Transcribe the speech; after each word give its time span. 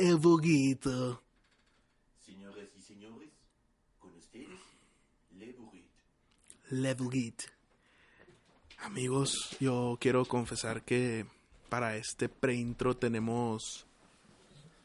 El 0.00 0.16
buguito. 0.16 1.22
Señoras 2.24 2.68
y 2.78 2.80
señores, 2.80 3.28
con 3.98 4.16
ustedes, 4.16 4.58
Le 6.70 6.94
Burrito. 6.94 7.44
Amigos, 8.78 9.56
yo 9.60 9.98
quiero 10.00 10.24
confesar 10.24 10.82
que 10.82 11.26
para 11.68 11.96
este 11.96 12.30
pre-intro 12.30 12.96
tenemos 12.96 13.84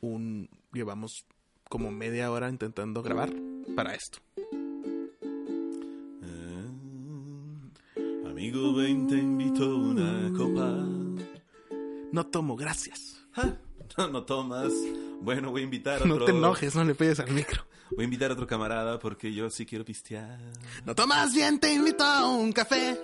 un... 0.02 0.50
Llevamos 0.74 1.26
como 1.70 1.92
media 1.92 2.30
hora 2.30 2.50
intentando 2.50 3.02
grabar 3.02 3.34
para 3.74 3.96
esto. 3.96 4.20
Ah, 6.24 6.68
amigo, 8.30 8.74
ven, 8.74 9.08
te 9.08 9.16
invito 9.16 9.78
una 9.78 10.30
copa. 10.38 10.86
No 12.12 12.26
tomo, 12.26 12.58
gracias. 12.58 13.26
No, 13.98 14.10
no 14.10 14.24
tomas. 14.26 14.74
Bueno, 15.22 15.52
voy 15.52 15.62
a 15.62 15.64
invitar 15.64 16.02
a 16.02 16.06
otro... 16.06 16.20
No 16.20 16.26
te 16.26 16.32
enojes, 16.32 16.76
no 16.76 16.84
le 16.84 16.96
pegues 16.96 17.20
al 17.20 17.32
micro. 17.32 17.66
Voy 17.92 18.02
a 18.02 18.04
invitar 18.06 18.32
a 18.32 18.34
otro 18.34 18.48
camarada 18.48 19.00
porque 19.00 19.34
yo 19.34 19.50
sí 19.50 19.66
quiero 19.66 19.86
pistear. 19.86 20.40
No 20.86 20.96
tomas 20.96 21.34
bien, 21.34 21.60
te 21.60 21.74
invito 21.74 22.04
a 22.04 22.28
un 22.30 22.52
café. 22.52 23.00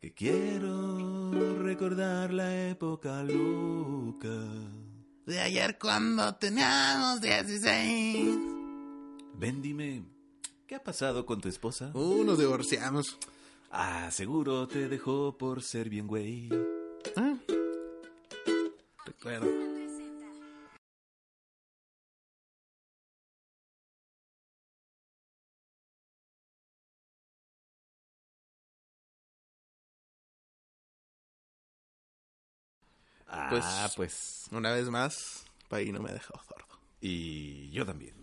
Que 0.00 0.12
quiero 0.12 1.62
recordar 1.62 2.32
la 2.32 2.68
época 2.68 3.22
loca. 3.22 4.28
De 5.26 5.40
ayer 5.40 5.78
cuando 5.78 6.34
teníamos 6.34 7.20
16. 7.20 8.38
Ven, 9.34 9.62
dime, 9.62 10.04
¿qué 10.66 10.74
ha 10.74 10.82
pasado 10.82 11.24
con 11.24 11.40
tu 11.40 11.48
esposa? 11.48 11.90
Uh, 11.94 12.24
nos 12.24 12.38
divorciamos. 12.38 13.18
Ah, 13.70 14.10
seguro 14.10 14.68
te 14.68 14.88
dejó 14.88 15.38
por 15.38 15.62
ser 15.62 15.88
bien 15.88 16.06
güey. 16.06 16.50
Ah. 17.16 17.36
Recuerdo. 19.06 19.71
Ah, 33.32 33.48
Pues- 33.50 33.64
pues... 33.96 34.46
Una 34.52 34.70
vez 34.72 34.88
más, 34.90 35.44
Paí 35.68 35.90
no 35.92 36.00
me 36.00 36.10
ha 36.10 36.14
dejado 36.14 36.40
sordo. 36.44 36.66
Y 37.00 37.70
yo 37.70 37.86
también. 37.86 38.14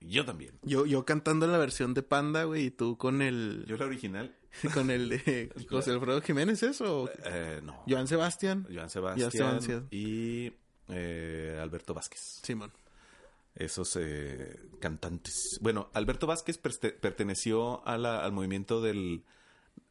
Yo 0.00 0.24
también. 0.24 0.58
Yo, 0.62 0.86
yo 0.86 1.04
cantando 1.04 1.46
la 1.46 1.58
versión 1.58 1.94
de 1.94 2.02
Panda, 2.02 2.44
güey, 2.44 2.66
y 2.66 2.70
tú 2.70 2.96
con 2.96 3.22
el... 3.22 3.64
Yo 3.66 3.76
la 3.76 3.86
original, 3.86 4.34
con 4.74 4.90
el 4.90 5.08
de 5.08 5.52
José 5.70 5.92
Alfredo 5.92 6.20
Jiménez, 6.20 6.62
¿eso? 6.62 7.10
eh, 7.24 7.60
no. 7.62 7.82
Joan 7.88 8.06
Sebastián. 8.08 8.66
Joan 8.72 8.90
Sebastián, 8.90 9.30
Sebastián. 9.30 9.88
y 9.90 10.52
eh, 10.88 11.58
Alberto 11.60 11.94
Vázquez. 11.94 12.40
Simón. 12.42 12.72
Esos 13.54 13.96
eh, 13.96 14.60
cantantes. 14.80 15.58
Bueno, 15.60 15.90
Alberto 15.92 16.26
Vázquez 16.28 16.58
perteneció 16.58 17.86
a 17.86 17.98
la- 17.98 18.24
al 18.24 18.30
movimiento 18.32 18.80
del, 18.80 19.24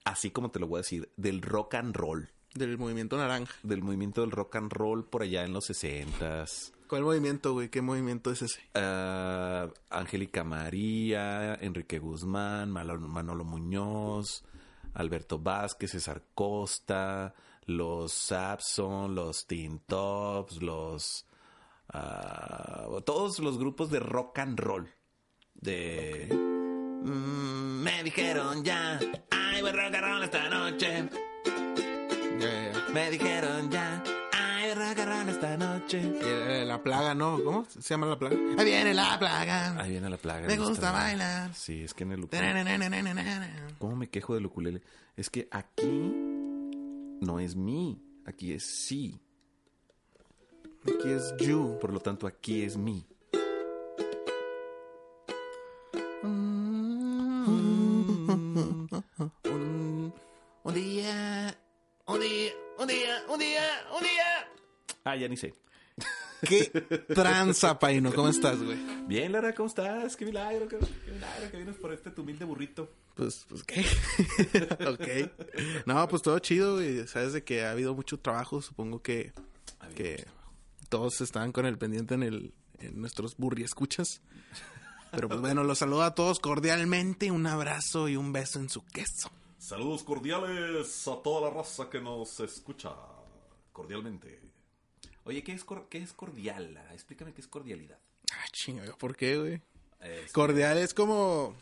así 0.06 0.31
como 0.31 0.52
te 0.52 0.59
lo 0.59 0.68
voy 0.68 0.78
a 0.80 0.81
decir, 0.84 1.09
del 1.18 1.42
rock 1.42 1.75
and 1.75 1.96
roll. 1.96 2.30
Del 2.57 2.78
movimiento 2.78 3.18
naranja. 3.18 3.53
Del 3.63 3.81
movimiento 3.81 4.22
del 4.22 4.31
rock 4.31 4.56
and 4.57 4.72
roll 4.72 5.06
por 5.06 5.22
allá 5.22 5.44
en 5.44 5.53
los 5.53 5.66
sesentas. 5.66 6.73
¿Cuál 6.88 7.03
movimiento, 7.03 7.53
güey? 7.53 7.69
¿Qué 7.69 7.81
movimiento 7.81 8.31
es 8.31 8.41
ese? 8.41 8.62
Ah, 8.73 9.68
Angélica 9.90 10.44
María, 10.44 11.56
Enrique 11.56 12.00
Guzmán, 12.00 12.72
Manolo 12.72 13.44
Muñoz, 13.44 14.45
Alberto 14.94 15.38
Vázquez, 15.40 15.91
César 15.91 16.23
Costa, 16.34 17.35
los 17.66 18.13
Sapson, 18.13 19.13
los 19.13 19.45
Teen 19.45 19.79
Tops, 19.85 20.62
los 20.62 21.25
ah, 21.89 22.88
todos 23.06 23.39
los 23.39 23.57
grupos 23.57 23.91
de 23.91 24.00
rock 24.00 24.39
and 24.39 24.59
roll. 24.59 24.89
De 25.53 26.29
Mm, 27.03 27.84
me 27.84 28.03
dijeron 28.03 28.63
ya, 28.63 29.00
ay 29.29 29.62
voy 29.62 29.72
rock 29.72 29.95
and 29.95 30.06
roll 30.06 30.24
esta 30.24 30.50
noche. 30.50 31.09
Me 32.94 33.12
dijeron 33.12 33.70
ya, 33.70 34.03
ay 34.31 34.74
rock 34.74 34.98
esta 35.30 35.58
noche. 35.58 36.02
Eh, 36.22 36.64
La 36.66 36.81
plaga, 36.81 37.14
¿no? 37.14 37.42
¿Cómo 37.44 37.66
se 37.66 37.81
llama 37.81 38.08
la 38.08 38.18
plaga? 38.20 38.36
Ahí 38.58 38.66
viene 38.66 38.94
la 38.94 39.20
plaga. 39.20 39.80
Ahí 39.81 39.92
viene 39.92 40.09
la 40.09 40.18
plaga. 40.18 40.48
Me 40.48 40.58
gusta 40.58 40.92
bailar. 40.92 41.53
Sí, 41.53 41.84
es 41.84 41.94
que 41.94 42.03
en 42.03 42.14
el 42.14 42.24
ukulele. 42.24 42.64
¿Cómo 43.80 43.96
me 43.96 44.09
quejo 44.09 44.36
del 44.36 44.46
ukulele? 44.46 44.81
Es 45.16 45.30
que 45.30 45.48
aquí 45.52 46.12
no 47.22 47.40
es 47.40 47.56
mi, 47.56 48.02
aquí 48.25 48.54
es 48.54 48.64
sí. 48.64 49.19
Aquí 50.84 51.09
es 51.09 51.34
you. 51.40 51.78
Por 51.81 51.92
lo 51.92 52.00
tanto, 52.00 52.28
aquí 52.28 52.64
es 52.64 52.78
mi. 52.78 53.06
Un, 59.44 60.14
un 60.64 60.74
día, 60.74 61.47
un 62.07 62.19
día, 62.19 62.51
un 62.79 62.88
día, 62.88 63.23
un 63.29 63.40
día, 63.40 63.88
un 63.95 64.03
día. 64.03 64.50
Ah, 65.03 65.16
ya 65.16 65.28
ni 65.28 65.38
sé. 65.38 65.53
¿Qué 66.41 66.66
tranza, 67.13 67.79
Paino? 67.79 68.13
¿Cómo 68.13 68.29
estás, 68.29 68.62
güey? 68.62 68.78
Bien, 69.07 69.31
Lara, 69.31 69.53
¿cómo 69.53 69.68
estás? 69.68 70.16
Qué 70.16 70.25
milagro, 70.25 70.68
qué, 70.68 70.78
qué 70.78 71.12
milagro 71.12 71.51
que 71.51 71.57
vienes 71.57 71.75
por 71.78 71.94
este 71.94 72.12
tu 72.12 72.22
humilde 72.22 72.45
burrito. 72.45 72.91
Pues, 73.16 73.45
pues, 73.50 73.63
¿qué? 73.63 73.84
ok. 74.88 75.85
No, 75.88 76.07
pues 76.07 76.22
todo 76.22 76.38
chido, 76.40 76.75
güey. 76.75 77.07
Sabes 77.07 77.34
de 77.34 77.44
que 77.44 77.66
ha 77.66 77.72
habido 77.72 77.95
mucho 77.95 78.19
trabajo. 78.19 78.62
Supongo 78.62 79.01
que, 79.01 79.34
que 79.95 80.25
todos 80.89 81.22
estaban 81.22 81.51
con 81.51 81.66
el 81.66 81.78
pendiente 81.78 82.13
en, 82.13 82.24
el, 82.24 82.53
en 82.79 83.01
nuestros 83.01 83.35
burri 83.38 83.63
escuchas. 83.63 84.22
Pero 85.12 85.29
pues 85.29 85.39
bueno, 85.39 85.63
los 85.63 85.79
saludo 85.79 86.03
a 86.03 86.13
todos 86.13 86.39
cordialmente. 86.39 87.31
Un 87.31 87.47
abrazo 87.47 88.07
y 88.07 88.16
un 88.16 88.31
beso 88.31 88.59
en 88.59 88.69
su 88.69 88.85
queso. 88.85 89.31
Saludos 89.68 90.02
cordiales 90.06 91.06
a 91.10 91.22
toda 91.22 91.50
la 91.50 91.54
raza 91.58 91.90
que 91.90 92.00
nos 92.00 92.40
escucha. 92.40 92.96
Cordialmente. 93.74 94.40
Oye, 95.26 95.44
¿qué 95.44 95.52
es, 95.52 95.66
cor- 95.66 95.90
qué 95.90 95.98
es 95.98 96.14
cordial? 96.14 96.74
Lara? 96.74 96.94
Explícame 96.94 97.34
qué 97.34 97.42
es 97.42 97.50
cordialidad. 97.50 98.00
Ah, 98.32 98.46
chinga, 98.54 98.86
¿por 98.98 99.18
qué, 99.18 99.38
güey? 99.38 99.62
Es 100.00 100.32
Cordial 100.32 100.78
es 100.78 100.94
como... 100.94 101.54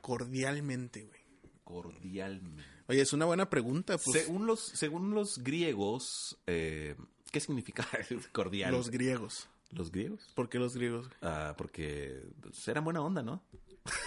Cordialmente, 0.00 1.04
güey. 1.04 1.20
cordialmente. 1.62 2.64
Oye, 2.88 3.02
es 3.02 3.12
una 3.12 3.26
buena 3.26 3.48
pregunta, 3.48 3.96
pues. 3.96 4.24
según, 4.24 4.48
los, 4.48 4.58
según 4.58 5.14
los 5.14 5.38
griegos, 5.38 6.36
eh, 6.48 6.96
¿qué 7.30 7.38
significa 7.38 7.86
cordial? 8.32 8.72
Los 8.72 8.90
griegos. 8.90 9.48
¿Los 9.70 9.92
griegos? 9.92 10.32
¿Por 10.34 10.48
qué 10.48 10.58
los 10.58 10.74
griegos? 10.74 11.08
Ah, 11.22 11.54
porque 11.56 12.24
pues, 12.40 12.66
eran 12.66 12.82
buena 12.82 13.02
onda, 13.02 13.22
¿no? 13.22 13.40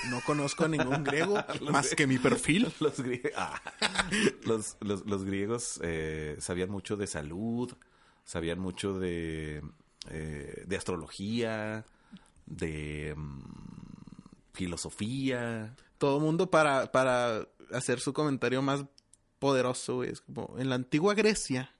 No 0.10 0.22
conozco 0.26 0.66
a 0.66 0.68
ningún 0.68 1.04
griego 1.04 1.38
más 1.72 1.94
que 1.94 2.08
mi 2.08 2.18
perfil. 2.18 2.72
Los, 2.80 2.96
ah. 3.36 3.62
los, 4.44 4.78
los- 4.82 5.06
los 5.06 5.24
griegos 5.24 5.80
eh, 5.84 6.36
sabían 6.40 6.70
mucho 6.70 6.98
de 6.98 7.06
salud, 7.08 7.72
sabían 8.26 8.60
mucho 8.60 8.98
de, 8.98 9.62
eh, 10.10 10.64
de 10.66 10.76
astrología, 10.78 11.86
de 12.48 13.14
mm, 13.16 13.42
filosofía. 14.54 15.76
Todo 15.98 16.20
mundo 16.20 16.50
para, 16.50 16.92
para 16.92 17.48
hacer 17.72 18.00
su 18.00 18.14
comentario 18.14 18.62
más 18.62 18.84
poderoso, 19.40 19.96
güey. 19.98 20.10
Es 20.12 20.22
como, 20.22 20.56
en 20.58 20.70
la 20.70 20.76
antigua 20.76 21.14
Grecia 21.14 21.72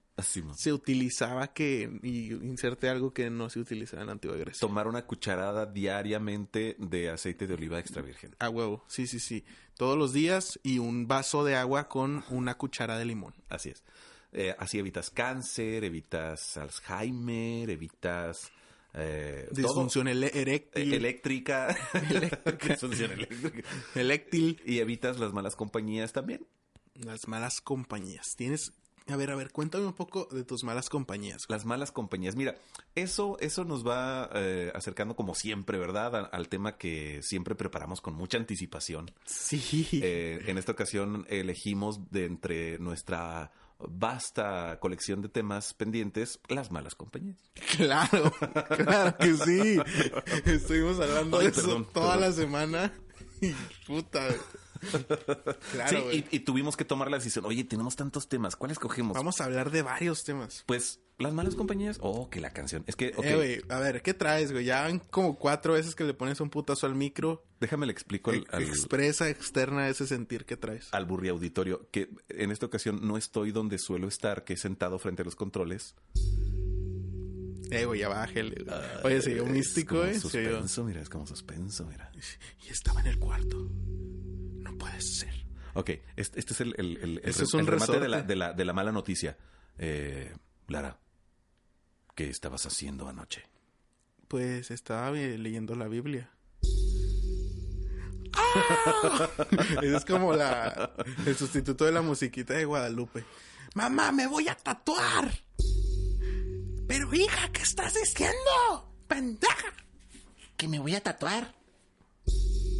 Se 0.56 0.72
utilizaba 0.72 1.52
que, 1.52 1.90
y 2.02 2.32
inserte 2.32 2.88
algo 2.88 3.12
que 3.12 3.30
no 3.30 3.48
se 3.50 3.60
utilizaba 3.60 4.02
en 4.02 4.06
la 4.06 4.12
antigua 4.12 4.36
Grecia. 4.36 4.60
Tomar 4.60 4.88
una 4.88 5.06
cucharada 5.06 5.66
diariamente 5.66 6.76
de 6.78 7.10
aceite 7.10 7.46
de 7.46 7.54
oliva 7.54 7.78
extra 7.78 8.02
virgen. 8.02 8.34
A 8.38 8.48
huevo, 8.48 8.84
sí, 8.88 9.06
sí, 9.06 9.20
sí. 9.20 9.44
Todos 9.76 9.96
los 9.96 10.12
días 10.12 10.58
y 10.62 10.78
un 10.78 11.06
vaso 11.06 11.44
de 11.44 11.54
agua 11.56 11.88
con 11.88 12.24
una 12.30 12.56
cuchara 12.56 12.98
de 12.98 13.04
limón. 13.04 13.34
Así 13.48 13.68
es. 13.70 13.84
Eh, 14.32 14.54
así 14.58 14.78
evitas 14.78 15.10
cáncer, 15.10 15.84
evitas 15.84 16.56
Alzheimer, 16.56 17.70
evitas... 17.70 18.50
eh. 18.94 19.48
Disfunción 19.52 20.08
ele- 20.08 20.26
Eh, 20.26 20.40
eréctil, 20.42 20.92
eléctrica. 20.94 21.76
Disfunción 22.68 23.12
eléctrica. 23.12 23.68
eléctil, 23.94 24.60
Y 24.66 24.80
evitas 24.80 25.18
las 25.18 25.32
malas 25.32 25.56
compañías 25.56 26.12
también. 26.12 26.44
las 26.94 27.28
malas 27.28 27.60
compañías. 27.60 28.34
Tienes, 28.36 28.72
A 29.10 29.16
ver, 29.16 29.30
a 29.30 29.36
ver, 29.36 29.50
cuéntame 29.50 29.86
un 29.86 29.94
poco 29.94 30.28
de 30.30 30.44
tus 30.44 30.64
malas 30.64 30.88
compañías. 30.90 31.46
Las 31.48 31.64
malas 31.64 31.92
compañías. 31.92 32.36
Mira, 32.36 32.56
eso, 32.94 33.38
eso 33.40 33.64
nos 33.64 33.86
va 33.86 34.28
eh, 34.34 34.70
acercando 34.74 35.16
como 35.16 35.34
siempre, 35.34 35.78
¿verdad? 35.78 36.14
A- 36.14 36.20
al 36.26 36.48
tema 36.48 36.76
que 36.76 37.20
siempre 37.22 37.54
preparamos 37.54 38.00
con 38.02 38.14
mucha 38.14 38.36
anticipación. 38.36 39.10
Sí. 39.24 39.86
Eh, 40.02 40.42
en 40.46 40.58
esta 40.58 40.72
ocasión 40.72 41.24
elegimos 41.30 42.10
de 42.10 42.26
entre 42.26 42.78
nuestra 42.78 43.50
vasta 43.78 44.78
colección 44.80 45.22
de 45.22 45.28
temas 45.28 45.72
pendientes 45.72 46.40
las 46.48 46.70
malas 46.70 46.94
compañías. 46.94 47.38
Claro, 47.76 48.32
claro 48.76 49.16
que 49.18 49.34
sí. 49.36 49.78
Estuvimos 50.44 50.98
hablando 51.00 51.38
Ay, 51.38 51.46
de 51.46 51.50
eso 51.52 51.82
toda 51.92 52.14
perdón. 52.14 52.20
la 52.20 52.32
semana. 52.32 52.92
Y 53.40 53.52
puta. 53.86 54.28
Claro, 55.72 55.88
sí, 55.98 56.02
güey. 56.04 56.18
y, 56.30 56.36
y 56.36 56.40
tuvimos 56.40 56.76
que 56.76 56.84
tomar 56.84 57.10
la 57.10 57.18
decisión. 57.18 57.44
Oye, 57.46 57.64
tenemos 57.64 57.96
tantos 57.96 58.28
temas, 58.28 58.56
¿cuál 58.56 58.70
escogemos? 58.70 59.14
Vamos 59.16 59.40
a 59.40 59.44
hablar 59.44 59.70
de 59.70 59.82
varios 59.82 60.24
temas. 60.24 60.64
Pues 60.66 61.00
las 61.18 61.32
malas 61.32 61.54
compañías. 61.56 61.98
Oh, 62.00 62.30
que 62.30 62.40
la 62.40 62.52
canción. 62.52 62.84
Es 62.86 62.94
que, 62.94 63.08
Eh, 63.22 63.34
güey, 63.36 63.60
a 63.68 63.80
ver, 63.80 64.02
¿qué 64.02 64.14
traes, 64.14 64.52
güey? 64.52 64.64
Ya 64.64 64.82
van 64.82 65.00
como 65.00 65.36
cuatro 65.36 65.72
veces 65.72 65.94
que 65.94 66.04
le 66.04 66.14
pones 66.14 66.40
un 66.40 66.48
putazo 66.50 66.86
al 66.86 66.94
micro. 66.94 67.44
déjame 67.60 67.86
le 67.86 67.92
explico 67.92 68.30
al, 68.30 68.46
al, 68.52 68.62
Expresa, 68.62 69.28
externa 69.28 69.88
ese 69.88 70.06
sentir 70.06 70.44
que 70.44 70.56
traes. 70.56 70.88
al 70.92 71.06
burri 71.06 71.28
auditorio 71.28 71.88
que 71.90 72.10
en 72.28 72.52
esta 72.52 72.66
ocasión 72.66 73.00
no 73.06 73.16
estoy 73.16 73.50
donde 73.50 73.78
suelo 73.78 74.06
estar, 74.06 74.44
que 74.44 74.52
es 74.54 74.60
sentado 74.60 74.98
frente 75.00 75.22
a 75.22 75.24
los 75.24 75.34
controles. 75.34 75.96
Eh, 77.70 77.84
güey, 77.84 78.00
ya 78.00 78.08
bájale. 78.08 78.64
güey. 78.64 78.76
Oye, 79.04 79.20
se 79.22 79.32
oyó 79.34 79.44
místico, 79.46 79.96
como 79.96 80.04
eh. 80.08 80.18
Suspenso, 80.20 80.84
mira, 80.84 81.02
es 81.02 81.08
como 81.10 81.26
suspenso, 81.26 81.84
mira. 81.84 82.10
Y 82.66 82.70
estaba 82.70 83.00
en 83.00 83.08
el 83.08 83.18
cuarto. 83.18 83.68
No 84.70 84.76
puede 84.78 85.00
ser. 85.00 85.32
Ok, 85.74 85.90
este, 86.16 86.40
este 86.40 86.52
es 86.54 86.60
el, 86.60 86.74
el, 86.78 86.96
el, 86.96 87.10
el 87.18 87.22
re- 87.22 87.30
es 87.30 87.54
un 87.54 87.66
remate 87.66 88.00
de 88.00 88.08
la, 88.08 88.22
de, 88.22 88.36
la, 88.36 88.52
de 88.52 88.64
la 88.64 88.72
mala 88.72 88.90
noticia. 88.92 89.36
Eh, 89.78 90.34
Lara, 90.66 90.98
¿qué 92.14 92.28
estabas 92.28 92.66
haciendo 92.66 93.08
anoche? 93.08 93.44
Pues 94.26 94.70
estaba 94.70 95.10
leyendo 95.12 95.74
la 95.74 95.88
Biblia. 95.88 96.30
¡Ah! 98.34 99.28
Es 99.82 100.04
como 100.04 100.34
la, 100.34 100.92
el 101.26 101.36
sustituto 101.36 101.84
de 101.84 101.92
la 101.92 102.02
musiquita 102.02 102.54
de 102.54 102.64
Guadalupe. 102.64 103.24
Mamá, 103.74 104.12
me 104.12 104.26
voy 104.26 104.48
a 104.48 104.54
tatuar. 104.56 105.30
Pero 106.88 107.12
hija, 107.14 107.50
¿qué 107.52 107.62
estás 107.62 107.94
diciendo? 107.94 108.92
Pendeja. 109.06 109.72
Que 110.56 110.68
me 110.68 110.78
voy 110.78 110.94
a 110.94 111.02
tatuar. 111.02 111.54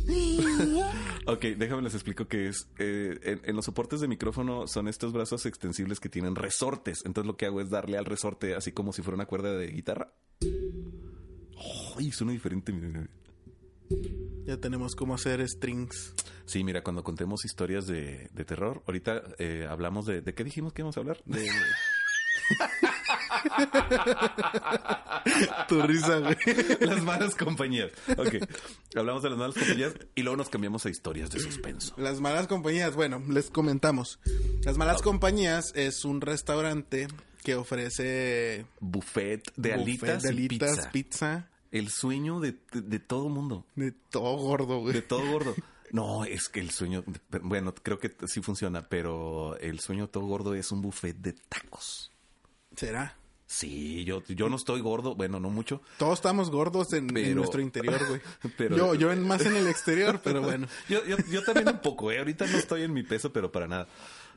Ok, 1.27 1.45
déjame 1.59 1.83
les 1.83 1.93
explico 1.93 2.27
qué 2.27 2.49
es. 2.49 2.69
Eh, 2.79 3.19
en, 3.23 3.41
en 3.45 3.55
los 3.57 3.67
soportes 3.67 4.01
de 4.01 4.09
micrófono 4.09 4.67
son 4.67 4.89
estos 4.89 5.13
brazos 5.13 5.45
extensibles 5.45 6.01
que 6.01 6.09
tienen 6.09 6.35
resortes. 6.35 7.03
Entonces 7.05 7.27
lo 7.27 7.37
que 7.37 7.45
hago 7.45 7.61
es 7.61 7.69
darle 7.69 7.99
al 7.99 8.07
resorte 8.07 8.55
así 8.55 8.73
como 8.73 8.95
si 8.95 9.03
fuera 9.03 9.17
una 9.17 9.27
cuerda 9.27 9.53
de 9.53 9.67
guitarra. 9.67 10.11
Ay, 11.99 12.13
suena 12.13 12.33
diferente. 12.33 12.73
Ya 14.47 14.57
tenemos 14.57 14.95
cómo 14.95 15.15
hacer 15.15 15.47
strings. 15.47 16.15
Sí, 16.47 16.65
mira, 16.65 16.83
cuando 16.83 17.05
contemos 17.05 17.45
historias 17.45 17.87
de, 17.87 18.31
de 18.33 18.45
terror, 18.47 18.83
ahorita 18.87 19.23
eh, 19.39 19.67
hablamos 19.69 20.07
de... 20.07 20.23
¿De 20.23 20.33
qué 20.33 20.45
dijimos 20.45 20.73
que 20.73 20.81
íbamos 20.81 20.97
a 20.97 21.01
hablar? 21.01 21.23
De... 21.27 21.47
Tu 25.69 25.83
risa, 25.83 26.19
güey. 26.21 26.37
las 26.81 27.03
malas 27.03 27.35
compañías. 27.35 27.91
Ok, 28.17 28.37
hablamos 28.97 29.23
de 29.23 29.31
las 29.31 29.39
malas 29.39 29.55
compañías 29.57 29.95
y 30.15 30.23
luego 30.23 30.37
nos 30.37 30.49
cambiamos 30.49 30.85
a 30.87 30.91
historias 30.91 31.31
de 31.31 31.41
suspenso. 31.41 31.95
Las 31.97 32.21
malas 32.21 32.47
compañías, 32.47 32.95
bueno, 32.95 33.23
les 33.29 33.51
comentamos. 33.51 34.19
Las 34.65 34.79
malas 34.79 35.03
compañías 35.03 35.73
es 35.75 36.05
un 36.05 36.21
restaurante 36.21 37.09
que 37.43 37.55
ofrece 37.55 38.67
Buffet 38.81 39.53
de 39.57 39.71
buffet 39.77 39.81
alitas, 39.81 40.23
de 40.23 40.29
alitas, 40.29 40.71
pizza. 40.77 40.91
pizza, 40.91 41.49
El 41.71 41.89
sueño 41.91 42.41
de, 42.41 42.53
de, 42.73 42.83
de 42.83 42.99
todo 42.99 43.29
mundo. 43.29 43.67
de 43.75 43.93
todo 43.93 44.37
gordo, 44.37 44.81
güey. 44.81 44.95
De 44.95 45.03
todo 45.03 45.31
gordo. 45.31 45.55
No, 45.91 46.25
es 46.25 46.49
que 46.51 46.61
el 46.61 46.71
sueño, 46.71 47.03
bueno, 47.43 47.75
creo 47.75 47.99
que 47.99 48.15
sí 48.27 48.43
funciona, 48.43 48.89
pero 48.89 49.57
el 49.59 49.81
sueño 49.81 50.07
de 50.07 50.13
todo 50.13 50.27
gordo 50.27 50.55
es 50.55 50.71
un 50.71 50.83
buffet 50.83 51.17
de 51.17 51.33
tacos. 51.33 52.13
¿Será? 52.77 53.17
Sí, 53.51 54.05
yo, 54.05 54.23
yo 54.29 54.51
no 54.51 54.57
estoy 54.57 54.83
gordo, 54.83 55.15
bueno, 55.15 55.41
no 55.41 55.49
mucho. 55.49 55.81
Todos 55.97 56.19
estamos 56.19 56.51
gordos 56.51 56.93
en, 56.93 57.17
en 57.17 57.35
nuestro 57.35 57.63
interior, 57.63 57.99
güey. 58.07 58.21
Pero- 58.59 58.77
Yo, 58.77 58.95
yo 58.95 59.11
en- 59.11 59.27
más 59.27 59.41
en 59.47 59.57
el 59.57 59.67
exterior, 59.69 60.21
pero 60.25 60.43
bueno. 60.43 60.69
Yo, 60.87 61.03
yo, 61.07 61.17
yo 61.33 61.43
también 61.43 61.67
un 61.69 61.81
poco, 61.81 62.13
¿eh? 62.13 62.19
Ahorita 62.19 62.47
no 62.47 62.59
estoy 62.59 62.83
en 62.83 62.93
mi 62.93 63.05
peso, 63.05 63.33
pero 63.33 63.51
para 63.51 63.67
nada. 63.67 63.89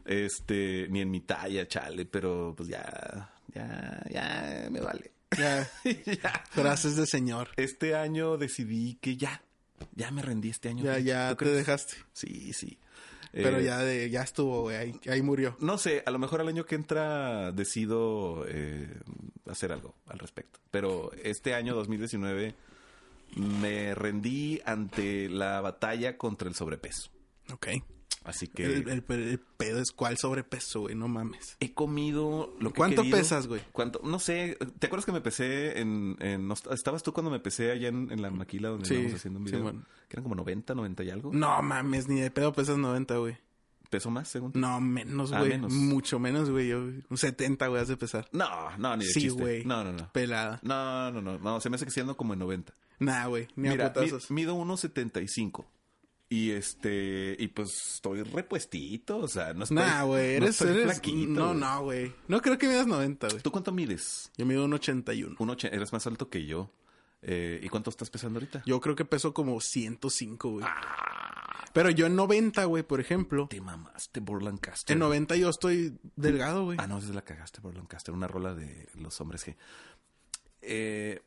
Este, 0.05 0.87
ni 0.89 1.01
en 1.01 1.11
mi 1.11 1.19
talla, 1.19 1.67
chale, 1.67 2.05
pero 2.05 2.53
pues 2.55 2.69
ya, 2.69 3.29
ya, 3.53 4.01
ya 4.09 4.67
me 4.71 4.79
vale. 4.79 5.11
Ya, 5.37 5.69
ya. 5.83 6.43
frases 6.49 6.95
de 6.95 7.05
señor. 7.05 7.49
Este 7.57 7.95
año 7.95 8.37
decidí 8.37 8.95
que 8.95 9.17
ya, 9.17 9.43
ya 9.93 10.09
me 10.11 10.21
rendí 10.21 10.49
este 10.49 10.69
año. 10.69 10.83
Ya, 10.85 10.99
ya 10.99 11.29
¿Tú 11.31 11.35
te 11.35 11.45
crees? 11.45 11.57
dejaste. 11.57 11.93
Sí, 12.13 12.53
sí. 12.53 12.79
Pero 13.31 13.59
Eh, 13.59 13.63
ya 13.63 13.79
de, 13.79 14.09
ya 14.09 14.21
estuvo, 14.21 14.61
güey. 14.63 14.75
Ahí, 14.75 14.99
ahí 15.09 15.21
murió. 15.21 15.55
No 15.59 15.77
sé, 15.77 16.03
a 16.05 16.11
lo 16.11 16.19
mejor 16.19 16.41
el 16.41 16.47
año 16.47 16.65
que 16.65 16.75
entra 16.75 17.51
decido 17.51 18.45
eh, 18.47 18.93
hacer 19.49 19.71
algo 19.71 19.95
al 20.07 20.19
respecto. 20.19 20.59
Pero 20.69 21.11
este 21.23 21.53
año 21.53 21.73
2019 21.75 22.55
me 23.35 23.95
rendí 23.95 24.61
ante 24.65 25.29
la 25.29 25.61
batalla 25.61 26.17
contra 26.17 26.49
el 26.49 26.55
sobrepeso. 26.55 27.09
Ok. 27.53 27.67
Así 28.23 28.47
que 28.47 28.65
El, 28.65 28.87
el- 28.89 29.03
el 29.09 29.39
pedo 29.39 29.79
es 29.81 29.91
cuál 29.91 30.17
sobrepeso, 30.17 30.81
güey. 30.81 30.93
No 30.95 31.07
mames. 31.07 31.57
he 31.59 31.73
comido 31.73 32.55
lo 32.59 32.71
que 32.71 32.77
¿Cuánto 32.77 33.01
pesas, 33.03 33.47
güey? 33.47 33.61
¿Cuánto? 33.71 33.99
No 34.03 34.19
sé. 34.19 34.57
¿Te 34.79 34.85
acuerdas 34.87 35.05
que 35.05 35.11
me 35.11 35.21
pesé 35.21 35.79
en... 35.79 36.17
¿Estabas 36.71 37.01
tú 37.01 37.13
cuando 37.13 37.31
me 37.31 37.39
pesé 37.39 37.71
allá 37.71 37.87
en, 37.87 38.11
en 38.11 38.21
la 38.21 38.29
maquila 38.29 38.69
donde 38.69 38.85
Sí, 38.85 38.93
estábamos 38.93 39.19
haciendo 39.19 39.39
un 39.39 39.45
video? 39.45 39.59
sí, 39.59 39.63
bueno. 39.63 39.85
Que 40.07 40.15
eran 40.17 40.23
como 40.23 40.35
90, 40.35 40.75
90 40.75 41.03
y 41.03 41.09
algo. 41.09 41.31
No 41.33 41.61
mames, 41.63 42.07
ni 42.07 42.19
de 42.21 42.29
pedo 42.29 42.53
pesas 42.53 42.77
90, 42.77 43.17
güey. 43.17 43.37
¿Peso 43.89 44.09
más, 44.11 44.29
según? 44.29 44.51
No, 44.55 44.79
menos, 44.79 45.33
Ah, 45.33 45.39
güey. 45.39 45.57
Mucho 45.57 46.17
menos, 46.19 46.49
güey. 46.49 46.69
Yo, 46.69 46.77
un 46.79 47.17
70, 47.17 47.67
güey, 47.67 47.81
has 47.81 47.87
de 47.89 47.97
pesar. 47.97 48.29
No, 48.31 48.47
no, 48.77 48.95
ni 48.95 49.03
de 49.03 49.11
Sí, 49.11 49.21
chiste. 49.21 49.41
güey. 49.41 49.65
No, 49.65 49.83
no, 49.83 49.91
no. 49.93 50.09
Pelada. 50.13 50.59
No, 50.63 51.11
no, 51.11 51.21
no. 51.21 51.39
No, 51.39 51.59
se 51.59 51.69
me 51.69 51.75
hace 51.75 51.83
que 51.85 51.91
siendo 51.91 52.15
como 52.15 52.33
en 52.33 52.39
90. 52.39 52.73
Nah, 52.99 53.25
güey. 53.27 53.47
Ni 53.57 53.67
Mira, 53.69 53.87
a 53.87 53.93
putazos. 53.93 54.29
mi- 54.31 54.41
mido 54.43 54.55
1.75. 54.55 55.65
Y 56.33 56.51
este, 56.51 57.35
y 57.37 57.49
pues 57.49 57.95
estoy 57.95 58.23
repuestito, 58.23 59.17
o 59.17 59.27
sea, 59.27 59.53
no 59.53 59.63
estoy. 59.65 59.75
Nah, 59.79 60.03
güey. 60.03 60.39
no 60.39 60.45
Eres, 60.45 60.61
eres... 60.61 60.83
flaquito, 60.85 61.27
no, 61.29 61.53
no, 61.53 61.83
güey. 61.83 62.13
No 62.29 62.41
creo 62.41 62.57
que 62.57 62.69
midas 62.69 62.87
90, 62.87 63.27
güey. 63.27 63.41
¿Tú 63.41 63.51
cuánto 63.51 63.73
mides? 63.73 64.31
Yo 64.37 64.45
mido 64.45 64.63
un 64.63 64.73
81. 64.73 65.35
Un 65.37 65.49
ocho- 65.49 65.67
eres 65.67 65.91
más 65.91 66.07
alto 66.07 66.29
que 66.29 66.45
yo. 66.45 66.71
Eh, 67.21 67.59
¿Y 67.61 67.67
cuánto 67.67 67.89
estás 67.89 68.09
pesando 68.09 68.39
ahorita? 68.39 68.63
Yo 68.65 68.79
creo 68.79 68.95
que 68.95 69.03
peso 69.03 69.33
como 69.33 69.59
105, 69.59 70.49
güey. 70.51 70.65
Ah. 70.65 71.65
Pero 71.73 71.89
yo 71.89 72.05
en 72.05 72.15
90, 72.15 72.63
güey, 72.63 72.83
por 72.83 73.01
ejemplo. 73.01 73.47
Te 73.49 73.59
mamaste 73.59 74.21
por 74.21 74.41
Lancaster. 74.41 74.93
En 74.93 74.99
90 74.99 75.35
yo 75.35 75.49
estoy 75.49 75.99
delgado, 76.15 76.63
güey. 76.63 76.77
Ah, 76.79 76.87
no, 76.87 76.97
esa 76.99 77.09
es 77.09 77.13
la 77.15 77.23
cagaste 77.23 77.59
por 77.59 77.75
Lancaster, 77.75 78.13
una 78.13 78.27
rola 78.29 78.55
de 78.55 78.87
los 78.95 79.19
hombres 79.19 79.43
que. 79.43 79.57
Eh, 80.61 81.21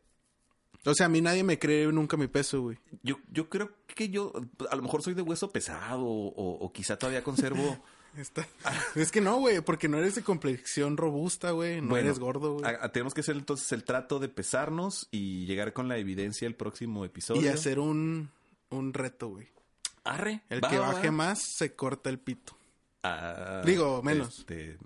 O 0.86 0.94
sea, 0.94 1.06
a 1.06 1.08
mí 1.08 1.20
nadie 1.20 1.42
me 1.44 1.58
cree 1.58 1.86
nunca 1.92 2.16
mi 2.16 2.26
peso, 2.26 2.60
güey. 2.62 2.78
yo, 3.02 3.18
yo 3.30 3.48
creo 3.48 3.70
que 3.86 4.08
yo, 4.10 4.32
a 4.70 4.76
lo 4.76 4.82
mejor 4.82 5.02
soy 5.02 5.14
de 5.14 5.22
hueso 5.22 5.50
pesado, 5.50 6.04
o, 6.04 6.58
o 6.64 6.72
quizá 6.72 6.98
todavía 6.98 7.22
conservo. 7.24 7.78
Está- 8.16 8.46
Es 8.94 9.10
que 9.10 9.20
no, 9.20 9.38
güey, 9.38 9.60
porque 9.60 9.88
no 9.88 9.98
eres 9.98 10.14
de 10.14 10.22
complexión 10.22 10.96
robusta, 10.96 11.50
güey. 11.50 11.80
No 11.80 11.88
Bueno, 11.88 12.06
eres 12.06 12.20
gordo, 12.20 12.58
güey. 12.60 12.64
tenemos 12.92 13.12
que 13.12 13.22
hacer 13.22 13.34
entonces 13.34 13.72
el 13.72 13.82
trato 13.82 14.20
de 14.20 14.28
pesarnos 14.28 15.08
y 15.10 15.46
llegar 15.46 15.72
con 15.72 15.88
la 15.88 15.98
evidencia 15.98 16.46
el 16.46 16.54
próximo 16.54 17.04
episodio. 17.04 17.42
Y 17.42 17.48
hacer 17.48 17.80
un, 17.80 18.30
un 18.70 18.94
reto, 18.94 19.30
güey. 19.30 19.48
Arre. 20.04 20.42
El 20.48 20.62
va, 20.62 20.68
que 20.70 20.78
baje 20.78 21.06
va. 21.08 21.12
más 21.12 21.42
se 21.42 21.74
corta 21.74 22.08
el 22.10 22.20
pito. 22.20 22.56
Ah, 23.02 23.62
Digo, 23.64 24.00
menos. 24.02 24.38
este, 24.40 24.78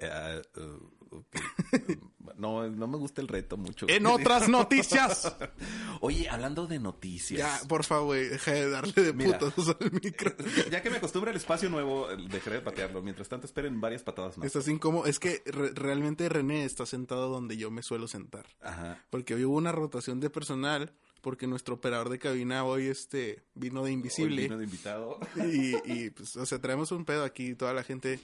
ah, 0.00 0.40
uh. 0.56 1.01
no, 2.36 2.68
no 2.68 2.86
me 2.88 2.96
gusta 2.96 3.20
el 3.20 3.28
reto 3.28 3.56
mucho. 3.56 3.86
En 3.88 4.06
otras 4.06 4.48
noticias. 4.48 5.34
Oye, 6.00 6.28
hablando 6.28 6.66
de 6.66 6.78
noticias. 6.78 7.38
ya, 7.62 7.68
por 7.68 7.84
favor, 7.84 8.16
deja 8.16 8.52
de 8.52 8.70
darle 8.70 8.92
de 8.92 9.12
Mira. 9.12 9.38
putos 9.38 9.68
al 9.80 9.92
micro. 9.92 10.32
Ya 10.70 10.82
que 10.82 10.90
me 10.90 10.96
acostumbre 10.96 11.30
al 11.30 11.36
espacio 11.36 11.68
nuevo, 11.70 12.08
dejaré 12.28 12.56
de 12.56 12.62
patearlo. 12.62 13.02
Mientras 13.02 13.28
tanto, 13.28 13.46
esperen 13.46 13.80
varias 13.80 14.02
patadas 14.02 14.38
más. 14.38 14.46
Estás 14.46 14.68
incómodo. 14.68 15.06
Es 15.06 15.18
que 15.18 15.42
re- 15.46 15.72
realmente 15.74 16.28
René 16.28 16.64
está 16.64 16.86
sentado 16.86 17.28
donde 17.28 17.56
yo 17.56 17.70
me 17.70 17.82
suelo 17.82 18.08
sentar. 18.08 18.46
Ajá. 18.60 19.04
Porque 19.10 19.34
hoy 19.34 19.44
hubo 19.44 19.56
una 19.56 19.72
rotación 19.72 20.20
de 20.20 20.30
personal. 20.30 20.92
Porque 21.20 21.46
nuestro 21.46 21.76
operador 21.76 22.08
de 22.08 22.18
cabina 22.18 22.64
hoy 22.64 22.88
este 22.88 23.44
vino 23.54 23.82
de 23.84 23.90
Hoy 23.90 23.92
invisible. 23.92 24.42
vino 24.42 24.58
de 24.58 24.64
invitado. 24.64 25.20
Y, 25.36 25.76
y, 25.92 26.10
pues, 26.10 26.34
o 26.36 26.44
sea, 26.44 26.60
traemos 26.60 26.90
un 26.90 27.04
pedo 27.04 27.22
aquí, 27.22 27.54
toda 27.54 27.72
la 27.72 27.84
gente. 27.84 28.18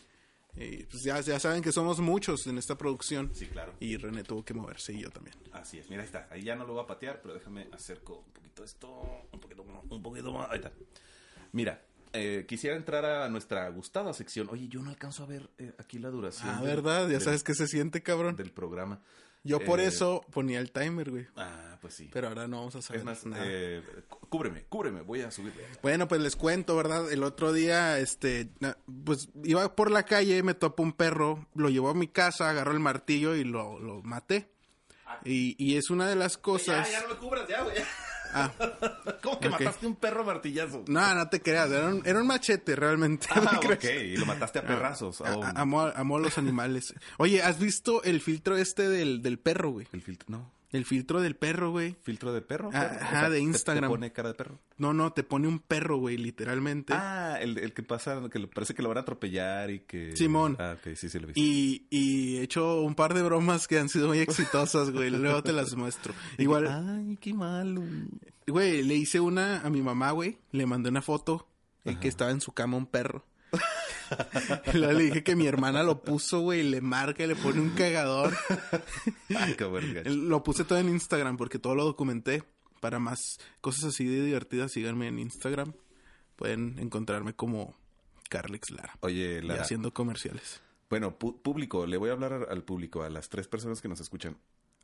Y 0.57 0.85
pues 0.85 1.02
ya, 1.05 1.21
ya 1.21 1.38
saben 1.38 1.62
que 1.62 1.71
somos 1.71 2.00
muchos 2.00 2.47
en 2.49 2.59
esta 2.59 2.76
producción. 2.76 3.31
Sí, 3.35 3.47
claro. 3.47 3.75
Y 3.81 3.97
René 3.97 4.25
tuvo 4.25 4.45
que 4.45 4.55
moverse 4.55 4.93
y 4.93 5.00
yo 5.02 5.11
también. 5.11 5.37
Así 5.52 5.78
es, 5.78 5.88
mira, 5.88 6.02
ahí 6.02 6.07
está. 6.07 6.26
Ahí 6.31 6.43
ya 6.43 6.57
no 6.57 6.67
lo 6.67 6.73
voy 6.75 6.83
a 6.83 6.87
patear, 6.87 7.21
pero 7.23 7.35
déjame 7.35 7.69
acerco 7.73 8.25
un 8.26 8.33
poquito 8.33 8.64
esto, 8.64 8.88
un 9.33 9.38
poquito 9.40 9.62
más, 9.64 9.85
un 9.88 10.02
poquito 10.02 10.33
más. 10.33 10.50
Ahí 10.50 10.57
está. 10.59 10.73
Mira, 11.52 11.81
eh, 12.12 12.45
quisiera 12.49 12.75
entrar 12.76 13.05
a 13.05 13.28
nuestra 13.28 13.69
gustada 13.69 14.12
sección. 14.12 14.49
Oye, 14.50 14.67
yo 14.69 14.83
no 14.83 14.90
alcanzo 14.90 15.23
a 15.23 15.26
ver 15.26 15.49
eh, 15.59 15.73
aquí 15.78 15.99
la 15.99 16.09
duración. 16.11 16.49
Ah, 16.50 16.57
del- 16.61 16.67
¿verdad? 16.76 17.02
Ya 17.02 17.07
del- 17.09 17.21
sabes 17.23 17.45
qué 17.45 17.55
se 17.55 17.69
siente, 17.69 18.02
cabrón. 18.02 18.35
Del 18.35 18.50
programa. 18.50 19.00
Yo 19.49 19.61
por 19.61 19.81
Eh, 19.81 19.87
eso 19.87 20.25
ponía 20.31 20.61
el 20.61 20.71
timer, 20.71 21.11
güey. 21.11 21.26
Ah, 21.37 21.78
pues 21.81 21.95
sí. 21.95 22.09
Pero 22.12 22.28
ahora 22.28 22.47
no 22.47 22.59
vamos 22.59 22.76
a 22.76 22.83
saber 22.83 23.00
es 23.00 23.05
más, 23.05 23.25
nada. 23.26 23.43
eh, 23.47 23.83
cú- 24.09 24.28
cúbreme, 24.28 24.64
cúbreme, 24.69 25.00
voy 25.02 25.23
a 25.23 25.31
subirle. 25.31 25.64
Bueno, 25.83 26.07
pues 26.09 26.21
les 26.21 26.37
cuento, 26.37 26.76
¿verdad? 26.76 27.11
El 27.12 27.23
otro 27.23 27.52
día, 27.52 27.99
este, 27.99 28.50
pues 29.05 29.28
iba 29.45 29.75
por 29.75 29.90
la 29.90 30.05
calle, 30.05 30.43
me 30.43 30.55
topó 30.55 30.83
un 30.83 30.93
perro, 30.93 31.47
lo 31.55 31.69
llevó 31.71 31.88
a 31.90 31.95
mi 31.95 32.09
casa, 32.09 32.50
agarró 32.50 32.73
el 32.73 32.81
martillo 32.81 33.35
y 33.35 33.45
lo, 33.45 33.78
lo 33.81 34.02
maté. 34.02 34.50
Y, 35.25 35.57
y 35.59 35.76
es 35.76 35.90
una 35.90 36.07
de 36.09 36.14
las 36.17 36.37
cosas... 36.38 36.88
me 37.09 37.14
cubras, 37.17 37.49
ya, 37.49 37.62
güey. 37.62 37.75
Ah, 38.32 38.50
¿Cómo 39.23 39.40
que 39.40 39.49
Ok. 39.49 39.52
mataste 39.58 39.87
un 39.87 39.97
perro 39.97 40.25
martillazo? 40.25 40.85
no, 40.87 41.14
no 41.14 41.28
te 41.28 41.40
creas, 41.40 41.70
era 41.70 41.88
un, 41.88 42.02
era 42.04 42.20
un 42.20 42.26
machete 42.26 42.76
realmente. 42.76 43.26
Ah, 43.30 43.61
ok, 43.64 43.85
y 43.85 44.16
lo 44.16 44.26
mataste 44.26 44.58
a 44.58 44.62
perrazos. 44.66 45.20
A- 45.20 45.37
Oh, 45.37 45.42
a- 45.44 45.50
amo 45.97 46.16
a 46.16 46.20
los 46.20 46.38
animales. 46.38 46.94
Oye, 47.18 47.42
¿has 47.42 47.58
visto 47.58 48.02
el 48.02 48.20
filtro 48.20 48.56
este 48.56 48.88
del, 48.88 49.23
del 49.23 49.38
perro, 49.38 49.70
güey? 49.70 49.87
el 49.92 50.02
filtro, 50.02 50.26
no. 50.30 50.52
El 50.70 50.84
filtro 50.84 51.20
del 51.22 51.34
perro, 51.34 51.70
güey. 51.70 51.96
¿Filtro 52.02 52.32
de 52.32 52.42
perro? 52.42 52.68
Ah, 52.75 52.88
Perro. 52.90 53.00
ajá, 53.00 53.30
de 53.30 53.37
te- 53.38 53.42
Instagram. 53.42 53.90
¿Te 53.90 53.94
pone 53.96 54.12
cara 54.12 54.28
de 54.28 54.34
perro? 54.34 54.58
No, 54.76 54.92
no, 54.92 55.12
te 55.14 55.22
pone 55.22 55.48
un 55.48 55.60
perro, 55.60 55.96
güey, 55.96 56.18
literalmente. 56.18 56.92
Ah, 56.94 57.38
el, 57.40 57.56
el 57.58 57.72
que 57.72 57.82
pasa, 57.82 58.20
que 58.30 58.38
parece 58.48 58.75
que 58.75 58.82
lo 58.82 58.88
van 58.90 58.98
a 58.98 59.00
atropellar 59.00 59.70
y 59.70 59.80
que... 59.80 60.14
Simón. 60.14 60.56
Ah, 60.58 60.76
ok, 60.78 60.94
sí, 60.94 61.08
sí 61.08 61.18
lo 61.18 61.26
vi. 61.28 61.32
Y, 61.37 61.87
y 61.88 62.37
he 62.37 62.42
hecho 62.42 62.82
un 62.82 62.94
par 62.94 63.14
de 63.14 63.22
bromas 63.22 63.66
que 63.66 63.78
han 63.78 63.88
sido 63.88 64.08
muy 64.08 64.18
exitosas, 64.18 64.90
güey. 64.90 65.08
Luego 65.10 65.42
te 65.42 65.52
las 65.54 65.75
muestro. 65.75 66.12
Igual, 66.38 66.66
Ay, 66.68 67.16
qué 67.18 67.32
malo. 67.32 67.82
güey, 68.46 68.82
le 68.82 68.94
hice 68.94 69.20
una 69.20 69.62
a 69.62 69.70
mi 69.70 69.80
mamá, 69.80 70.10
güey. 70.10 70.37
Le 70.52 70.66
mandé 70.66 70.90
una 70.90 71.00
foto 71.02 71.48
en 71.87 71.98
que 71.98 72.08
estaba 72.08 72.30
en 72.30 72.42
su 72.42 72.52
cama 72.52 72.76
un 72.76 72.87
perro. 72.87 73.25
Y 74.73 74.79
luego 74.79 74.93
le 74.93 75.05
dije 75.05 75.23
que 75.23 75.37
mi 75.37 75.47
hermana 75.47 75.83
lo 75.83 76.03
puso, 76.03 76.41
güey, 76.41 76.61
y 76.61 76.71
le 76.71 76.81
marca 76.81 77.25
y 77.25 77.27
le 77.27 77.37
pone 77.37 77.61
un 77.61 77.71
cagador. 77.71 78.35
Ay, 79.37 79.57
verga. 79.59 80.03
Lo 80.11 80.43
puse 80.43 80.65
todo 80.65 80.79
en 80.79 80.88
Instagram 80.88 81.37
porque 81.37 81.59
todo 81.59 81.75
lo 81.75 81.85
documenté. 81.85 82.45
Para 82.81 83.00
más 83.00 83.41
cosas 83.61 83.85
así 83.85 84.05
de 84.05 84.25
divertidas, 84.25 84.73
síganme 84.73 85.09
en 85.09 85.19
Instagram. 85.19 85.73
Pueden 86.37 86.79
encontrarme 86.79 87.35
como 87.35 87.75
Carlix 88.29 88.71
Lara. 88.71 88.97
Oye, 89.00 89.41
Y 89.43 89.47
la... 89.47 89.55
haciendo 89.55 89.93
comerciales. 89.93 90.61
Bueno, 90.88 91.19
público, 91.19 91.87
le 91.87 91.97
voy 91.97 92.11
a 92.11 92.12
hablar 92.12 92.47
al 92.49 92.62
público, 92.62 93.03
a 93.03 93.11
las 93.11 93.29
tres 93.29 93.49
personas 93.49 93.83
que 93.83 93.88
nos 93.88 94.00
escuchan. 94.00 94.38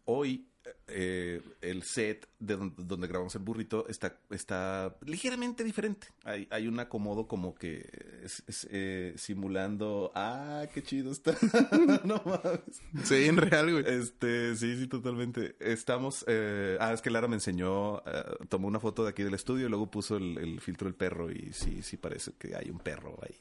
Hoy 0.04 0.49
eh, 0.88 1.42
el 1.61 1.83
set 1.83 2.28
de 2.38 2.56
don- 2.56 2.75
donde, 2.76 3.06
grabamos 3.09 3.35
el 3.35 3.42
burrito 3.42 3.87
está, 3.88 4.18
está 4.30 4.97
ligeramente 5.04 5.64
diferente. 5.64 6.09
Hay, 6.25 6.47
hay 6.50 6.66
un 6.68 6.78
acomodo 6.80 7.26
como 7.26 7.54
que 7.54 7.87
es, 8.23 8.42
es, 8.47 8.66
eh, 8.71 9.14
simulando... 9.16 10.12
Ah, 10.14 10.66
qué 10.73 10.83
chido 10.83 11.12
está. 11.12 11.35
no 12.04 12.23
mames. 12.25 12.61
Sí, 13.04 13.25
en 13.26 13.37
real, 13.37 13.71
güey. 13.73 13.85
Este, 13.87 14.56
sí, 14.56 14.76
sí, 14.78 14.87
totalmente. 14.87 15.56
Estamos, 15.61 16.25
eh, 16.28 16.76
ah, 16.80 16.92
es 16.92 17.02
que 17.02 17.11
Lara 17.11 17.28
me 17.28 17.35
enseñó, 17.37 17.99
eh, 18.06 18.25
tomó 18.49 18.68
una 18.68 18.80
foto 18.80 19.04
de 19.04 19.11
aquí 19.11 19.23
del 19.23 19.35
estudio 19.35 19.66
y 19.66 19.68
luego 19.71 19.90
puso 19.90 20.16
el, 20.16 20.38
el 20.38 20.61
filtro 20.61 20.87
del 20.87 20.94
perro 20.94 21.30
y 21.30 21.52
sí, 21.52 21.83
sí 21.83 21.97
parece 21.97 22.33
que 22.38 22.54
hay 22.56 22.71
un 22.71 22.78
perro 22.78 23.18
ahí. 23.23 23.35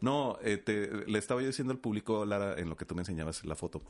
No, 0.00 0.38
eh, 0.42 0.56
te- 0.58 1.06
le 1.06 1.18
estaba 1.18 1.40
yo 1.40 1.46
diciendo 1.46 1.72
al 1.72 1.78
público, 1.78 2.24
Lara, 2.24 2.58
en 2.58 2.68
lo 2.68 2.76
que 2.76 2.84
tú 2.84 2.94
me 2.94 3.02
enseñabas 3.02 3.44
la 3.44 3.54
foto, 3.54 3.82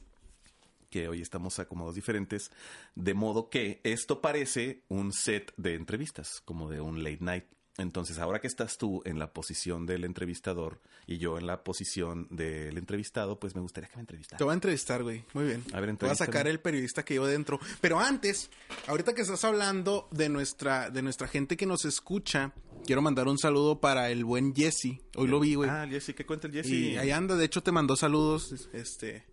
que 0.93 1.09
hoy 1.09 1.23
estamos 1.23 1.59
acomodados 1.59 1.95
diferentes, 1.97 2.53
de 2.95 3.15
modo 3.15 3.49
que 3.49 3.81
esto 3.83 4.21
parece 4.21 4.85
un 4.89 5.13
set 5.13 5.53
de 5.57 5.75
entrevistas, 5.75 6.43
como 6.45 6.69
de 6.69 6.81
un 6.83 7.03
late 7.03 7.19
night. 7.21 7.45
Entonces, 7.79 8.19
ahora 8.19 8.39
que 8.39 8.47
estás 8.47 8.77
tú 8.77 9.01
en 9.07 9.19
la 9.19 9.33
posición 9.33 9.87
del 9.87 10.05
entrevistador 10.05 10.83
y 11.07 11.17
yo 11.17 11.39
en 11.39 11.47
la 11.47 11.65
posición 11.65 12.29
del 12.31 12.77
entrevistado, 12.77 13.41
pues 13.41 13.55
me 13.55 13.63
gustaría 13.63 13.89
que 13.89 13.97
me 13.97 14.03
entrevistaras. 14.03 14.37
Te 14.37 14.45
voy 14.45 14.51
a 14.51 14.55
entrevistar, 14.55 15.03
güey. 15.03 15.25
Muy 15.33 15.45
bien. 15.47 15.65
A 15.73 15.81
ver, 15.81 15.97
Te 15.97 16.05
voy 16.05 16.13
a 16.13 16.15
sacar 16.15 16.47
el 16.47 16.61
periodista 16.61 17.03
que 17.03 17.15
llevo 17.15 17.27
dentro. 17.27 17.59
Pero 17.81 17.99
antes, 17.99 18.51
ahorita 18.87 19.15
que 19.15 19.23
estás 19.23 19.43
hablando 19.45 20.07
de 20.11 20.29
nuestra, 20.29 20.91
de 20.91 21.01
nuestra 21.01 21.27
gente 21.27 21.57
que 21.57 21.65
nos 21.65 21.87
escucha, 21.87 22.53
quiero 22.85 23.01
mandar 23.01 23.27
un 23.27 23.39
saludo 23.39 23.81
para 23.81 24.11
el 24.11 24.27
buen 24.27 24.55
Jesse. 24.55 25.01
Hoy 25.17 25.29
lo 25.29 25.41
vi, 25.41 25.55
güey. 25.55 25.71
Ah, 25.71 25.87
Jesse, 25.89 26.15
¿qué 26.15 26.27
cuenta 26.27 26.49
el 26.49 26.53
Jesse? 26.53 26.69
y 26.69 26.97
ahí 26.99 27.11
anda, 27.11 27.37
de 27.37 27.47
hecho 27.47 27.63
te 27.63 27.73
mandó 27.73 27.97
saludos. 27.97 28.69
Este. 28.75 29.32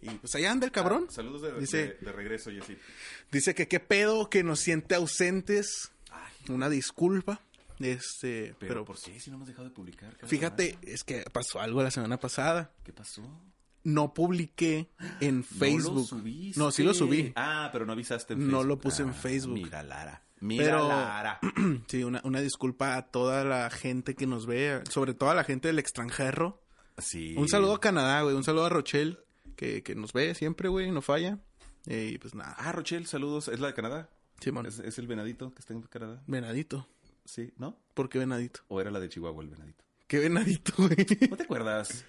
Y 0.00 0.10
pues 0.10 0.34
allá 0.34 0.52
anda 0.52 0.64
el 0.66 0.72
cabrón. 0.72 1.06
Ah, 1.08 1.12
saludos 1.12 1.42
de, 1.42 1.58
Dice- 1.60 1.76
de- 2.00 2.06
de 2.06 2.12
regreso, 2.12 2.50
Jesse. 2.50 2.78
Dice 3.32 3.54
que 3.54 3.66
qué 3.68 3.80
pedo, 3.80 4.30
que 4.30 4.42
nos 4.44 4.60
siente 4.60 4.94
ausentes. 4.94 5.90
Una 6.48 6.68
disculpa. 6.68 7.40
Este, 7.80 8.54
Pero, 8.58 8.72
pero, 8.72 8.84
por 8.84 8.96
sí, 8.96 9.20
si 9.20 9.30
no 9.30 9.36
hemos 9.36 9.48
dejado 9.48 9.68
de 9.68 9.74
publicar. 9.74 10.16
fíjate, 10.26 10.70
semana. 10.70 10.86
es 10.92 11.04
que 11.04 11.24
pasó 11.32 11.60
algo 11.60 11.82
la 11.82 11.90
semana 11.90 12.18
pasada. 12.18 12.72
¿Qué 12.84 12.92
pasó? 12.92 13.22
No 13.84 14.12
publiqué 14.14 14.88
en 15.20 15.44
Facebook. 15.44 15.94
No, 15.94 16.00
lo 16.00 16.04
subiste. 16.06 16.58
No, 16.60 16.70
sí 16.72 16.82
lo 16.82 16.92
subí. 16.94 17.32
Ah, 17.36 17.68
pero 17.72 17.86
no 17.86 17.92
avisaste 17.92 18.32
en 18.34 18.40
No 18.40 18.44
Facebook. 18.58 18.66
lo 18.66 18.78
puse 18.80 19.02
en 19.02 19.10
Ah, 19.10 19.12
Facebook. 19.14 19.54
Mira, 19.54 19.82
Lara. 19.84 20.22
Mira, 20.40 20.64
Pero- 20.64 20.88
Lara. 20.88 21.40
Sí, 21.88 22.02
una, 22.02 22.20
una 22.24 22.40
disculpa 22.40 22.96
a 22.96 23.02
toda 23.10 23.44
la 23.44 23.70
gente 23.70 24.14
que 24.14 24.26
nos 24.26 24.46
ve, 24.46 24.82
sobre 24.90 25.14
todo 25.14 25.30
a 25.30 25.34
la 25.34 25.44
gente 25.44 25.68
del 25.68 25.78
extranjero. 25.78 26.60
Sí. 26.98 27.34
Un 27.36 27.48
saludo 27.48 27.74
a 27.74 27.80
Canadá, 27.80 28.22
güey. 28.22 28.34
Un 28.34 28.42
saludo 28.44 28.66
a 28.66 28.68
Rochelle, 28.70 29.18
que, 29.58 29.82
que 29.82 29.94
nos 29.96 30.12
ve 30.12 30.34
siempre, 30.34 30.68
güey, 30.68 30.90
no 30.92 31.02
falla. 31.02 31.38
Eh, 31.86 32.12
Y 32.14 32.18
pues 32.18 32.34
nada. 32.34 32.54
Ah, 32.58 32.70
Rochelle, 32.72 33.06
saludos. 33.06 33.48
¿Es 33.48 33.58
la 33.60 33.66
de 33.66 33.74
Canadá? 33.74 34.08
Simón. 34.40 34.66
¿Es, 34.66 34.78
es 34.78 34.98
el 34.98 35.06
venadito 35.08 35.52
que 35.52 35.58
está 35.60 35.74
en 35.74 35.82
Canadá? 35.82 36.22
Venadito. 36.28 36.88
Sí, 37.24 37.52
¿no? 37.58 37.76
¿Por 37.94 38.08
qué 38.08 38.18
venadito? 38.20 38.60
¿O 38.68 38.80
era 38.80 38.90
la 38.92 39.00
de 39.00 39.08
Chihuahua 39.08 39.42
el 39.42 39.50
venadito? 39.50 39.84
¿Qué 40.06 40.18
venadito, 40.20 40.72
güey? 40.78 40.96
¿No 41.28 41.36
te 41.36 41.42
acuerdas 41.42 42.04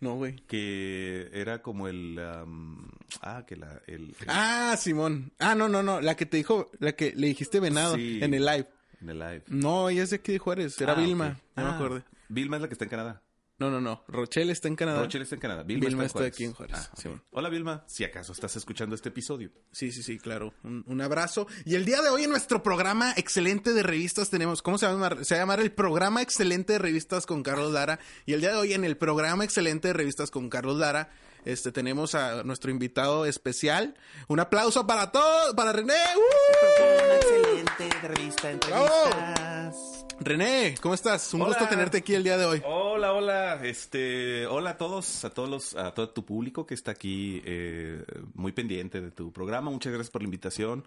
No, 0.00 0.14
güey. 0.16 0.36
que 0.46 1.28
era 1.32 1.62
como 1.62 1.86
el... 1.88 2.18
am, 2.18 2.90
ah, 3.20 3.44
que 3.46 3.56
la... 3.56 3.80
El, 3.86 4.10
el- 4.18 4.26
Ah, 4.28 4.74
Simón. 4.78 5.32
Ah, 5.38 5.54
no, 5.54 5.68
no, 5.68 5.82
no. 5.82 6.00
La 6.00 6.16
que 6.16 6.26
te 6.26 6.36
dijo, 6.38 6.70
la 6.80 6.92
que 6.92 7.12
le 7.14 7.26
dijiste 7.28 7.60
venado 7.60 7.96
Sí. 7.96 8.18
en 8.22 8.32
el 8.34 8.44
live. 8.46 8.68
en 9.02 9.10
el 9.10 9.18
live. 9.18 9.44
No, 9.48 9.88
ella 9.90 10.02
es 10.02 10.10
de 10.10 10.16
aquí 10.16 10.32
de 10.32 10.38
Juárez. 10.38 10.80
Era 10.80 10.94
Ah, 10.94 10.96
Vilma. 10.96 11.38
Ya 11.56 11.62
me 11.62 11.68
Ah, 11.68 11.74
acordé. 11.76 12.02
Vilma 12.28 12.56
es 12.56 12.62
la 12.62 12.68
que 12.68 12.74
está 12.74 12.84
en 12.84 12.90
Canadá. 12.90 13.22
No, 13.58 13.70
no, 13.70 13.80
no. 13.80 14.02
Rochelle 14.08 14.50
está 14.50 14.66
en 14.66 14.74
Canadá. 14.74 15.00
Rochelle 15.00 15.22
está 15.22 15.36
en 15.36 15.40
Canadá. 15.40 15.62
Vilma, 15.62 15.86
Vilma 15.86 16.04
está, 16.06 16.18
en 16.20 16.24
está 16.26 16.34
aquí 16.34 16.44
en 16.44 16.52
Juárez, 16.54 16.76
Ah. 16.76 17.20
Hola 17.30 17.48
Vilma, 17.48 17.84
si 17.86 18.02
acaso 18.02 18.32
estás 18.32 18.56
escuchando 18.56 18.96
este 18.96 19.10
episodio. 19.10 19.52
Sí, 19.70 19.92
sí, 19.92 20.02
sí, 20.02 20.18
claro. 20.18 20.52
Un, 20.64 20.82
un 20.88 21.00
abrazo. 21.00 21.46
Y 21.64 21.76
el 21.76 21.84
día 21.84 22.02
de 22.02 22.08
hoy 22.08 22.24
en 22.24 22.30
nuestro 22.30 22.62
programa 22.64 23.12
excelente 23.16 23.72
de 23.72 23.84
revistas 23.84 24.28
tenemos, 24.28 24.60
¿cómo 24.60 24.76
se 24.76 24.86
llama? 24.86 25.22
Se 25.24 25.34
va 25.34 25.38
a 25.40 25.42
llamar 25.42 25.60
el 25.60 25.70
programa 25.72 26.20
excelente 26.20 26.72
de 26.72 26.78
revistas 26.80 27.26
con 27.26 27.44
Carlos 27.44 27.72
Lara. 27.72 28.00
Y 28.26 28.32
el 28.32 28.40
día 28.40 28.50
de 28.50 28.56
hoy 28.56 28.72
en 28.72 28.84
el 28.84 28.96
programa 28.96 29.44
excelente 29.44 29.88
de 29.88 29.94
revistas 29.94 30.32
con 30.32 30.50
Carlos 30.50 30.76
Lara, 30.76 31.10
este, 31.44 31.72
tenemos 31.72 32.14
a 32.14 32.42
nuestro 32.44 32.70
invitado 32.70 33.26
especial. 33.26 33.94
Un 34.28 34.40
aplauso 34.40 34.86
para 34.86 35.12
todos, 35.12 35.54
para 35.54 35.72
René. 35.72 35.94
¡Uh! 36.16 37.14
excelente 37.16 37.98
de 38.02 38.08
revista, 38.08 38.50
entrevistas. 38.50 40.04
René, 40.20 40.76
¿cómo 40.80 40.94
estás? 40.94 41.34
Un 41.34 41.42
Hola. 41.42 41.50
gusto 41.50 41.68
tenerte 41.68 41.98
aquí 41.98 42.14
el 42.14 42.22
día 42.22 42.36
de 42.38 42.44
hoy. 42.44 42.62
Hola, 42.64 43.12
hola, 43.12 43.60
este, 43.64 44.46
hola 44.46 44.70
a 44.70 44.76
todos, 44.76 45.24
a 45.24 45.30
todos 45.30 45.48
los, 45.48 45.74
a 45.74 45.92
todo 45.92 46.08
tu 46.10 46.24
público 46.24 46.66
que 46.66 46.74
está 46.74 46.92
aquí 46.92 47.42
eh, 47.44 48.02
muy 48.34 48.52
pendiente 48.52 49.00
de 49.00 49.10
tu 49.10 49.32
programa. 49.32 49.70
Muchas 49.70 49.92
gracias 49.92 50.10
por 50.10 50.22
la 50.22 50.26
invitación, 50.26 50.86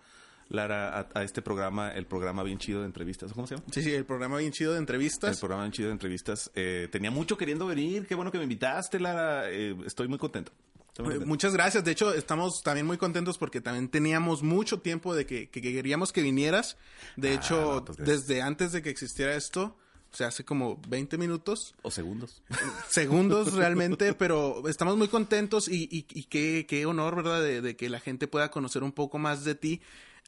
Lara, 0.50 0.98
a, 1.00 1.08
a 1.20 1.24
este 1.24 1.42
programa, 1.42 1.92
el 1.92 2.06
programa 2.06 2.44
bien 2.44 2.58
chido 2.58 2.80
de 2.82 2.86
entrevistas. 2.86 3.34
¿Cómo 3.34 3.48
se 3.48 3.56
llama? 3.56 3.68
Sí, 3.72 3.82
sí, 3.82 3.94
el 3.94 4.06
programa 4.06 4.38
bien 4.38 4.52
chido 4.52 4.72
de 4.72 4.78
El 4.78 4.84
entrevistas. 4.84 5.40
programa 5.40 5.64
bien 5.64 5.74
chido 5.74 5.88
de 5.90 5.94
entrevistas. 5.94 6.52
Eh, 6.56 6.88
tenía 6.92 7.12
mucho 7.12 7.38
queriendo 7.38 7.66
venir. 7.68 8.08
Qué 8.08 8.16
bueno 8.16 8.32
que 8.32 8.38
me 8.38 8.44
invitaste, 8.46 9.00
Lara. 9.00 9.50
Eh, 9.52 9.76
estoy 9.86 10.08
muy 10.08 10.18
contento. 10.18 10.52
Eh. 11.00 11.20
Muchas 11.26 11.54
gracias. 11.54 11.84
De 11.84 11.92
hecho, 11.92 12.14
estamos 12.14 12.64
también 12.64 12.86
muy 12.88 12.98
contentos 12.98 13.38
porque 13.38 13.62
también 13.62 13.88
teníamos 13.90 14.42
mucho 14.42 14.80
tiempo 14.80 15.14
de 15.14 15.26
que, 15.26 15.50
que 15.50 15.62
queríamos 15.62 16.12
que 16.12 16.22
vinieras. 16.24 16.78
De 17.18 17.30
Ah, 17.30 17.34
hecho, 17.34 17.76
no, 17.76 17.86
pues 17.86 17.98
desde 18.00 18.42
antes 18.42 18.72
de 18.72 18.82
que 18.82 18.90
existiera 18.90 19.36
esto, 19.36 19.78
o 20.12 20.16
sea, 20.16 20.28
hace 20.30 20.44
como 20.46 20.82
20 20.88 21.18
minutos, 21.20 21.76
O 21.84 21.92
segundos. 21.92 22.42
segundos 22.90 23.54
realmente, 23.54 24.14
pero 24.14 24.68
estamos 24.68 24.98
muy 24.98 25.08
contentos 25.08 25.68
y, 25.68 25.84
y- 25.92 26.06
y 26.10 26.24
qué, 26.24 26.66
qué 26.68 26.86
honor, 26.86 27.16
¿verdad? 27.18 27.42
De, 27.44 27.62
de 27.62 27.76
que 27.76 27.90
la 27.90 28.00
gente 28.00 28.28
pueda 28.28 28.50
conocer 28.50 28.84
un 28.84 28.92
poco 28.92 29.20
más 29.20 29.44
de 29.44 29.56
ti. 29.56 29.82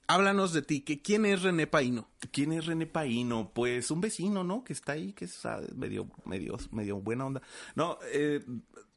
Háblanos 0.10 0.54
de 0.54 0.64
ti. 0.64 0.82
que 0.82 1.04
¿Quién 1.04 1.24
es 1.28 1.44
René 1.44 1.68
Paino? 1.68 2.10
¿Quién 2.32 2.52
es 2.52 2.66
René 2.66 2.88
Paino? 2.88 3.52
Pues 3.54 3.92
un 3.92 4.02
vecino, 4.02 4.44
¿no? 4.44 4.64
Que 4.64 4.74
está 4.74 4.94
ahí, 4.94 5.14
que 5.14 5.26
es 5.26 5.40
medio, 5.76 6.10
medio, 6.26 6.58
medio 6.72 7.00
buena 7.00 7.28
onda. 7.28 7.44
No, 7.76 8.00
eh, 8.12 8.44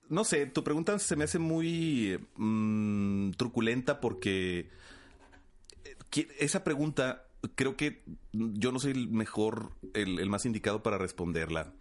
no 0.09 0.25
sé, 0.25 0.47
tu 0.47 0.65
pregunta 0.65 0.99
se 0.99 1.15
me 1.17 1.25
hace 1.25 1.39
muy 1.39 2.19
mm, 2.37 3.33
truculenta 3.33 4.01
porque 4.01 4.71
eh, 5.85 6.29
esa 6.39 6.65
pregunta 6.65 7.27
creo 7.57 7.77
que 7.77 8.05
yo 8.33 8.73
no 8.73 8.79
soy 8.79 8.93
el 8.93 9.09
mejor, 9.11 9.73
el 9.93 10.31
más 10.31 10.47
indicado 10.47 10.83
para 10.83 10.97
responderla. 10.97 11.75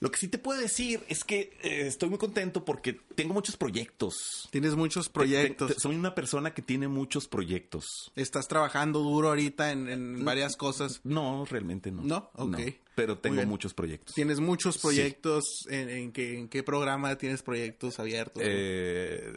Lo 0.00 0.10
que 0.10 0.16
sí 0.18 0.28
te 0.28 0.38
puedo 0.38 0.60
decir 0.60 1.00
es 1.08 1.24
que 1.24 1.56
eh, 1.62 1.86
estoy 1.86 2.08
muy 2.08 2.18
contento 2.18 2.64
porque 2.64 2.92
tengo 3.14 3.34
muchos 3.34 3.56
proyectos. 3.56 4.48
Tienes 4.52 4.76
muchos 4.76 5.08
proyectos. 5.08 5.68
Te- 5.68 5.74
te- 5.74 5.80
soy 5.80 5.96
una 5.96 6.14
persona 6.14 6.54
que 6.54 6.62
tiene 6.62 6.86
muchos 6.88 7.26
proyectos. 7.26 8.12
Estás 8.14 8.46
trabajando 8.48 9.00
duro 9.00 9.28
ahorita 9.28 9.72
en, 9.72 9.88
en 9.88 10.24
varias 10.24 10.56
cosas. 10.56 11.00
No, 11.04 11.44
realmente 11.46 11.90
no. 11.90 12.02
¿No? 12.02 12.30
Ok. 12.34 12.58
pero 12.94 13.18
tengo 13.18 13.44
muchos 13.46 13.74
proyectos. 13.74 14.14
Tienes 14.14 14.40
muchos 14.40 14.78
proyectos. 14.78 15.44
¿En, 15.68 15.88
en 15.88 16.12
qué, 16.12 16.38
en 16.38 16.48
qué 16.48 16.62
programa 16.62 17.16
tienes 17.18 17.42
proyectos 17.42 17.98
abiertos? 18.00 18.42
Eh, 18.46 19.32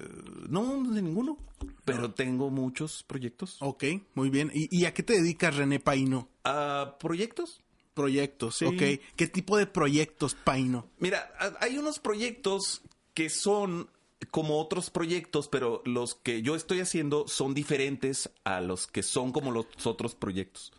no, 0.49 0.83
de 0.91 1.01
ninguno. 1.01 1.37
Pero 1.85 2.11
tengo 2.13 2.49
muchos 2.49 3.03
proyectos. 3.03 3.57
Ok, 3.61 3.83
muy 4.15 4.29
bien. 4.29 4.51
¿Y, 4.53 4.75
y 4.75 4.85
a 4.85 4.93
qué 4.93 5.03
te 5.03 5.13
dedicas, 5.13 5.55
René 5.55 5.79
Paino? 5.79 6.27
Ah, 6.43 6.97
¿Proyectos? 6.99 7.60
Proyectos, 7.93 8.55
Sí. 8.57 8.65
ok. 8.65 9.01
¿Qué 9.15 9.27
tipo 9.27 9.57
de 9.57 9.67
proyectos, 9.67 10.35
Paino? 10.35 10.87
Mira, 10.99 11.31
hay 11.59 11.77
unos 11.77 11.99
proyectos 11.99 12.81
que 13.13 13.29
son 13.29 13.89
como 14.29 14.59
otros 14.59 14.89
proyectos, 14.89 15.47
pero 15.49 15.81
los 15.85 16.15
que 16.15 16.41
yo 16.41 16.55
estoy 16.55 16.79
haciendo 16.79 17.27
son 17.27 17.53
diferentes 17.53 18.29
a 18.43 18.61
los 18.61 18.87
que 18.87 19.03
son 19.03 19.31
como 19.31 19.51
los 19.51 19.65
otros 19.85 20.15
proyectos. 20.15 20.71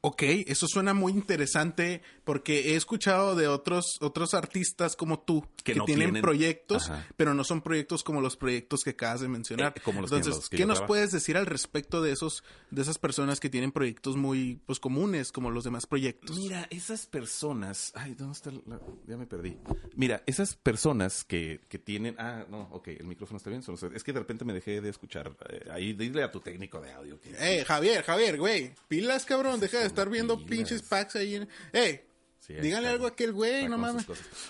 Ok, 0.00 0.22
eso 0.48 0.66
suena 0.66 0.94
muy 0.94 1.12
interesante 1.12 2.02
porque 2.24 2.72
he 2.72 2.76
escuchado 2.76 3.34
de 3.34 3.48
otros 3.48 3.96
otros 4.00 4.34
artistas 4.34 4.96
como 4.96 5.20
tú 5.20 5.46
que, 5.64 5.72
Que 5.72 5.78
no 5.78 5.84
tienen, 5.84 6.08
tienen- 6.08 6.22
proyectos, 6.22 6.90
Ajá. 6.90 7.06
pero 7.16 7.34
no 7.34 7.44
son 7.44 7.60
proyectos 7.62 8.02
como 8.04 8.20
los 8.20 8.36
proyectos 8.36 8.82
que 8.84 8.90
acabas 8.90 9.20
de 9.20 9.28
mencionar. 9.28 9.74
Eh, 9.76 9.80
como 9.84 10.00
los 10.00 10.10
Entonces, 10.12 10.36
los 10.36 10.48
que 10.48 10.56
¿qué 10.58 10.66
nos 10.66 10.80
puedes 10.82 11.10
decir 11.12 11.36
al 11.36 11.46
respecto 11.46 12.00
de 12.02 12.12
esos 12.12 12.42
de 12.70 12.82
esas 12.82 12.98
personas 12.98 13.40
que 13.40 13.48
tienen 13.50 13.72
proyectos 13.72 14.16
muy 14.16 14.60
pues 14.66 14.78
comunes 14.80 15.32
como 15.32 15.50
los 15.50 15.64
demás 15.64 15.86
proyectos? 15.86 16.36
Mira, 16.36 16.66
esas 16.70 17.06
personas. 17.06 17.92
Ay, 17.94 18.14
¿dónde 18.14 18.32
está? 18.32 18.50
la- 18.50 18.80
ya 19.06 19.16
me 19.16 19.26
perdí. 19.26 19.56
Mira, 19.96 20.22
esas 20.26 20.54
personas 20.56 21.24
que, 21.24 21.60
que 21.68 21.78
tienen. 21.78 22.14
Ah, 22.18 22.44
no, 22.48 22.68
ok, 22.72 22.88
el 22.88 23.06
micrófono 23.06 23.36
está 23.38 23.50
bien. 23.50 23.62
Es 23.94 24.02
que 24.04 24.12
de 24.12 24.18
repente 24.18 24.44
me 24.44 24.52
dejé 24.52 24.80
de 24.80 24.88
escuchar. 24.88 25.32
Eh, 25.48 25.68
ahí 25.70 25.92
dile 25.92 26.22
a 26.22 26.30
tu 26.30 26.40
técnico 26.40 26.80
de 26.80 26.92
audio. 26.92 27.20
Que... 27.20 27.30
Eh, 27.38 27.64
Javier, 27.64 28.02
Javier, 28.04 28.38
güey, 28.38 28.72
pilas, 28.88 29.24
cabrón, 29.24 29.60
deja 29.60 29.78
de 29.80 29.86
estar 29.86 30.08
viendo 30.08 30.36
pilas. 30.36 30.50
pinches 30.50 30.82
packs 30.82 31.16
ahí. 31.16 31.36
En... 31.36 31.48
Eh, 31.72 32.04
Sí, 32.44 32.54
díganle 32.54 32.88
algo 32.88 33.04
a 33.06 33.10
aquel 33.10 33.32
güey, 33.32 33.68
no 33.68 33.78
mames. 33.78 34.04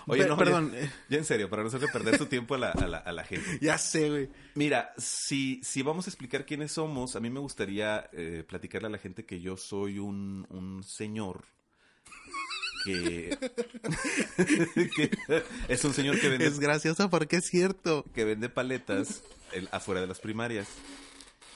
Oye, 0.06 0.22
Pe- 0.22 0.28
no, 0.30 0.38
perdón, 0.38 0.72
Ya, 0.72 0.90
ya 1.11 1.18
en 1.18 1.26
serio, 1.26 1.50
para 1.50 1.61
no 1.61 1.68
hacerle 1.68 1.88
perder 1.88 2.16
su 2.16 2.25
tiempo 2.25 2.54
a 2.54 2.58
la, 2.58 2.70
a 2.70 2.87
la, 2.88 2.96
a 2.96 3.12
la 3.12 3.22
gente. 3.22 3.58
ya 3.61 3.76
sé, 3.76 4.08
güey. 4.08 4.30
Mira, 4.54 4.94
si, 4.96 5.61
si 5.62 5.82
vamos 5.82 6.06
a 6.06 6.11
explicar 6.11 6.46
quiénes 6.46 6.72
somos, 6.72 7.16
a 7.16 7.20
mí 7.20 7.28
me 7.28 7.38
gustaría 7.40 8.08
eh, 8.14 8.44
platicarle 8.49 8.88
a 8.88 8.90
la 8.92 8.99
gente 8.99 9.26
que 9.26 9.42
yo 9.42 9.58
soy 9.58 9.99
un, 9.99 10.46
un 10.49 10.82
señor 10.82 11.44
que, 12.87 13.37
que 14.96 15.11
es 15.68 15.84
un 15.84 15.92
señor 15.92 16.18
que 16.18 16.28
vende, 16.30 16.46
Es 16.46 16.58
gracioso 16.58 17.11
porque 17.11 17.37
es 17.37 17.44
cierto. 17.46 18.04
que 18.14 18.25
vende 18.25 18.49
paletas 18.49 19.22
el- 19.52 19.68
afuera 19.70 20.00
de 20.00 20.06
las 20.06 20.18
primarias. 20.18 20.66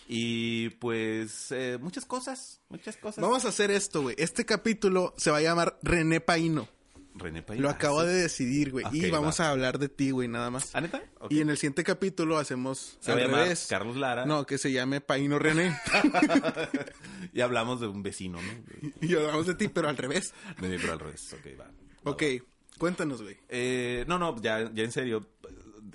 Y 0.09 0.71
pues 0.71 1.51
eh, 1.51 1.79
muchas 1.81 2.07
cosas, 2.07 2.61
muchas 2.69 2.97
cosas. 2.97 3.23
Vamos 3.23 3.45
a 3.45 3.49
hacer 3.49 3.71
esto, 3.71 4.03
güey. 4.03 4.15
Este 4.19 4.45
capítulo 4.45 5.15
se 5.17 5.31
va 5.31 5.39
a 5.39 5.43
llamar 5.43 5.79
René 5.83 6.21
Paino. 6.21 6.69
René 7.19 7.43
País. 7.43 7.61
Lo 7.63 7.69
Ah, 7.71 7.73
acabo 7.73 8.03
sí. 8.03 8.09
de 8.09 8.13
decidir, 8.15 8.71
güey. 8.73 8.85
y 8.93 9.11
vamos 9.11 9.41
va. 9.41 9.47
a 9.47 9.51
hablar 9.51 9.79
de 9.79 9.89
ti, 9.89 10.11
güey, 10.11 10.29
nada 10.29 10.51
más. 10.51 10.75
¿Ah, 10.75 10.83
neta? 10.83 11.03
Y 11.31 11.41
en 11.41 11.49
el 11.49 11.57
siguiente 11.57 11.83
capítulo 11.83 12.37
hacemos 12.39 12.99
Se 13.01 13.11
va 13.11 13.17
al 13.17 13.23
a 13.23 13.27
llamar 13.27 13.43
revés. 13.45 13.67
Carlos 13.71 13.97
Lara. 13.97 14.27
No, 14.27 14.45
que 14.45 14.59
se 14.59 14.71
llame 14.71 15.01
Paino 15.01 15.39
René. 15.39 15.77
Y 17.33 17.41
hablamos 17.41 17.81
de 17.81 17.87
un 17.89 18.03
vecino, 18.03 18.39
¿no? 18.41 18.89
y 19.01 19.15
hablamos 19.15 19.47
de 19.47 19.55
ti, 19.55 19.69
pero 19.69 19.89
al 19.89 19.97
revés. 19.97 20.33
De 20.61 20.69
mí, 20.69 20.77
pero 20.81 20.93
al 20.95 21.01
revés. 21.01 21.33
Ok, 21.35 21.47
va. 21.61 21.65
Va, 21.65 21.71
Ok, 22.13 22.23
cuéntanos, 22.79 23.23
güey. 23.23 23.37
Eh, 23.49 24.05
no, 24.09 24.19
no, 24.19 24.41
ya, 24.41 24.71
ya 24.73 24.85
en 24.85 24.93
serio. 24.93 25.27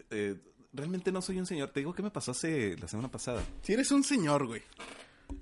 Eh, 0.10 0.36
realmente 0.74 1.12
no 1.12 1.22
soy 1.22 1.40
un 1.40 1.46
señor. 1.46 1.70
Te 1.72 1.80
digo 1.82 1.94
que 1.94 2.02
me 2.04 2.12
pasó 2.12 2.32
hace 2.32 2.78
la 2.78 2.88
semana 2.88 3.10
pasada. 3.12 3.44
Si 3.62 3.74
eres 3.74 3.92
un 3.92 4.04
señor, 4.04 4.46
güey. 4.48 4.62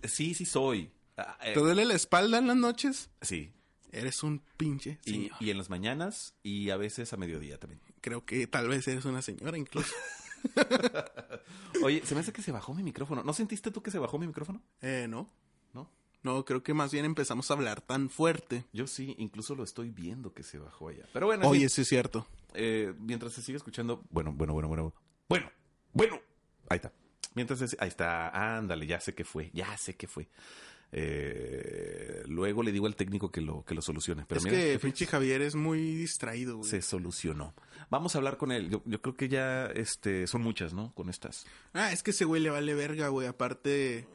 Sí, 0.04 0.34
sí 0.34 0.46
soy. 0.46 0.92
Ah, 1.18 1.38
eh, 1.44 1.54
¿Te 1.54 1.60
duele 1.60 1.86
la 1.86 1.94
espalda 1.96 2.38
en 2.38 2.48
las 2.48 2.58
noches? 2.58 3.10
sí. 3.22 3.52
Eres 3.92 4.22
un 4.22 4.44
pinche 4.56 5.00
Y, 5.04 5.12
señor. 5.12 5.38
y 5.40 5.50
en 5.50 5.58
las 5.58 5.72
mañanas 5.72 6.36
y 6.44 6.70
a 6.70 6.78
veces 6.78 7.12
a 7.12 7.18
mediodía 7.18 7.58
también. 7.60 7.82
Creo 8.02 8.24
que 8.24 8.46
tal 8.46 8.68
vez 8.68 8.88
eres 8.88 9.04
una 9.06 9.24
señora 9.24 9.58
incluso. 9.58 9.92
Oye, 11.84 12.06
se 12.06 12.14
me 12.14 12.22
hace 12.22 12.32
que 12.32 12.42
se 12.42 12.52
bajó 12.52 12.74
mi 12.76 12.84
micrófono. 12.84 13.24
¿No 13.24 13.34
sentiste 13.34 13.72
tú 13.72 13.82
que 13.82 13.92
se 13.92 14.00
bajó 14.00 14.20
mi 14.20 14.28
micrófono? 14.28 14.62
eh, 14.82 15.08
no. 15.10 15.30
No. 15.74 15.90
No, 16.22 16.46
creo 16.46 16.62
que 16.62 16.74
más 16.74 16.92
bien 16.92 17.04
empezamos 17.06 17.50
a 17.50 17.54
hablar 17.56 17.82
tan 17.82 18.10
fuerte. 18.10 18.66
Yo 18.74 18.86
sí, 18.88 19.16
incluso 19.18 19.56
lo 19.56 19.64
estoy 19.64 19.90
viendo 19.90 20.34
que 20.34 20.44
se 20.44 20.60
bajó 20.60 20.90
allá. 20.90 21.06
Pero 21.14 21.26
bueno, 21.26 21.46
en 21.46 21.50
Oye, 21.50 21.68
sí 21.70 21.82
es 21.82 21.88
cierto. 21.88 22.28
eh, 22.54 22.94
mientras 23.00 23.34
se 23.34 23.42
sigue 23.42 23.58
escuchando. 23.58 24.04
Bueno, 24.12 24.34
bueno, 24.34 24.54
bueno, 24.54 24.68
bueno. 24.68 24.94
Bueno, 25.30 25.50
bueno. 25.94 26.20
Ahí 26.68 26.78
está. 26.78 26.92
Mientras 27.36 27.62
ahí 27.80 27.88
está. 27.88 28.58
Ándale, 28.58 28.86
ya 28.86 29.00
sé 29.00 29.14
qué 29.14 29.24
fue. 29.24 29.52
Ya 29.54 29.78
sé 29.78 29.96
qué 29.96 30.08
fue. 30.08 30.28
Eh, 30.92 32.24
luego 32.26 32.64
le 32.64 32.72
digo 32.72 32.88
al 32.88 32.96
técnico 32.96 33.32
que 33.32 33.42
lo, 33.42 33.64
que 33.64 33.76
lo 33.76 33.82
solucione. 33.82 34.26
Pero 34.28 34.40
es 34.40 34.46
mira, 34.46 34.58
que 34.58 34.80
pinche 34.80 35.06
Javier 35.06 35.42
es 35.42 35.56
muy 35.56 35.96
distraído, 35.96 36.58
güey. 36.58 36.70
se 36.70 36.82
solucionó. 36.82 37.54
Vamos 37.90 38.16
a 38.16 38.18
hablar 38.18 38.38
con 38.38 38.52
él. 38.52 38.70
Yo, 38.70 38.82
yo 38.86 39.02
creo 39.02 39.16
que 39.16 39.30
ya 39.30 39.68
este, 39.68 40.28
son 40.28 40.42
muchas, 40.42 40.74
¿no? 40.74 40.94
Con 40.96 41.10
estas. 41.10 41.46
Ah, 41.74 41.92
es 41.92 42.04
que 42.04 42.12
ese 42.12 42.26
güey 42.26 42.42
le 42.42 42.50
vale 42.50 42.74
verga, 42.74 43.10
güey. 43.10 43.28
Aparte, 43.28 44.08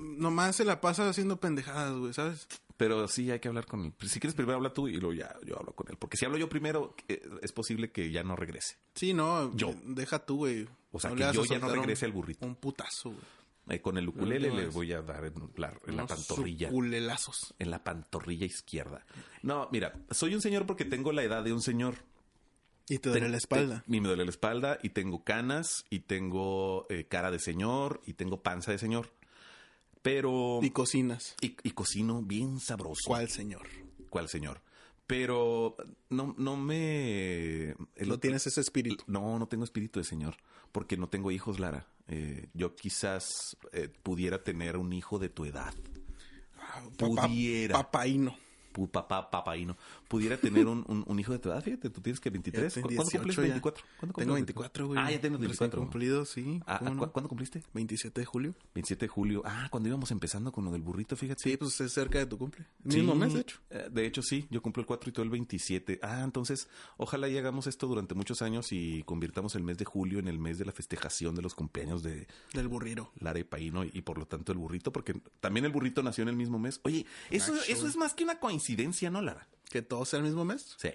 nomás 0.00 0.56
se 0.56 0.64
la 0.64 0.80
pasa 0.80 1.08
haciendo 1.08 1.40
pendejadas, 1.40 1.94
güey, 1.94 2.12
¿sabes? 2.12 2.46
Pero 2.76 3.06
sí 3.06 3.30
hay 3.30 3.38
que 3.38 3.46
hablar 3.48 3.66
con 3.66 3.84
él. 3.84 3.94
Si 4.08 4.18
quieres 4.18 4.34
primero 4.34 4.56
habla 4.56 4.72
tú 4.72 4.88
y 4.88 4.96
luego 4.96 5.12
ya 5.14 5.36
yo 5.46 5.56
hablo 5.58 5.72
con 5.74 5.86
él. 5.90 5.96
Porque 5.96 6.16
si 6.16 6.24
hablo 6.24 6.36
yo 6.38 6.48
primero, 6.48 6.96
eh, 7.08 7.22
es 7.42 7.52
posible 7.52 7.92
que 7.92 8.10
ya 8.10 8.24
no 8.24 8.34
regrese. 8.34 8.78
Sí, 8.94 9.14
no, 9.14 9.54
Yo. 9.56 9.74
deja 9.84 10.24
tú, 10.26 10.38
güey. 10.38 10.66
O 10.90 10.98
sea, 10.98 11.10
No 11.10 11.16
que 11.16 11.22
yo 11.32 11.44
ya 11.44 11.58
no 11.60 11.68
regrese 11.68 12.04
al 12.04 12.12
burrito. 12.12 12.44
Un 12.46 12.56
putazo, 12.56 13.10
güey. 13.10 13.22
Eh, 13.68 13.80
con 13.80 13.96
el 13.96 14.06
ukulele 14.08 14.48
No, 14.48 14.56
le 14.56 14.66
voy 14.66 14.92
a 14.92 15.00
dar 15.00 15.24
en 15.24 15.34
la, 15.56 15.68
en 15.86 15.96
la 15.96 16.02
Unos 16.04 16.08
pantorrilla. 16.10 16.68
suculelazos. 16.68 17.54
En 17.58 17.70
la 17.70 17.82
pantorrilla 17.82 18.44
izquierda. 18.44 19.06
No, 19.42 19.68
mira, 19.72 19.94
soy 20.10 20.34
un 20.34 20.42
señor 20.42 20.66
porque 20.66 20.84
tengo 20.84 21.12
la 21.12 21.22
edad 21.22 21.42
de 21.44 21.52
un 21.52 21.62
señor. 21.62 21.94
Y 22.88 22.98
te 22.98 23.08
duele 23.08 23.30
la 23.30 23.38
espalda. 23.38 23.82
te- 23.86 23.96
y 23.96 24.00
me 24.00 24.08
duele 24.08 24.24
la 24.24 24.30
espalda 24.30 24.78
y 24.82 24.90
tengo 24.90 25.24
canas 25.24 25.86
y 25.88 26.00
tengo 26.00 26.86
eh, 26.90 27.06
cara 27.06 27.30
de 27.30 27.38
señor 27.38 28.02
y 28.04 28.12
tengo 28.14 28.42
panza 28.42 28.70
de 28.72 28.78
señor. 28.78 29.10
Pero... 30.04 30.60
Y 30.62 30.68
cocinas. 30.68 31.34
y, 31.40 31.56
y 31.62 31.70
cocino 31.70 32.20
bien 32.22 32.60
sabroso. 32.60 33.00
¿Cuál, 33.06 33.30
señor? 33.30 33.66
¿Cuál 34.10 34.28
señor? 34.28 34.60
Pero 35.06 35.76
no, 36.10 36.34
no 36.36 36.56
me... 36.58 37.74
No 37.96 38.18
tienes 38.20 38.46
ese 38.46 38.60
espíritu. 38.60 39.02
No, 39.06 39.38
no 39.38 39.48
tengo 39.48 39.64
espíritu 39.64 39.98
de 40.00 40.04
señor, 40.04 40.36
porque 40.72 40.98
no 40.98 41.08
tengo 41.08 41.30
hijos, 41.30 41.58
Lara. 41.58 41.88
Eh, 42.08 42.48
yo 42.52 42.76
quizás 42.76 43.56
eh, 43.72 43.88
pudiera 44.02 44.44
tener 44.44 44.76
un 44.76 44.92
hijo 44.92 45.18
de 45.18 45.30
tu 45.30 45.46
edad. 45.46 45.72
Papá- 46.98 47.26
Pudiera. 47.26 47.72
Papaíno. 47.74 48.36
Papá, 48.90 49.30
papaíno. 49.30 49.76
Pudiera 50.08 50.36
tener 50.36 50.66
un, 50.66 50.84
un- 50.88 51.04
un 51.06 51.18
hijo 51.20 51.32
de 51.32 51.38
tu 51.38 51.48
edad. 51.48 51.62
Fíjate, 51.62 51.90
tú 51.90 52.00
tienes 52.00 52.20
que 52.20 52.30
23. 52.30 52.74
Ya 52.74 52.82
¿Cu- 52.82 52.88
tengo 52.88 52.96
¿Cuándo 53.02 53.10
cumples 53.12 53.36
18 53.36 53.42
ya. 53.42 53.52
24? 53.54 53.84
¿Cuándo 53.98 54.14
Tengo 54.14 54.34
cumples 54.34 54.46
24, 54.46 54.86
güey. 54.86 54.98
Ah, 54.98 55.10
ya 55.10 55.16
Recién 55.16 55.38
24. 55.40 55.80
cumplido, 55.80 56.24
sí. 56.24 56.60
Ah, 56.66 56.78
¿cómo 56.78 56.94
no? 56.94 57.02
¿cu- 57.06 57.12
¿Cuándo 57.12 57.28
cumpliste? 57.28 57.62
27 57.74 58.20
de 58.20 58.24
julio. 58.24 58.54
27 58.74 59.04
de 59.04 59.08
julio. 59.08 59.42
Ah, 59.44 59.68
cuando 59.70 59.88
íbamos 59.88 60.10
empezando 60.10 60.52
con 60.52 60.64
lo 60.64 60.70
del 60.72 60.82
burrito, 60.82 61.16
fíjate. 61.16 61.42
Sí, 61.42 61.56
pues 61.56 61.80
es 61.80 61.92
cerca 61.92 62.18
de 62.18 62.26
tu 62.26 62.36
cumple. 62.38 62.64
Sí, 62.88 62.96
Mismo 62.98 63.14
mes, 63.14 63.32
de 63.34 63.40
hecho. 63.40 63.58
eh, 63.70 63.88
De 63.90 64.06
hecho, 64.06 64.22
sí. 64.22 64.46
Yo 64.50 64.60
cumplo 64.62 64.80
el 64.80 64.86
4 64.86 65.10
y 65.10 65.12
tú 65.12 65.22
el 65.22 65.30
27. 65.30 66.00
Ah, 66.02 66.22
entonces, 66.24 66.68
ojalá 66.96 67.28
y 67.28 67.38
hagamos 67.38 67.66
esto 67.66 67.86
durante 67.86 68.14
muchos 68.14 68.42
años 68.42 68.72
y 68.72 69.02
convirtamos 69.04 69.54
el 69.54 69.62
mes 69.62 69.78
de 69.78 69.84
julio 69.84 70.18
en 70.18 70.28
el 70.28 70.38
mes 70.38 70.58
de 70.58 70.64
la 70.64 70.72
festejación 70.72 71.34
de 71.34 71.42
los 71.42 71.54
cumpleaños 71.54 72.02
de 72.02 72.26
Del 72.52 72.68
burriro. 72.68 73.12
Lara 73.20 73.38
y 73.38 73.44
Paino 73.44 73.84
y 73.84 74.00
por 74.02 74.18
lo 74.18 74.26
tanto 74.26 74.52
el 74.52 74.58
burrito, 74.58 74.92
porque 74.92 75.14
también 75.40 75.64
el 75.64 75.72
burrito 75.72 76.02
nació 76.02 76.22
en 76.22 76.28
el 76.28 76.36
mismo 76.36 76.58
mes. 76.58 76.80
Oye, 76.84 77.06
eso, 77.30 77.52
Nacho. 77.54 77.64
eso 77.72 77.86
es 77.86 77.96
más 77.96 78.14
que 78.14 78.24
una 78.24 78.38
coincidencia, 78.38 78.63
¿no, 79.10 79.22
Lara? 79.22 79.46
¿Que 79.70 79.82
todo 79.82 80.04
sea 80.04 80.18
el 80.20 80.24
mismo 80.24 80.44
mes? 80.44 80.74
Sí. 80.78 80.90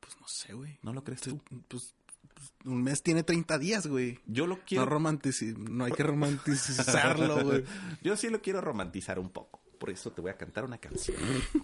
Pues 0.00 0.16
no 0.20 0.28
sé, 0.28 0.52
güey. 0.54 0.78
¿No 0.82 0.92
lo 0.92 1.02
crees 1.04 1.20
tú? 1.22 1.40
Pues, 1.68 1.94
pues, 2.34 2.52
un 2.64 2.82
mes 2.82 3.02
tiene 3.02 3.22
30 3.22 3.58
días, 3.58 3.86
güey. 3.86 4.18
Yo 4.26 4.46
lo 4.46 4.56
No, 4.56 4.62
quiero. 4.66 4.86
romantici- 4.86 5.56
no 5.56 5.84
hay 5.84 5.92
que 5.92 6.02
romantizarlo, 6.02 7.42
güey. 7.44 7.64
Yo 8.02 8.16
sí 8.16 8.28
lo 8.28 8.40
quiero 8.42 8.60
romantizar 8.60 9.18
un 9.18 9.30
poco. 9.30 9.60
Por 9.78 9.90
eso 9.90 10.12
te 10.12 10.20
voy 10.22 10.30
a 10.30 10.36
cantar 10.36 10.64
una 10.64 10.78
canción. 10.78 11.16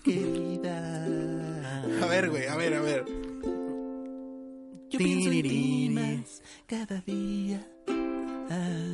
A 2.02 2.06
ver, 2.06 2.30
güey, 2.30 2.46
a 2.46 2.56
ver, 2.56 2.74
a 2.74 2.80
ver. 2.80 3.04
Yo 4.90 4.98
pienso 4.98 5.30
en 5.30 5.42
ti 5.42 5.90
más 5.90 6.42
cada 6.66 7.00
día. 7.02 7.66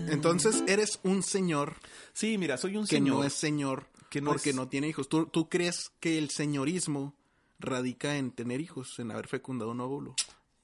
Entonces, 0.08 0.62
eres 0.66 1.00
un 1.02 1.22
señor 1.22 1.74
Sí, 2.12 2.36
mira, 2.38 2.56
soy 2.58 2.76
un 2.76 2.84
que 2.86 2.96
señor. 2.96 3.16
no 3.18 3.24
es 3.24 3.32
señor 3.32 3.86
que 4.16 4.24
no 4.24 4.30
porque 4.32 4.50
es- 4.50 4.56
no 4.56 4.68
tiene 4.68 4.88
hijos. 4.88 5.08
¿Tú, 5.08 5.26
¿Tú 5.26 5.48
crees 5.48 5.90
que 6.00 6.18
el 6.18 6.30
señorismo 6.30 7.14
radica 7.58 8.16
en 8.16 8.30
tener 8.32 8.60
hijos, 8.60 8.98
en 8.98 9.10
haber 9.10 9.28
fecundado 9.28 9.70
un 9.70 9.80
óvulo? 9.80 10.14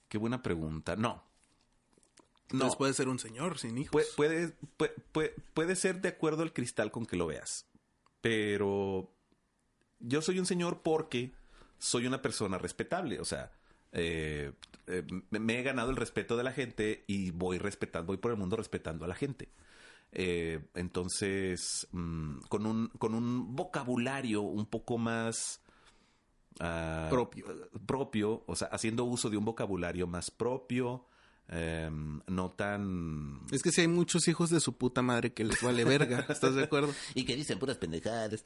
Qué 0.09 0.19
buena 0.19 0.43
pregunta. 0.43 0.97
No. 0.97 1.23
Entonces 2.51 2.73
No. 2.73 2.79
puede 2.79 2.93
ser 2.93 3.09
un 3.09 3.19
señor 3.19 3.59
sin 3.59 3.79
hijos. 3.79 3.91
Puede, 3.93 4.07
puede, 4.17 4.55
puede, 4.77 4.95
puede- 5.13 5.35
puede 5.55 5.77
ser 5.77 6.01
de 6.03 6.11
acuerdo 6.11 6.43
al 6.43 6.53
cristal 6.53 6.91
con 6.91 7.07
que 7.07 7.17
lo 7.17 7.27
veas. 7.27 7.67
Pero 8.21 9.11
yo 10.01 10.21
soy 10.23 10.39
un 10.39 10.47
señor 10.47 10.81
porque 10.83 11.33
soy 11.79 12.07
una 12.07 12.21
persona 12.21 12.59
respetable. 12.59 13.21
O 13.21 13.25
sea, 13.25 13.51
eh, 13.93 14.53
eh, 14.87 15.03
me- 15.31 15.39
me 15.41 15.59
he 15.59 15.63
ganado 15.63 15.91
el 15.91 15.97
respeto 15.97 16.37
de 16.37 16.45
la 16.45 16.53
gente 16.53 17.05
y 17.07 17.31
voy 17.31 17.59
respetando, 17.59 18.07
voy 18.09 18.19
por 18.19 18.31
el 18.33 18.37
mundo 18.37 18.57
respetando 18.57 19.05
a 19.05 19.09
la 19.09 19.15
gente. 19.15 19.49
Eh, 20.13 20.61
entonces, 20.75 21.89
mm, 21.91 22.41
con, 22.49 22.67
un, 22.67 22.89
con 22.99 23.15
un 23.15 23.57
vocabulario 23.57 24.43
un 24.43 24.67
poco 24.67 24.99
más 24.99 25.61
ah, 26.61 27.07
Propio. 27.11 27.47
propio, 27.87 28.45
o 28.47 28.55
sea, 28.55 28.69
haciendo 28.69 29.05
uso 29.05 29.31
de 29.31 29.39
un 29.39 29.45
vocabulario 29.47 30.07
más 30.07 30.31
propio, 30.31 31.07
em, 31.49 32.21
no 32.27 32.51
tan... 32.51 33.41
Es 33.51 33.63
que 33.63 33.73
si 33.73 33.81
hay 33.81 33.89
muchos 33.89 34.29
hijos 34.29 34.51
de 34.51 34.61
su 34.61 34.77
puta 34.77 35.01
madre 35.01 35.33
que 35.33 35.45
les 35.45 35.63
vale 35.63 35.85
verga, 35.85 36.27
¿estás 36.29 36.55
de 36.55 36.65
acuerdo? 36.65 36.93
Y 37.15 37.25
que 37.25 37.35
dicen 37.35 37.59
puras 37.59 37.79
pendejadas. 37.79 38.45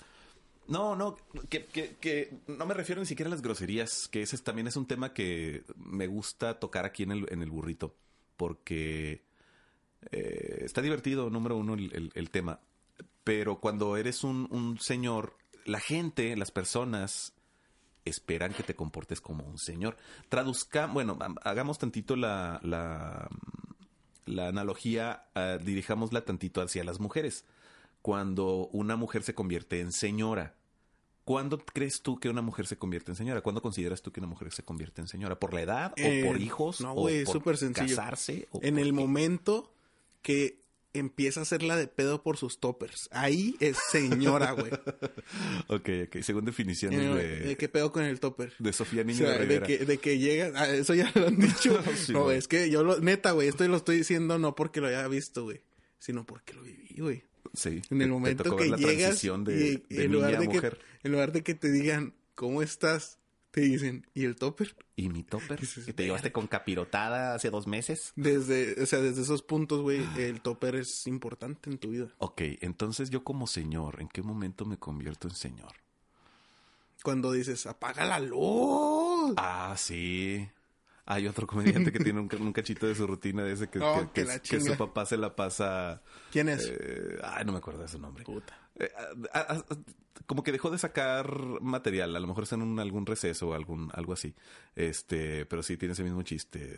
No, 0.68 0.94
no, 0.94 1.16
que, 1.48 1.66
que, 1.66 1.96
que 1.96 2.38
no 2.46 2.66
me 2.66 2.74
refiero 2.74 3.00
ni 3.00 3.06
siquiera 3.06 3.28
a 3.28 3.32
las 3.32 3.42
groserías, 3.42 4.08
que 4.08 4.22
ese 4.22 4.38
también 4.38 4.68
es 4.68 4.76
un 4.76 4.86
tema 4.86 5.12
que 5.12 5.64
me 5.76 6.06
gusta 6.06 6.58
tocar 6.58 6.84
aquí 6.84 7.04
en 7.04 7.12
el, 7.12 7.26
en 7.30 7.42
el 7.42 7.50
burrito, 7.50 7.94
porque 8.36 9.24
eh, 10.12 10.62
está 10.64 10.82
divertido, 10.82 11.30
número 11.30 11.56
uno, 11.56 11.74
el, 11.74 11.92
el- 11.94 12.12
el 12.14 12.30
tema. 12.30 12.60
Pero 13.24 13.58
cuando 13.60 13.96
eres 13.96 14.24
un, 14.24 14.46
un 14.50 14.78
señor, 14.78 15.36
la 15.64 15.80
gente, 15.80 16.36
las 16.36 16.50
personas 16.50 17.32
esperan 18.04 18.52
que 18.54 18.62
te 18.62 18.76
comportes 18.76 19.20
como 19.20 19.44
un 19.44 19.58
señor. 19.58 19.96
Traduzca, 20.28 20.86
bueno, 20.86 21.18
ha- 21.20 21.48
hagamos 21.50 21.78
tantito 21.78 22.14
la, 22.14 22.60
la, 22.62 23.28
la 24.26 24.48
analogía, 24.48 25.24
ah, 25.34 25.58
dirijámosla 25.60 26.24
tantito 26.24 26.60
hacia 26.62 26.84
las 26.84 27.00
mujeres. 27.00 27.44
Cuando 28.02 28.68
una 28.68 28.94
mujer 28.94 29.24
se 29.24 29.34
convierte 29.34 29.80
en 29.80 29.90
señora, 29.90 30.54
¿cuándo 31.24 31.58
crees 31.58 32.02
tú 32.02 32.20
que 32.20 32.28
una 32.28 32.42
mujer 32.42 32.68
se 32.68 32.76
convierte 32.78 33.10
en 33.10 33.16
señora? 33.16 33.40
¿Cuándo 33.40 33.60
consideras 33.60 34.00
tú 34.02 34.12
que 34.12 34.20
una 34.20 34.28
mujer 34.28 34.52
se 34.52 34.62
convierte 34.62 35.00
en 35.00 35.08
señora? 35.08 35.40
¿Por 35.40 35.52
la 35.52 35.62
edad? 35.62 35.92
Eh, 35.96 36.22
¿O 36.22 36.28
por 36.28 36.40
hijos? 36.40 36.80
no, 36.80 36.92
¿O 36.92 37.00
güey, 37.02 37.24
por 37.24 37.32
súper 37.32 37.56
sencillo. 37.56 37.88
casarse? 37.96 38.46
¿O 38.52 38.60
En 38.62 38.78
el 38.78 38.86
qué? 38.86 38.92
momento 38.92 39.72
que 40.26 40.58
empieza 40.92 41.38
a 41.38 41.42
hacerla 41.44 41.76
de 41.76 41.86
pedo 41.86 42.22
por 42.24 42.36
sus 42.36 42.58
toppers. 42.58 43.08
Ahí 43.12 43.54
es 43.60 43.76
señora, 43.92 44.50
güey. 44.52 44.72
Ok, 45.68 45.88
ok. 46.06 46.22
Según 46.22 46.44
definiciones 46.44 46.98
Eh, 47.00 47.14
de, 47.14 47.52
eh, 47.52 47.56
¿Qué 47.56 47.68
pedo 47.68 47.92
con 47.92 48.02
el 48.02 48.18
topper? 48.18 48.52
de 48.58 48.72
Sofía 48.72 49.02
O 49.02 49.04
Niño 49.04 49.18
sea, 49.18 49.30
de 49.32 49.38
de 49.38 49.44
Rivera. 49.44 49.66
que, 49.66 49.78
de 49.84 49.98
que 49.98 50.18
llega, 50.18 50.50
ah, 50.56 50.68
eso 50.68 50.94
ya 50.94 51.12
lo 51.14 51.28
han 51.28 51.38
dicho. 51.38 51.78
Sí, 51.96 52.12
no, 52.12 52.30
es 52.32 52.48
que 52.48 52.70
yo 52.70 52.82
lo, 52.82 52.98
neta, 52.98 53.30
güey, 53.32 53.46
esto 53.48 53.66
lo 53.68 53.76
estoy 53.76 53.98
diciendo 53.98 54.38
no 54.38 54.54
porque 54.56 54.80
lo 54.80 54.88
haya 54.88 55.06
visto, 55.06 55.44
güey, 55.44 55.60
sino 55.98 56.24
porque 56.26 56.54
lo 56.54 56.62
viví, 56.62 56.96
güey. 56.98 57.22
Sí, 57.54 57.82
En 57.90 58.00
el 58.02 58.08
te 58.08 58.12
momento 58.12 58.42
tocó 58.42 58.56
que 58.56 58.62
ver 58.64 58.70
la 58.72 58.76
llegas 58.78 58.96
transición 58.98 59.44
de, 59.44 59.82
y 59.88 59.94
de 59.94 60.04
en 60.04 60.12
lugar 60.12 60.38
de 60.40 60.48
que 60.48 60.54
mujer. 60.54 60.78
en 61.04 61.12
lugar 61.12 61.32
de 61.32 61.42
que 61.42 61.54
te 61.54 61.70
digan 61.70 62.14
cómo 62.34 62.62
estás, 62.62 63.18
te 63.56 63.62
dicen 63.62 64.06
¿y 64.12 64.26
el 64.26 64.36
topper? 64.36 64.76
¿Y 64.96 65.08
mi 65.08 65.22
topper? 65.22 65.58
¿Que 65.86 65.94
te 65.94 66.04
llevaste 66.04 66.30
con 66.30 66.46
capirotada 66.46 67.34
hace 67.34 67.48
dos 67.48 67.66
meses? 67.66 68.12
Desde, 68.14 68.82
o 68.82 68.84
sea, 68.84 69.00
desde 69.00 69.22
esos 69.22 69.42
puntos, 69.42 69.80
güey, 69.80 70.06
el 70.18 70.42
topper 70.42 70.74
es 70.76 71.06
importante 71.06 71.70
en 71.70 71.78
tu 71.78 71.88
vida. 71.90 72.08
Ok, 72.18 72.42
entonces 72.60 73.08
yo 73.08 73.24
como 73.24 73.46
señor, 73.46 74.02
¿en 74.02 74.08
qué 74.08 74.20
momento 74.20 74.66
me 74.66 74.76
convierto 74.76 75.26
en 75.26 75.34
señor? 75.34 75.72
Cuando 77.02 77.32
dices 77.32 77.64
apaga 77.66 78.04
la 78.04 78.18
luz. 78.20 79.32
Ah, 79.38 79.74
sí. 79.78 80.46
Hay 81.06 81.26
otro 81.26 81.46
comediante 81.46 81.92
que 81.92 82.00
tiene 82.00 82.20
un, 82.20 82.28
ca- 82.28 82.36
un 82.36 82.52
cachito 82.52 82.86
de 82.86 82.94
su 82.94 83.06
rutina 83.06 83.42
de 83.42 83.52
ese 83.52 83.70
que, 83.70 83.78
Oh, 83.82 84.00
que- 84.00 84.06
que 84.08 84.12
que- 84.22 84.24
la 84.26 84.38
que 84.40 84.60
su 84.60 84.76
papá 84.76 85.06
se 85.06 85.16
la 85.16 85.34
pasa... 85.34 86.02
¿Quién 86.30 86.50
es? 86.50 86.66
eh, 86.70 87.18
ay, 87.22 87.44
no 87.46 87.52
me 87.52 87.58
acuerdo 87.58 87.80
de 87.80 87.88
su 87.88 87.98
nombre. 87.98 88.22
Puta. 88.24 88.65
Eh, 88.78 88.90
como 90.26 90.42
que 90.42 90.52
dejó 90.52 90.70
de 90.70 90.78
sacar 90.78 91.28
material, 91.60 92.14
a 92.16 92.20
lo 92.20 92.26
mejor 92.26 92.42
está 92.44 92.56
en 92.56 92.62
un- 92.62 92.80
algún 92.80 93.06
receso 93.06 93.48
o 93.48 93.54
algún, 93.54 93.90
algo 93.94 94.12
así. 94.12 94.34
Este, 94.74 95.46
pero 95.46 95.62
sí 95.62 95.76
tiene 95.76 95.92
ese 95.92 96.02
mismo 96.02 96.22
chiste. 96.22 96.76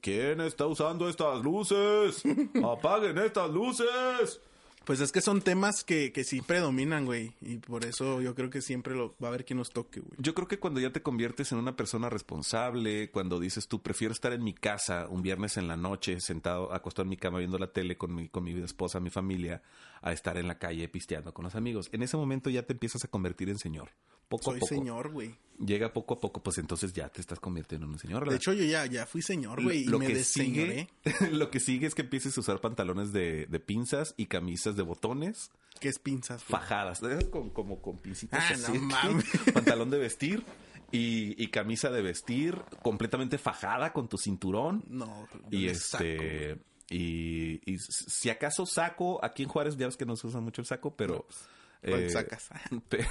¿Quién 0.00 0.40
está 0.40 0.66
usando 0.66 1.08
estas 1.08 1.42
luces? 1.42 2.22
¡Apaguen 2.64 3.18
estas 3.18 3.50
luces! 3.50 4.40
Pues 4.84 5.00
es 5.00 5.12
que 5.12 5.20
son 5.20 5.42
temas 5.42 5.84
que, 5.84 6.12
que 6.12 6.24
sí 6.24 6.40
predominan, 6.40 7.04
güey. 7.04 7.34
Y 7.40 7.58
por 7.58 7.84
eso 7.84 8.20
yo 8.20 8.34
creo 8.34 8.50
que 8.50 8.62
siempre 8.62 8.94
lo, 8.94 9.14
va 9.22 9.28
a 9.28 9.30
haber 9.30 9.44
quien 9.44 9.58
nos 9.58 9.70
toque, 9.70 10.00
güey. 10.00 10.12
Yo 10.18 10.34
creo 10.34 10.48
que 10.48 10.58
cuando 10.58 10.80
ya 10.80 10.90
te 10.90 11.02
conviertes 11.02 11.52
en 11.52 11.58
una 11.58 11.76
persona 11.76 12.08
responsable, 12.08 13.10
cuando 13.10 13.38
dices 13.38 13.68
tú 13.68 13.82
prefiero 13.82 14.12
estar 14.12 14.32
en 14.32 14.42
mi 14.42 14.54
casa 14.54 15.06
un 15.08 15.22
viernes 15.22 15.56
en 15.58 15.68
la 15.68 15.76
noche, 15.76 16.20
sentado, 16.20 16.72
acostado 16.72 17.04
en 17.04 17.10
mi 17.10 17.16
cama 17.16 17.38
viendo 17.38 17.58
la 17.58 17.72
tele 17.72 17.96
con 17.96 18.14
mi, 18.14 18.28
con 18.28 18.42
mi 18.42 18.52
esposa, 18.62 19.00
mi 19.00 19.10
familia, 19.10 19.62
a 20.02 20.12
estar 20.12 20.38
en 20.38 20.48
la 20.48 20.58
calle 20.58 20.88
pisteando 20.88 21.34
con 21.34 21.44
los 21.44 21.54
amigos. 21.54 21.88
En 21.92 22.02
ese 22.02 22.16
momento 22.16 22.50
ya 22.50 22.62
te 22.62 22.72
empiezas 22.72 23.04
a 23.04 23.08
convertir 23.08 23.50
en 23.50 23.58
señor. 23.58 23.90
Poco 24.30 24.44
Soy 24.44 24.56
a 24.56 24.60
poco. 24.60 24.74
señor, 24.74 25.10
güey. 25.10 25.34
Llega 25.58 25.92
poco 25.92 26.14
a 26.14 26.20
poco, 26.20 26.42
pues 26.42 26.56
entonces 26.56 26.94
ya 26.94 27.10
te 27.10 27.20
estás 27.20 27.38
convirtiendo 27.38 27.84
en 27.86 27.92
un 27.92 27.98
señor. 27.98 28.26
De 28.30 28.36
hecho, 28.36 28.54
yo 28.54 28.64
ya, 28.64 28.86
ya 28.86 29.04
fui 29.04 29.20
señor, 29.20 29.62
güey, 29.62 29.80
y 29.80 29.84
lo 29.84 29.98
me 29.98 30.06
que 30.06 30.24
sigue, 30.24 30.88
lo 31.32 31.50
que 31.50 31.60
sigue 31.60 31.86
es 31.86 31.94
que 31.94 32.00
empieces 32.00 32.34
a 32.38 32.40
usar 32.40 32.62
pantalones 32.62 33.12
de, 33.12 33.44
de 33.44 33.60
pinzas 33.60 34.14
y 34.16 34.24
camisas 34.26 34.74
de 34.76 34.82
botones 34.84 35.50
¿Qué 35.78 35.88
es 35.90 35.98
pinzas? 35.98 36.42
güey? 36.48 36.60
fajadas, 36.62 37.02
con, 37.30 37.50
como 37.50 37.82
con 37.82 37.98
pincitas 37.98 38.42
Ah, 38.42 38.54
así, 38.54 38.72
no 38.78 38.80
mames. 38.86 39.26
pantalón 39.52 39.90
de 39.90 39.98
vestir 39.98 40.42
y, 40.92 41.42
y 41.42 41.48
camisa 41.48 41.90
de 41.90 42.00
vestir 42.00 42.56
completamente 42.82 43.36
fajada 43.36 43.92
con 43.92 44.08
tu 44.08 44.16
cinturón 44.16 44.82
No, 44.88 45.28
yo 45.50 45.58
y 45.58 45.74
saco, 45.74 46.04
este 46.04 46.56
y, 46.88 47.60
y 47.70 47.76
si 47.78 48.30
acaso 48.30 48.64
saco 48.64 49.22
aquí 49.22 49.42
en 49.42 49.48
Juárez 49.50 49.76
ya 49.76 49.86
ves 49.86 49.96
que 49.98 50.06
no 50.06 50.16
se 50.16 50.26
usa 50.26 50.40
mucho 50.40 50.62
el 50.62 50.66
saco 50.66 50.96
pero 50.96 51.26
¿cuál 51.26 51.38
eh, 51.82 52.08
sacas? 52.10 52.48
pe- 52.88 53.06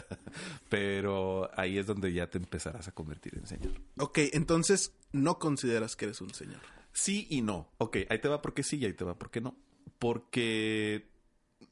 pero 0.68 1.50
ahí 1.58 1.78
es 1.78 1.86
donde 1.86 2.12
ya 2.12 2.28
te 2.28 2.38
empezarás 2.38 2.88
a 2.88 2.92
convertir 2.92 3.36
en 3.36 3.46
señor 3.46 3.72
ok, 3.98 4.18
entonces 4.32 4.94
no 5.12 5.38
consideras 5.38 5.96
que 5.96 6.06
eres 6.06 6.20
un 6.20 6.32
señor. 6.34 6.60
Sí 6.92 7.26
y 7.30 7.40
no. 7.42 7.70
Ok, 7.78 7.98
ahí 8.08 8.18
te 8.20 8.28
va 8.28 8.42
porque 8.42 8.62
sí 8.62 8.76
y 8.76 8.84
ahí 8.84 8.92
te 8.92 9.04
va 9.04 9.18
porque 9.18 9.40
no. 9.40 9.56
Porque 9.98 11.08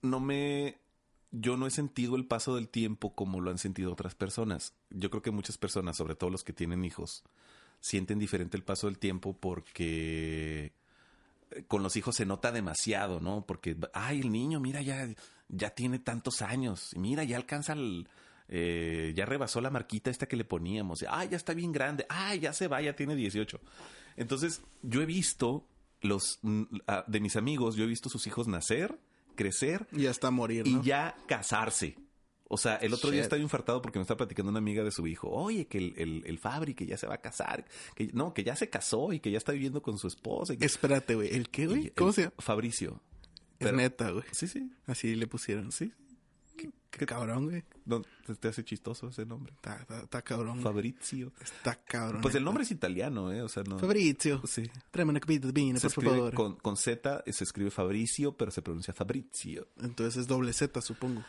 no 0.02 0.20
me... 0.20 0.78
Yo 1.30 1.56
no 1.56 1.66
he 1.66 1.70
sentido 1.70 2.16
el 2.16 2.26
paso 2.26 2.56
del 2.56 2.68
tiempo 2.68 3.14
como 3.14 3.40
lo 3.40 3.50
han 3.50 3.58
sentido 3.58 3.92
otras 3.92 4.14
personas. 4.14 4.74
Yo 4.90 5.10
creo 5.10 5.22
que 5.22 5.30
muchas 5.30 5.58
personas, 5.58 5.96
sobre 5.96 6.14
todo 6.16 6.28
los 6.30 6.42
que 6.42 6.52
tienen 6.52 6.84
hijos, 6.84 7.22
sienten 7.80 8.18
diferente 8.18 8.56
el 8.56 8.64
paso 8.64 8.86
del 8.88 8.98
tiempo 8.98 9.36
porque 9.38 10.72
con 11.68 11.82
los 11.82 11.96
hijos 11.96 12.16
se 12.16 12.26
nota 12.26 12.52
demasiado, 12.52 13.20
¿no? 13.20 13.44
Porque, 13.46 13.76
ay, 13.92 14.20
el 14.20 14.30
niño, 14.30 14.60
mira, 14.60 14.82
ya, 14.82 15.08
ya 15.48 15.70
tiene 15.70 15.98
tantos 15.98 16.42
años. 16.42 16.90
Mira, 16.96 17.24
ya 17.24 17.36
alcanza 17.36 17.72
el... 17.72 18.08
eh, 18.48 19.12
ya 19.16 19.26
rebasó 19.26 19.60
la 19.60 19.70
marquita 19.70 20.10
esta 20.10 20.26
que 20.26 20.36
le 20.36 20.44
poníamos. 20.44 21.04
Ay, 21.08 21.30
ya 21.30 21.36
está 21.36 21.54
bien 21.54 21.72
grande. 21.72 22.06
Ay, 22.08 22.40
ya 22.40 22.52
se 22.52 22.68
va, 22.68 22.80
ya 22.80 22.94
tiene 22.94 23.16
18. 23.16 23.60
Entonces, 24.16 24.62
yo 24.82 25.02
he 25.02 25.06
visto 25.06 25.66
los... 26.00 26.38
mm, 26.42 26.62
ah, 26.86 27.04
de 27.06 27.20
mis 27.20 27.36
amigos, 27.36 27.76
yo 27.76 27.84
he 27.84 27.88
visto 27.88 28.08
sus 28.08 28.26
hijos 28.26 28.46
nacer, 28.48 28.98
crecer 29.34 29.86
Y 29.92 30.06
hasta 30.06 30.30
morir, 30.30 30.66
y 30.66 30.80
ya 30.82 31.16
casarse. 31.26 31.96
O 32.52 32.56
sea, 32.56 32.76
el 32.76 32.92
otro 32.92 33.10
día 33.12 33.22
estaba 33.22 33.40
infartado 33.40 33.80
porque 33.80 33.98
me 33.98 34.02
estaba 34.02 34.18
platicando 34.18 34.50
una 34.50 34.58
amiga 34.58 34.82
de 34.82 34.90
su 34.90 35.06
hijo. 35.06 35.28
Oye, 35.30 35.66
que 35.68 35.78
el, 35.78 35.94
el, 35.96 36.22
el 36.26 36.38
Fabri, 36.38 36.74
que 36.74 36.84
ya 36.84 36.96
se 36.96 37.06
va 37.06 37.14
a 37.14 37.20
casar. 37.20 37.64
Que, 37.94 38.10
no, 38.12 38.34
que 38.34 38.42
ya 38.42 38.56
se 38.56 38.68
casó 38.68 39.12
y 39.12 39.20
que 39.20 39.30
ya 39.30 39.38
está 39.38 39.52
viviendo 39.52 39.82
con 39.82 39.98
su 39.98 40.08
esposa. 40.08 40.54
y 40.54 40.56
que- 40.56 40.66
Espérate, 40.66 41.14
güey. 41.14 41.32
¿El 41.34 41.48
qué, 41.48 41.66
güey? 41.68 41.90
¿Cómo 41.90 42.12
se 42.12 42.22
llama? 42.22 42.34
Fabricio. 42.38 43.00
Es 43.60 43.66
Pero- 43.66 43.76
neta, 43.76 44.10
güey. 44.10 44.24
Sí, 44.32 44.48
sí. 44.48 44.68
Así 44.86 45.14
le 45.14 45.26
pusieron. 45.28 45.70
Sí. 45.70 45.92
Qué 46.90 47.06
cabrón, 47.06 47.44
güey. 47.46 47.62
No, 47.86 48.02
te, 48.26 48.34
te 48.34 48.48
hace 48.48 48.64
chistoso 48.64 49.08
ese 49.08 49.24
nombre. 49.24 49.52
Está, 49.54 49.76
está, 49.76 50.00
está 50.02 50.22
cabrón. 50.22 50.60
Fabrizio. 50.60 51.32
Está 51.40 51.76
cabrón. 51.76 52.20
Pues 52.20 52.34
el 52.34 52.42
nombre 52.42 52.64
es 52.64 52.70
italiano, 52.72 53.32
¿eh? 53.32 53.42
O 53.42 53.48
sea, 53.48 53.62
no. 53.62 53.78
Fabrizio. 53.78 54.42
Sí. 54.44 54.64
Tráeme 54.90 55.10
una 55.10 55.20
copita 55.20 55.46
de 55.46 55.52
vino, 55.52 55.78
Se 55.78 55.88
por 55.88 56.02
favor. 56.04 56.34
con, 56.34 56.56
con 56.56 56.76
Z, 56.76 57.22
se 57.28 57.44
escribe 57.44 57.70
Fabricio, 57.70 58.36
pero 58.36 58.50
se 58.50 58.60
pronuncia 58.60 58.92
Fabrizio. 58.92 59.68
Entonces 59.80 60.16
es 60.22 60.26
doble 60.26 60.52
Z, 60.52 60.80
supongo. 60.80 61.22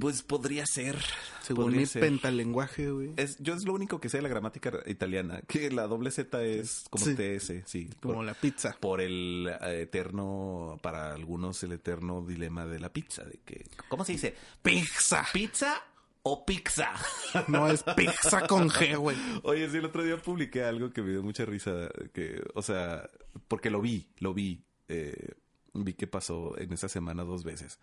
Pues 0.00 0.22
podría 0.22 0.64
ser. 0.66 0.96
Según 1.42 1.64
podría 1.64 1.80
mi 1.80 1.86
ser. 1.86 2.00
pentalenguaje, 2.02 2.90
güey. 2.90 3.12
Es, 3.16 3.36
yo 3.38 3.54
es 3.54 3.64
lo 3.64 3.74
único 3.74 4.00
que 4.00 4.08
sé 4.08 4.16
de 4.18 4.22
la 4.22 4.28
gramática 4.30 4.72
italiana, 4.86 5.42
que 5.46 5.70
la 5.70 5.86
doble 5.86 6.10
Z 6.10 6.42
es 6.42 6.84
como 6.88 7.04
Sí. 7.04 7.14
TS, 7.14 7.52
sí. 7.66 7.90
Como 8.00 8.14
por, 8.14 8.24
la 8.24 8.32
pizza. 8.34 8.76
por 8.80 9.00
el 9.02 9.50
eh, 9.60 9.82
eterno, 9.82 10.78
para 10.82 11.12
algunos, 11.12 11.62
el 11.64 11.72
eterno 11.72 12.22
dilema 12.24 12.64
de 12.66 12.80
la 12.80 12.90
pizza, 12.92 13.24
de 13.24 13.38
que, 13.44 13.66
¿cómo 13.88 14.04
se 14.04 14.12
dice? 14.12 14.34
Pizza. 14.62 15.26
¿Pizza 15.32 15.82
o 16.22 16.46
pizza? 16.46 16.90
No 17.48 17.68
es 17.68 17.82
pizza 17.96 18.46
con 18.46 18.70
G, 18.70 18.96
güey. 18.96 19.16
Oye, 19.42 19.68
sí, 19.68 19.76
el 19.76 19.84
otro 19.84 20.02
día 20.02 20.16
publiqué 20.16 20.64
algo 20.64 20.90
que 20.92 21.02
me 21.02 21.10
dio 21.10 21.22
mucha 21.22 21.44
risa, 21.44 21.90
que, 22.14 22.42
o 22.54 22.62
sea, 22.62 23.10
porque 23.48 23.68
lo 23.68 23.82
vi, 23.82 24.08
lo 24.20 24.32
vi, 24.32 24.64
eh, 24.88 25.32
vi 25.74 25.92
que 25.92 26.06
pasó 26.06 26.56
en 26.58 26.72
esa 26.72 26.88
semana 26.88 27.24
dos 27.24 27.44
veces. 27.44 27.78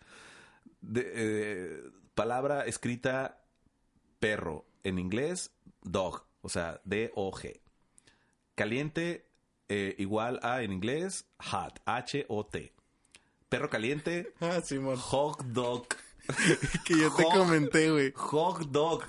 De, 0.80 1.02
eh, 1.14 1.82
palabra 2.14 2.64
escrita 2.66 3.44
perro, 4.18 4.66
en 4.84 4.98
inglés 4.98 5.52
dog, 5.82 6.24
o 6.40 6.48
sea, 6.48 6.80
D-O-G. 6.84 7.60
Caliente 8.54 9.26
eh, 9.68 9.94
igual 9.98 10.38
a 10.42 10.62
en 10.62 10.72
inglés 10.72 11.26
hot, 11.38 11.80
H-O-T. 11.86 12.72
Perro 13.48 13.70
caliente, 13.70 14.32
Ah, 14.40 14.60
Simón. 14.60 14.96
hot 14.96 15.42
dog. 15.44 15.86
Que 16.84 16.98
yo 16.98 17.14
te 17.14 17.24
comenté, 17.24 17.90
güey. 17.90 18.12
Hot 18.14 18.70
dog 18.70 19.02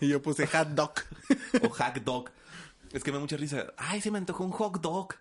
Y 0.00 0.08
yo 0.08 0.22
puse 0.22 0.46
hot 0.46 0.68
dog. 0.68 0.92
o 1.62 1.68
hack 1.68 2.02
dog. 2.02 2.30
Es 2.92 3.02
que 3.02 3.10
me 3.10 3.16
da 3.16 3.20
mucha 3.20 3.36
risa. 3.36 3.72
Ay, 3.76 4.00
se 4.00 4.10
me 4.10 4.18
antojó 4.18 4.44
un 4.44 4.52
hot 4.52 4.80
dog. 4.80 5.14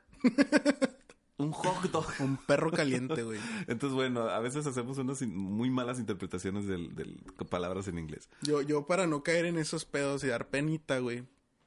Un 1.37 1.51
hot 1.51 1.91
dog. 1.91 2.05
Un 2.19 2.37
perro 2.37 2.71
caliente, 2.71 3.23
güey. 3.23 3.39
Entonces, 3.67 3.95
bueno, 3.95 4.21
a 4.29 4.39
veces 4.39 4.65
hacemos 4.67 4.97
unas 4.97 5.21
muy 5.23 5.69
malas 5.69 5.99
interpretaciones 5.99 6.67
del, 6.67 6.95
del 6.95 7.15
palabras 7.49 7.87
en 7.87 7.97
inglés. 7.99 8.29
Yo, 8.41 8.61
yo 8.61 8.85
para 8.85 9.07
no 9.07 9.23
caer 9.23 9.45
en 9.45 9.57
esos 9.57 9.85
pedos 9.85 10.23
y 10.23 10.27
dar 10.27 10.47
penita, 10.49 10.99
güey, 10.99 11.23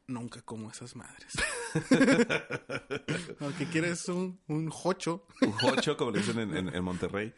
nunca 0.07 0.41
como 0.43 0.71
esas 0.71 0.95
madres. 0.97 1.33
Lo 3.41 3.55
que 3.57 3.67
quieres 3.71 4.09
un, 4.09 4.39
un 4.49 4.71
jocho. 4.71 5.27
Un 5.43 5.53
hocho, 5.71 5.97
como 5.97 6.11
le 6.13 6.19
dicen 6.21 6.39
en, 6.39 6.57
en- 6.57 6.75
en 6.75 6.85
Monterrey. 6.85 7.33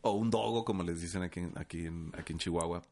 O 0.00 0.12
un 0.12 0.30
dogo, 0.30 0.64
como 0.64 0.82
les 0.82 1.00
dicen 1.00 1.22
aquí, 1.22 1.40
en- 1.40 1.52
aquí, 1.56 1.86
en, 1.86 2.12
aquí 2.16 2.32
en 2.32 2.38
Chihuahua. 2.38 2.82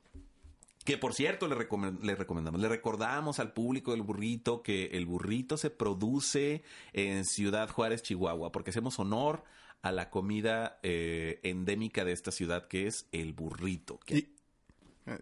Que 0.85 0.99
por 0.99 1.15
cierto, 1.15 1.47
le, 1.47 1.55
recomen- 1.55 2.01
le 2.01 2.15
recomendamos, 2.17 2.61
le 2.61 2.69
recordamos 2.69 3.39
al 3.39 3.53
público 3.53 3.93
del 3.93 4.03
burrito 4.03 4.63
que 4.63 4.87
el 4.93 5.07
burrito 5.07 5.57
se 5.57 5.71
produce 5.71 6.63
en 6.93 7.25
Ciudad 7.25 7.69
Juárez, 7.71 8.03
Chihuahua, 8.03 8.51
porque 8.51 8.71
hacemos 8.71 8.99
honor 8.99 9.45
a 9.83 9.93
la 9.93 10.11
comida 10.11 10.79
eh, 10.83 11.41
endémica 11.45 12.05
de 12.05 12.13
esta 12.13 12.33
ciudad, 12.33 12.67
que 12.67 12.87
es 12.89 13.07
el 13.13 13.33
burrito. 13.33 13.99
Que, 14.01 14.17
Y- 14.19 14.29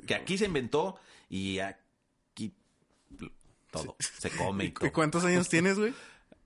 que 0.07 0.15
aquí 0.15 0.37
se 0.39 0.45
inventó 0.47 0.99
y 1.29 1.59
aquí 1.59 2.55
todo 3.71 3.97
se 3.99 4.31
come 4.31 4.65
y 4.65 4.69
¿Y 4.87 4.91
cuántos 4.91 5.25
años 5.25 5.49
tienes, 5.49 5.79
güey? 5.79 5.95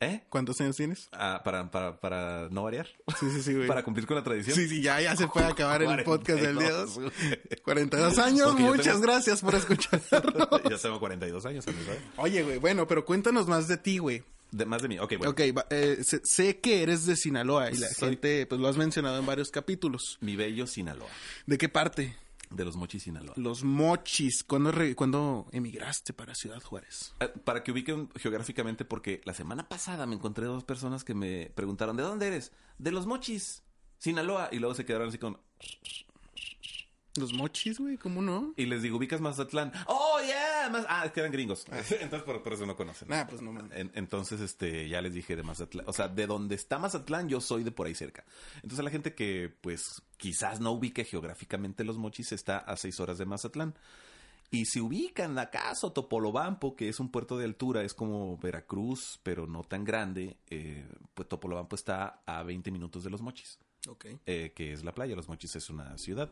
¿Eh? 0.05 0.23
¿Cuántos 0.29 0.61
años 0.61 0.77
tienes? 0.77 1.09
Ah, 1.12 1.40
para, 1.45 1.71
para, 1.71 1.99
para 2.01 2.49
no 2.51 2.62
variar. 2.64 2.87
Sí, 3.19 3.31
sí, 3.31 3.43
sí, 3.43 3.55
güey. 3.55 3.67
Para 3.69 3.83
cumplir 3.83 4.07
con 4.07 4.17
la 4.17 4.23
tradición. 4.23 4.55
Sí, 4.57 4.69
sí, 4.69 4.83
ya, 4.83 5.01
ya 5.01 5.17
se 5.17 5.27
puede 5.29 5.47
acabar 5.47 5.83
el 5.83 6.05
podcast 6.05 6.40
del 6.40 6.59
día 6.59 6.69
42, 6.71 6.95
2. 6.95 6.95
güey. 6.97 7.38
42 7.62 8.19
años, 8.19 8.55
muchas 8.59 8.87
tengo- 8.87 9.01
gracias 9.01 9.40
por 9.40 9.55
escucharnos. 9.55 10.12
ya 10.71 10.79
tengo 10.79 11.01
42 11.01 11.47
años. 11.47 11.64
¿sabes? 11.64 11.81
Oye, 12.17 12.43
güey, 12.43 12.59
bueno, 12.59 12.87
pero 12.87 13.05
cuéntanos 13.05 13.47
más 13.47 13.69
de 13.69 13.77
ti, 13.79 13.99
güey. 13.99 14.23
De, 14.51 14.67
más 14.67 14.83
de 14.83 14.88
mí. 14.88 14.99
Ok, 15.01 15.14
bueno. 15.19 15.31
Ok, 15.33 15.40
eh, 15.71 15.99
sé, 16.05 16.21
sé 16.23 16.61
que 16.61 16.83
eres 16.83 17.07
de 17.07 17.17
Sinaloa 17.17 17.71
y 17.73 17.77
la 17.77 17.88
Soy- 17.88 18.11
gente, 18.11 18.47
pues 18.47 18.61
lo 18.61 18.69
has 18.69 18.77
mencionado 18.77 19.19
en 19.19 19.27
varios 19.27 19.51
capítulos. 19.51 20.19
Mi 20.21 20.37
bello 20.37 20.67
Sinaloa. 20.69 21.09
¿De 21.47 21.59
qué 21.59 21.69
parte? 21.69 22.17
De 22.51 22.65
los 22.65 22.77
Mochis, 22.77 23.03
Sinaloa. 23.05 23.35
Los 23.37 23.65
mochis. 23.65 24.45
¿Cuándo, 24.45 24.71
re- 24.71 24.95
cuándo 24.95 25.47
emigraste 25.53 26.13
para 26.13 26.35
Ciudad 26.35 26.61
Juárez? 26.63 27.15
Eh, 27.21 27.29
Para 27.45 27.63
que 27.65 27.73
ubiquen 27.73 28.11
geográficamente, 28.17 28.85
porque 28.85 29.21
la 29.25 29.35
semana 29.35 29.69
pasada 29.69 30.07
me 30.07 30.15
encontré 30.15 30.45
dos 30.47 30.65
personas 30.65 31.05
que 31.05 31.15
me 31.15 31.51
preguntaron, 31.55 31.97
¿de 31.97 32.03
dónde 32.03 32.27
eres? 32.29 32.53
De 32.79 32.93
los 32.93 33.07
Mochis, 33.07 33.63
Sinaloa. 33.99 34.49
Y 34.53 34.59
luego 34.59 34.75
se 34.75 34.85
quedaron 34.85 35.09
así 35.09 35.19
con... 35.19 35.39
Los 37.17 37.33
mochis, 37.33 37.79
güey, 37.79 37.97
¿cómo 37.97 38.23
no? 38.23 38.55
Y 38.57 38.67
les 38.67 38.83
digo, 38.83 38.97
¿ubicas 38.97 39.21
Mazatlán? 39.21 39.71
¡Oh, 39.87 40.19
yeah! 40.21 40.44
Más... 40.70 40.87
Ah, 40.88 41.05
es 41.07 41.12
que 41.12 41.20
eran 41.20 41.33
gringos. 41.33 41.64
Entonces, 41.68 42.22
por, 42.22 42.42
por 42.42 42.53
eso 42.53 42.66
no 42.66 42.77
conocen. 42.77 43.12
Ah, 43.12 43.27
pues 43.29 43.42
no 43.42 43.55
entonces, 43.94 44.40
este, 44.40 44.88
ya 44.88 45.00
les 45.00 45.14
dije 45.14 45.37
de 45.37 45.42
Mazatlán. 45.42 45.88
O 45.88 45.92
sea, 45.92 46.09
de 46.09 46.27
donde 46.27 46.55
está 46.55 46.79
Mazatlán, 46.79 47.29
yo 47.29 47.40
soy 47.40 47.64
de 47.64 47.70
por 47.70 47.87
ahí 47.87 47.94
cerca. 47.94 48.24
Entonces, 48.57 48.85
la 48.85 48.90
gente 48.90 49.14
que, 49.14 49.53
pues, 49.61 50.03
quizás 50.16 50.61
no 50.61 50.72
ubique 50.72 51.05
geográficamente 51.05 51.85
los 51.85 51.98
mochis, 51.98 52.33
está 52.33 52.59
a 52.59 52.77
seis 52.77 52.98
horas 53.00 53.18
de 53.18 53.27
Mazatlán. 53.27 53.74
Y 54.50 54.66
si 54.66 54.81
ubican 54.81 55.38
acaso 55.38 55.92
Topolobampo, 55.92 56.77
que 56.77 56.88
es 56.88 57.00
un 57.00 57.11
puerto 57.11 57.37
de 57.38 57.44
altura, 57.44 57.83
es 57.83 57.94
como 57.94 58.37
Veracruz, 58.38 59.18
pero 59.22 59.46
no 59.46 59.62
tan 59.64 59.85
grande, 59.85 60.37
eh, 60.48 60.87
pues 61.14 61.29
Topolobampo 61.29 61.74
está 61.74 62.22
a 62.27 62.42
20 62.42 62.70
minutos 62.70 63.03
de 63.03 63.11
los 63.11 63.20
mochis 63.20 63.59
Ok. 63.88 64.07
eh, 64.27 64.53
que 64.55 64.72
es 64.72 64.85
la 64.85 64.94
playa. 64.94 65.16
Los 65.16 65.29
Mochis 65.29 65.57
es 65.57 65.70
una 65.70 65.96
ciudad 65.98 66.31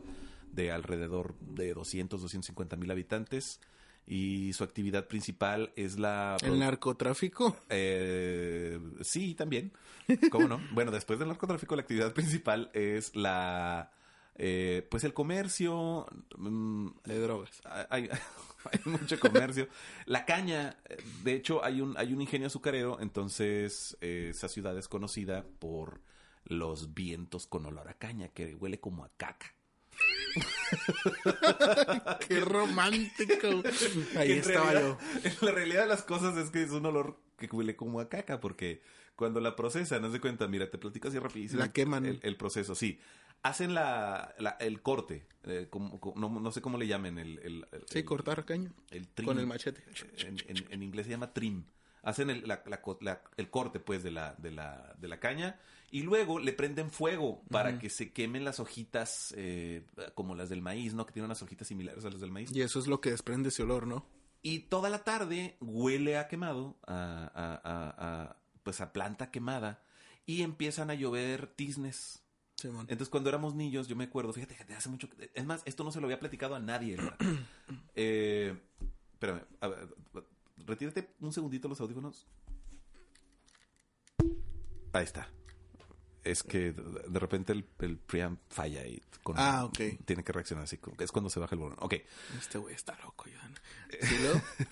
de 0.50 0.70
alrededor 0.70 1.38
de 1.40 1.74
200, 1.74 2.20
250 2.20 2.76
mil 2.76 2.90
habitantes 2.90 3.60
y 4.06 4.52
su 4.52 4.64
actividad 4.64 5.06
principal 5.06 5.72
es 5.76 5.98
la... 5.98 6.36
El 6.42 6.58
narcotráfico. 6.58 7.56
Eh, 7.68 8.78
sí, 9.00 9.34
también. 9.34 9.72
¿Cómo 10.30 10.48
no? 10.48 10.60
bueno, 10.72 10.90
después 10.90 11.18
del 11.18 11.28
narcotráfico, 11.28 11.76
la 11.76 11.82
actividad 11.82 12.12
principal 12.12 12.70
es 12.74 13.14
la... 13.14 13.92
eh, 14.34 14.86
pues 14.90 15.04
el 15.04 15.14
comercio... 15.14 16.06
mm, 16.36 16.88
De 17.04 17.18
drogas. 17.20 17.62
hay, 17.90 18.08
hay 18.64 18.80
mucho 18.84 19.18
comercio. 19.20 19.68
La 20.06 20.24
caña, 20.24 20.76
eh, 20.88 21.02
de 21.22 21.34
hecho, 21.34 21.64
hay 21.64 21.80
un, 21.80 21.96
hay 21.96 22.12
un 22.12 22.20
ingenio 22.20 22.48
azucarero, 22.48 23.00
entonces 23.00 23.96
eh, 24.00 24.28
esa 24.30 24.48
ciudad 24.48 24.76
es 24.76 24.88
conocida 24.88 25.44
por 25.58 26.00
los 26.44 26.92
vientos 26.92 27.46
con 27.46 27.66
olor 27.66 27.88
a 27.88 27.94
caña, 27.94 28.28
que 28.28 28.54
huele 28.56 28.80
como 28.80 29.04
a 29.04 29.10
caca. 29.16 29.54
Qué 32.28 32.40
romántico. 32.40 33.48
Ahí 34.16 34.32
estaba 34.32 34.70
realidad- 34.72 34.98
yo. 35.24 35.28
En 35.28 35.34
la 35.42 35.52
realidad 35.52 35.82
de 35.82 35.88
las 35.88 36.02
cosas 36.02 36.36
es 36.36 36.50
que 36.50 36.62
es 36.62 36.70
un 36.70 36.86
olor 36.86 37.18
que 37.38 37.46
huele 37.46 37.76
como 37.76 38.00
a 38.00 38.08
caca, 38.08 38.40
porque 38.40 38.82
cuando 39.16 39.40
la 39.40 39.56
procesan, 39.56 40.04
haz 40.04 40.12
de 40.12 40.20
cuenta, 40.20 40.46
mira, 40.48 40.70
te 40.70 40.78
platico 40.78 41.08
así 41.08 41.18
rapidísimo. 41.18 41.60
La 41.60 41.72
queman. 41.72 42.06
El, 42.06 42.20
el 42.22 42.36
proceso, 42.36 42.74
sí. 42.74 43.00
Hacen 43.42 43.74
la, 43.74 44.34
la- 44.38 44.56
el 44.60 44.82
corte, 44.82 45.26
eh, 45.44 45.66
como- 45.68 45.98
como- 46.00 46.20
no, 46.20 46.40
no 46.40 46.52
sé 46.52 46.60
cómo 46.60 46.78
le 46.78 46.86
llamen, 46.86 47.18
el... 47.18 47.38
el- 47.40 47.66
el- 47.72 47.84
Sí, 47.90 48.04
cortar 48.04 48.44
caño. 48.44 48.72
el 48.90 49.08
trim. 49.08 49.26
Con 49.26 49.38
el 49.38 49.46
machete. 49.46 49.82
En, 50.18 50.36
en- 50.46 50.64
en 50.70 50.82
inglés 50.82 51.06
se 51.06 51.10
llama 51.10 51.32
trim. 51.32 51.64
Hacen 52.04 52.30
el, 52.30 52.46
la- 52.46 52.62
la- 53.00 53.20
el 53.36 53.50
corte, 53.50 53.80
pues, 53.80 54.02
de 54.04 54.12
la, 54.12 54.34
de, 54.38 54.50
la, 54.52 54.94
de 54.98 55.08
la 55.08 55.18
caña 55.20 55.58
y 55.92 56.02
luego 56.02 56.40
le 56.40 56.52
prenden 56.52 56.90
fuego 56.90 57.44
para 57.50 57.78
que 57.78 57.88
se 57.90 58.12
quemen 58.12 58.44
las 58.44 58.59
hojitas 58.59 59.33
eh, 59.37 59.87
como 60.14 60.35
las 60.35 60.48
del 60.48 60.62
maíz, 60.62 60.94
¿no? 60.94 61.07
Que 61.07 61.12
tienen 61.12 61.26
unas 61.26 61.42
hojitas 61.42 61.68
similares 61.68 62.05
a 62.05 62.11
las 62.11 62.20
del 62.20 62.31
maíz. 62.33 62.50
Y 62.50 62.62
eso 62.62 62.81
es 62.81 62.87
lo 62.88 63.00
que 63.00 63.11
desprende 63.11 63.50
ese 63.50 63.62
olor, 63.62 63.87
¿no? 63.87 64.05
Y 64.42 64.61
toda 64.61 64.90
la 64.90 65.05
tarde 65.05 65.57
huele 65.61 66.16
a 66.18 66.26
quemado, 66.26 66.76
a, 66.87 67.31
a- 67.35 67.61
a- 67.62 68.22
a, 68.22 68.37
pues 68.64 68.81
a 68.81 68.92
planta 68.92 69.31
quemada, 69.31 69.85
y 70.26 70.42
empiezan 70.42 70.90
a 70.90 70.94
llover 70.94 71.46
tiznes. 71.55 72.18
Entonces, 72.64 73.09
cuando 73.09 73.28
éramos 73.28 73.55
niños, 73.55 73.87
yo 73.88 73.94
me 73.96 74.05
acuerdo, 74.05 74.33
fíjate, 74.33 74.55
fíjate, 74.55 74.74
hace 74.74 74.88
mucho. 74.88 75.09
Es 75.35 75.44
más, 75.44 75.62
esto 75.64 75.85
no 75.85 75.92
se 75.92 76.00
lo 76.00 76.07
había 76.07 76.20
platicado 76.20 76.55
a 76.55 76.61
nadie, 76.61 76.96
¿verdad? 76.96 77.16
eh, 77.96 78.57
espérame, 79.12 79.42
a 79.61 79.68
ver, 79.68 79.88
retírate 80.59 81.12
un 81.20 81.33
segundito 81.33 81.68
los 81.68 81.81
audífonos. 81.81 82.26
Ahí 84.92 85.05
está. 85.05 85.28
Es 86.24 86.42
que 86.42 86.72
de 86.72 87.18
repente 87.18 87.52
el, 87.52 87.64
el 87.80 87.96
preamp 87.98 88.38
falla 88.48 88.87
y 88.87 89.02
con- 89.22 89.37
Ah, 89.38 89.68
tiene 90.04 90.22
que 90.24 90.32
reaccionar 90.32 90.64
así. 90.64 90.78
Es 90.98 91.11
cuando 91.12 91.30
se 91.30 91.40
baja 91.40 91.54
el 91.54 91.58
volumen. 91.61 91.78
Ok. 91.82 91.94
Este 92.38 92.58
güey 92.58 92.74
está 92.74 92.96
loco, 93.02 93.24
Johan. 93.32 93.54
¿Sí? 94.00 94.16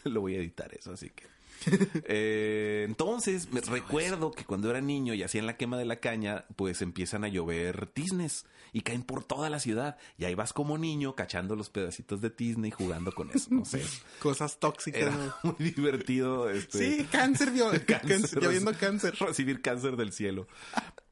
Lo 0.09 0.21
voy 0.21 0.35
a 0.37 0.39
editar 0.39 0.73
eso, 0.75 0.93
así 0.93 1.11
que. 1.11 1.25
Eh, 2.07 2.85
entonces, 2.89 3.53
me 3.53 3.61
recuerdo 3.61 4.31
que 4.31 4.45
cuando 4.45 4.71
era 4.71 4.81
niño 4.81 5.13
y 5.15 5.23
hacían 5.23 5.45
la 5.47 5.57
quema 5.59 5.77
de 5.77 5.85
la 5.85 5.97
caña, 5.97 6.47
pues 6.57 6.81
empiezan 6.81 7.23
a 7.25 7.29
llover 7.29 7.87
tiznes 7.89 8.47
y 8.73 8.81
caen 8.81 9.03
por 9.03 9.25
toda 9.25 9.51
la 9.51 9.61
ciudad. 9.61 9.99
Y 10.17 10.25
ahí 10.25 10.35
vas 10.35 10.53
como 10.55 10.79
niño 10.79 11.15
cachando 11.15 11.57
los 11.57 11.69
pedacitos 11.69 12.21
de 12.23 12.31
tizne 12.31 12.69
y 12.69 12.71
jugando 12.71 13.13
con 13.13 13.31
eso. 13.31 13.49
No 13.51 13.65
sé. 13.67 13.83
Cosas 14.21 14.59
tóxicas. 14.59 15.13
Muy 15.43 15.71
divertido. 15.73 16.49
Este, 16.49 16.79
Sí, 16.99 17.05
cáncer, 17.13 17.51
vio. 17.51 17.71
cáncer, 17.71 18.01
cáncer, 18.09 18.43
lloviendo 18.43 18.73
cáncer. 18.79 19.15
Recibir 19.21 19.61
cáncer 19.61 19.97
del 19.97 20.13
cielo. 20.13 20.47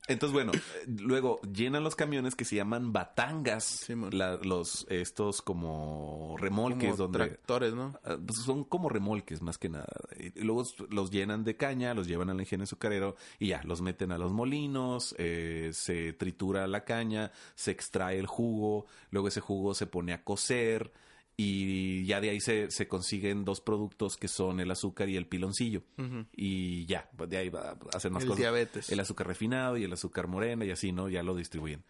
Entonces, 0.09 0.33
bueno, 0.33 0.53
eh, 0.53 0.61
luego 0.87 1.41
llenan 1.43 1.85
los 1.85 1.95
camiones 1.95 2.35
que 2.35 2.45
se 2.45 2.57
llaman 2.57 2.93
batangas. 2.93 3.87
La- 4.11 4.37
los, 4.37 4.87
estos 4.89 5.43
como 5.43 6.37
remolques 6.39 6.91
Como 6.93 6.97
donde... 6.97 7.19
tractores, 7.19 7.75
¿no? 7.75 7.99
Ah, 8.05 8.17
pues 8.25 8.39
son 8.45 8.65
como 8.65 8.89
remolques 8.89 9.43
más 9.43 9.59
que 9.59 9.69
nada. 9.69 9.87
Y 10.19 10.41
luego 10.43 10.65
los 10.91 11.11
llenan 11.11 11.45
de 11.45 11.57
caña, 11.57 11.95
los 11.95 12.07
llevan 12.07 12.31
al 12.31 12.41
ingenio 12.41 12.65
azucarero 12.65 13.17
y 13.39 13.49
ya, 13.49 13.61
los 13.65 13.83
meten 13.83 14.11
a 14.13 14.19
los 14.19 14.33
molinos, 14.33 15.15
eh, 15.19 15.71
se 15.73 16.13
tritura 16.15 16.67
la 16.67 16.85
caña, 16.85 17.31
se 17.55 17.71
extrae 17.71 18.19
el 18.19 18.27
jugo, 18.27 18.87
luego 19.11 19.29
ese 19.29 19.41
jugo 19.41 19.75
se 19.75 19.87
pone 19.87 20.13
a 20.13 20.25
cocer 20.25 20.93
y 21.41 22.05
ya 22.05 22.21
de 22.21 22.31
ahí 22.31 22.41
se, 22.41 22.69
se 22.73 22.89
consiguen 22.89 23.45
dos 23.45 23.61
productos 23.61 24.17
que 24.17 24.27
son 24.27 24.59
el 24.59 24.71
azúcar 24.73 25.09
y 25.09 25.17
el 25.17 25.27
piloncillo. 25.29 25.85
Y 26.35 26.85
ya, 26.87 27.09
de 27.29 27.37
ahí 27.37 27.49
va 27.49 27.71
a 27.93 27.97
hacer 27.97 28.11
más 28.11 28.25
El 28.25 28.31
cosas. 28.31 28.41
diabetes. 28.41 28.91
El 28.91 28.99
azúcar 28.99 29.29
refinado 29.29 29.77
y 29.77 29.85
el 29.85 29.93
azúcar 29.93 30.27
morena 30.27 30.65
y 30.65 30.73
así, 30.73 30.91
¿no? 30.91 31.09
Ya 31.09 31.23
lo 31.23 31.37
distribuyen. 31.37 31.85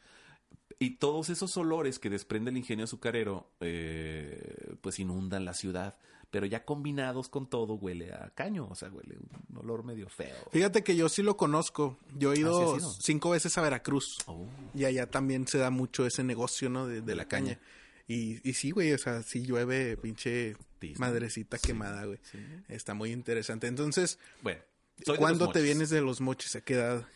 Y 0.79 0.97
todos 0.99 1.31
esos 1.31 1.57
olores 1.57 1.99
que 1.99 2.11
desprende 2.11 2.51
el 2.51 2.59
ingenio 2.59 2.85
azucarero, 2.85 3.51
eh, 3.61 4.77
pues 4.83 4.99
inundan 4.99 5.47
la 5.47 5.55
ciudad. 5.55 5.97
Pero 6.31 6.45
ya 6.45 6.67
combinados 6.67 7.31
con 7.31 7.49
todo, 7.49 7.73
huele 7.77 8.13
a 8.13 8.29
caño. 8.35 8.69
O 8.71 8.75
sea, 8.75 8.91
huele 8.91 9.17
un 9.51 9.57
olor 9.57 9.83
medio 9.83 10.11
feo. 10.11 10.37
Fíjate 10.53 10.85
que 10.85 10.95
yo 10.95 11.09
sí 11.09 11.23
lo 11.23 11.39
conozco. 11.39 11.97
Yo 12.19 12.33
he 12.33 12.35
¿Ah, 12.35 12.37
sí 12.37 12.41
ido? 12.43 12.79
cinco 13.01 13.31
veces 13.31 13.57
a 13.57 13.63
Veracruz. 13.63 14.19
Oh. 14.27 14.45
Y 14.75 14.85
allá 14.85 15.07
también 15.11 15.49
se 15.49 15.57
da 15.57 15.71
mucho 15.71 16.05
ese 16.05 16.23
negocio, 16.23 16.69
¿no? 16.69 16.87
De, 16.87 17.01
de 17.01 17.17
la 17.17 17.25
caña. 17.25 17.59
Y, 18.09 18.41
y 18.49 18.55
sí, 18.55 18.71
güey, 18.71 18.93
o 18.95 18.99
sea, 18.99 19.23
sí 19.23 19.43
llueve 19.45 19.97
pinche 19.99 20.57
madrecita 20.97 21.59
quemada, 21.59 22.07
güey. 22.07 22.19
Está 22.69 22.95
muy 22.95 23.13
interesante. 23.13 23.67
Entonces, 23.67 24.19
Bueno. 24.43 24.61
¿cuándo 25.19 25.51
te 25.51 25.61
vienes 25.63 25.91
de 25.91 26.01
los 26.01 26.21
mochis? 26.21 26.57
¿A 26.57 26.63
qué 26.63 26.75
edad? 26.75 27.07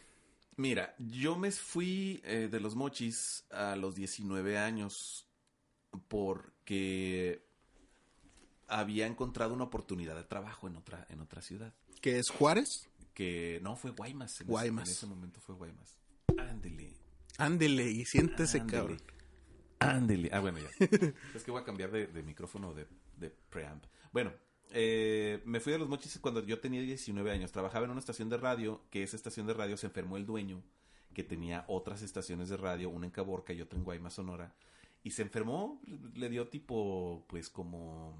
Mira, 0.56 0.94
yo 0.98 1.36
me 1.38 1.50
fui 1.50 2.20
eh, 2.24 2.48
de 2.50 2.60
los 2.60 2.76
mochis 2.76 3.44
a 3.50 3.74
los 3.74 3.94
19 3.94 4.58
años 4.58 5.26
porque 6.08 7.42
había 8.68 9.06
encontrado 9.06 9.54
una 9.54 9.64
oportunidad 9.64 10.14
de 10.16 10.24
trabajo 10.24 10.66
en 10.66 10.76
otra, 10.76 11.06
en 11.08 11.20
otra 11.20 11.40
ciudad. 11.42 11.72
¿Que 12.00 12.18
es 12.18 12.28
Juárez? 12.30 12.88
Que 13.14 13.60
no, 13.62 13.76
fue 13.76 13.90
Guaymas. 13.92 14.40
En 14.42 14.46
Guaymas. 14.46 14.88
Ese, 14.88 14.92
en 14.92 14.96
ese 14.98 15.06
momento 15.06 15.40
fue 15.40 15.54
Guaymas. 15.54 15.96
Ándele. 16.38 16.92
Ándele 17.38 17.90
y 17.90 18.04
siéntese, 18.04 18.60
Ándele. 18.60 18.78
cabrón. 18.78 19.02
Ándele. 19.90 20.30
Ah, 20.32 20.40
bueno, 20.40 20.58
ya. 20.58 20.86
es 21.34 21.44
que 21.44 21.50
voy 21.50 21.60
a 21.60 21.64
cambiar 21.64 21.90
de, 21.90 22.06
de 22.06 22.22
micrófono 22.22 22.74
de, 22.74 22.86
de 23.16 23.30
preamp. 23.30 23.84
Bueno, 24.12 24.32
eh, 24.74 25.42
me 25.44 25.60
fui 25.60 25.72
de 25.72 25.78
los 25.78 25.88
mochis 25.88 26.18
cuando 26.18 26.44
yo 26.44 26.60
tenía 26.60 26.80
19 26.80 27.30
años. 27.30 27.52
Trabajaba 27.52 27.84
en 27.84 27.90
una 27.90 28.00
estación 28.00 28.28
de 28.28 28.38
radio, 28.38 28.82
que 28.90 29.02
esa 29.02 29.16
estación 29.16 29.46
de 29.46 29.54
radio 29.54 29.76
se 29.76 29.86
enfermó 29.86 30.16
el 30.16 30.26
dueño, 30.26 30.62
que 31.14 31.22
tenía 31.22 31.64
otras 31.68 32.02
estaciones 32.02 32.48
de 32.48 32.56
radio, 32.56 32.88
una 32.90 33.06
en 33.06 33.12
Caborca 33.12 33.52
y 33.52 33.60
otra 33.60 33.78
en 33.78 33.84
Guaymas, 33.84 34.14
Sonora. 34.14 34.54
Y 35.04 35.10
se 35.10 35.22
enfermó, 35.22 35.80
le 36.14 36.28
dio 36.28 36.48
tipo, 36.48 37.26
pues 37.28 37.50
como... 37.50 38.16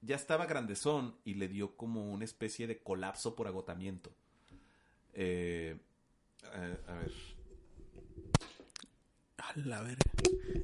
Ya 0.00 0.16
estaba 0.16 0.44
grandezón 0.44 1.16
y 1.24 1.34
le 1.34 1.48
dio 1.48 1.76
como 1.76 2.12
una 2.12 2.24
especie 2.24 2.66
de 2.66 2.82
colapso 2.82 3.34
por 3.34 3.46
agotamiento. 3.46 4.10
Eh, 5.14 5.78
eh, 6.52 6.76
a 6.86 6.92
ver. 6.92 7.12
A 9.38 9.43
la 9.56 9.80
verga. 9.82 10.02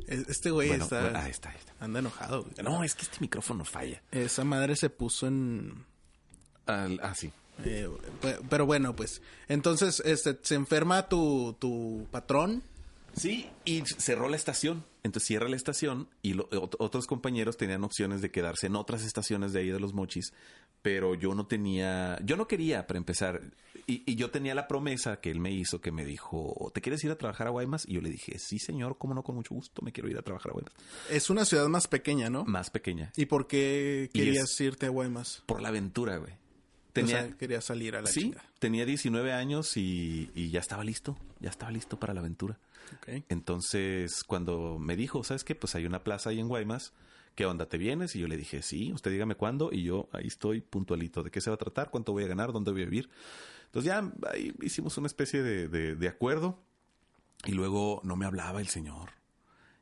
Es- 0.07 0.29
Este 0.29 0.51
güey 0.51 0.69
Bueno, 0.69 0.85
está... 0.85 1.23
ahí 1.23 1.31
está, 1.31 1.51
ahí 1.51 1.57
está. 1.59 1.73
Anda 1.81 2.01
enojado. 2.01 2.43
güey. 2.43 2.55
No, 2.63 2.83
es 2.85 2.95
que 2.95 3.03
este 3.03 3.19
micrófono 3.21 3.65
falla. 3.65 4.03
Esa 4.11 4.45
madre 4.45 4.77
se 4.77 4.91
puso 4.91 5.27
en... 5.27 5.85
Al- 6.67 7.01
ah, 7.03 7.15
sí. 7.15 7.33
eh, 7.65 7.89
pe- 8.21 8.39
pero 8.49 8.67
bueno, 8.67 8.95
pues. 8.95 9.23
Entonces, 9.49 10.01
este, 10.05 10.39
se 10.43 10.55
enferma 10.55 11.09
tu, 11.09 11.57
tu 11.59 12.07
patrón. 12.11 12.63
Sí, 13.15 13.49
y 13.65 13.83
cerró 13.99 14.29
la 14.29 14.37
estación. 14.37 14.85
Entonces 15.03 15.27
cierra 15.29 15.49
la 15.49 15.57
estación 15.57 16.09
y 16.23 16.35
lo- 16.35 16.49
ot- 16.51 16.77
otros 16.79 17.07
compañeros 17.07 17.57
tenían 17.57 17.85
opciones 17.85 18.21
de 18.23 18.31
quedarse 18.31 18.67
en 18.67 18.77
otras 18.77 19.03
estaciones 19.05 19.53
de 19.53 19.61
ahí 19.61 19.71
de 19.71 19.81
los 19.81 19.95
mochis, 19.95 20.33
pero 20.83 21.15
yo 21.15 21.35
no 21.35 21.47
tenía, 21.47 22.19
yo 22.25 22.37
no 22.37 22.47
quería 22.47 22.87
para 22.87 22.99
empezar. 22.99 23.41
Y, 23.87 24.03
y 24.07 24.15
yo 24.15 24.31
tenía 24.31 24.55
la 24.55 24.69
promesa 24.69 25.21
que 25.21 25.31
él 25.31 25.41
me 25.41 25.51
hizo, 25.51 25.81
que 25.81 25.91
me 25.91 26.05
dijo, 26.05 26.71
¿te 26.75 26.81
quieres 26.81 27.03
ir 27.05 27.11
a 27.11 27.17
trabajar 27.19 27.47
a 27.47 27.51
Guaymas? 27.51 27.87
Y 27.89 27.95
yo 27.95 28.01
le 28.01 28.11
dije, 28.11 28.39
sí 28.39 28.59
señor, 28.59 28.97
cómo 28.99 29.15
no, 29.15 29.23
con 29.23 29.35
mucho 29.35 29.55
gusto, 29.55 29.83
me 29.83 29.91
quiero 29.93 30.09
ir 30.09 30.17
a 30.19 30.23
trabajar 30.23 30.51
a 30.51 30.53
Guaymas. 30.53 30.75
Es 31.11 31.31
una 31.31 31.45
ciudad 31.45 31.67
más 31.69 31.89
pequeña, 31.89 32.31
¿no? 32.31 32.45
Más 32.45 32.71
pequeña. 32.71 33.11
¿Y 33.17 33.27
por 33.27 33.47
qué 33.47 34.11
querías 34.13 34.59
irte 34.61 34.87
a 34.87 34.91
Guaymas? 34.91 35.43
Por 35.47 35.61
la 35.63 35.69
aventura, 35.69 36.19
güey. 36.19 36.33
O 36.33 36.93
Tenía, 36.93 37.23
sea, 37.23 37.37
querías 37.37 37.65
salir 37.65 37.95
a 37.97 38.03
la 38.03 38.09
sí, 38.09 38.35
tenía 38.59 38.85
19 38.85 39.33
años 39.33 39.77
y, 39.77 40.29
y 40.35 40.51
ya 40.51 40.59
estaba 40.61 40.83
listo, 40.85 41.17
ya 41.41 41.49
estaba 41.49 41.71
listo 41.71 41.99
para 41.99 42.13
la 42.15 42.21
aventura. 42.21 42.59
Entonces, 43.29 44.25
cuando 44.25 44.79
me 44.79 44.97
dijo, 44.97 45.25
¿sabes 45.25 45.45
qué? 45.45 45.55
Pues 45.55 45.75
hay 45.75 45.87
una 45.87 46.05
plaza 46.05 46.31
ahí 46.31 46.41
en 46.41 46.49
Guaymas. 46.49 46.93
¿Qué 47.35 47.47
onda? 47.47 47.67
¿Te 47.67 47.79
vienes? 47.79 48.15
Y 48.17 48.21
yo 48.21 48.29
le 48.29 48.37
dije, 48.37 48.63
sí, 48.63 48.93
usted 48.93 49.11
dígame 49.11 49.35
cuándo. 49.35 49.71
Y 49.73 49.83
yo 49.85 50.09
ahí 50.13 50.27
estoy 50.27 50.61
puntualito. 50.61 51.23
¿De 51.23 51.31
qué 51.31 51.41
se 51.41 51.51
va 51.51 51.55
a 51.55 51.59
tratar? 51.59 51.91
¿Cuánto 51.91 52.13
voy 52.13 52.25
a 52.25 52.29
ganar? 52.29 52.53
¿Dónde 52.53 52.71
voy 52.71 52.83
a 52.83 52.85
vivir? 52.85 53.09
Entonces 53.67 53.87
ya 53.87 54.13
ahí 54.31 54.55
hicimos 54.63 54.99
una 54.99 55.07
especie 55.07 55.43
de, 55.43 56.09
acuerdo. 56.09 56.59
Y 57.45 57.53
luego 57.53 58.01
no 58.05 58.17
me 58.17 58.27
hablaba 58.27 58.61
el 58.61 58.69
señor. 58.69 59.11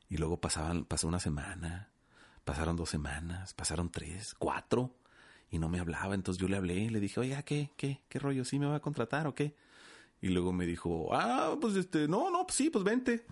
Y 0.09 0.17
luego 0.17 0.39
pasaban, 0.39 0.85
pasó 0.85 1.07
una 1.07 1.19
semana, 1.19 1.89
pasaron 2.45 2.75
dos 2.75 2.89
semanas, 2.89 3.53
pasaron 3.53 3.91
tres, 3.91 4.35
cuatro. 4.37 4.95
Y 5.51 5.59
no 5.59 5.69
me 5.69 5.79
hablaba. 5.79 6.15
Entonces 6.15 6.39
yo 6.39 6.47
le 6.47 6.57
hablé 6.57 6.89
le 6.89 6.99
dije, 6.99 7.19
oiga, 7.19 7.43
¿qué? 7.43 7.71
¿Qué? 7.75 8.01
¿Qué 8.07 8.19
rollo? 8.19 8.45
¿Sí 8.45 8.59
me 8.59 8.67
va 8.67 8.75
a 8.75 8.81
contratar 8.81 9.27
o 9.27 9.35
qué? 9.35 9.55
Y 10.21 10.29
luego 10.29 10.51
me 10.51 10.65
dijo, 10.65 11.09
ah, 11.13 11.57
pues 11.59 11.75
este, 11.75 12.07
no, 12.07 12.29
no, 12.29 12.45
pues 12.45 12.55
sí, 12.55 12.69
pues 12.69 12.83
vente. 12.83 13.25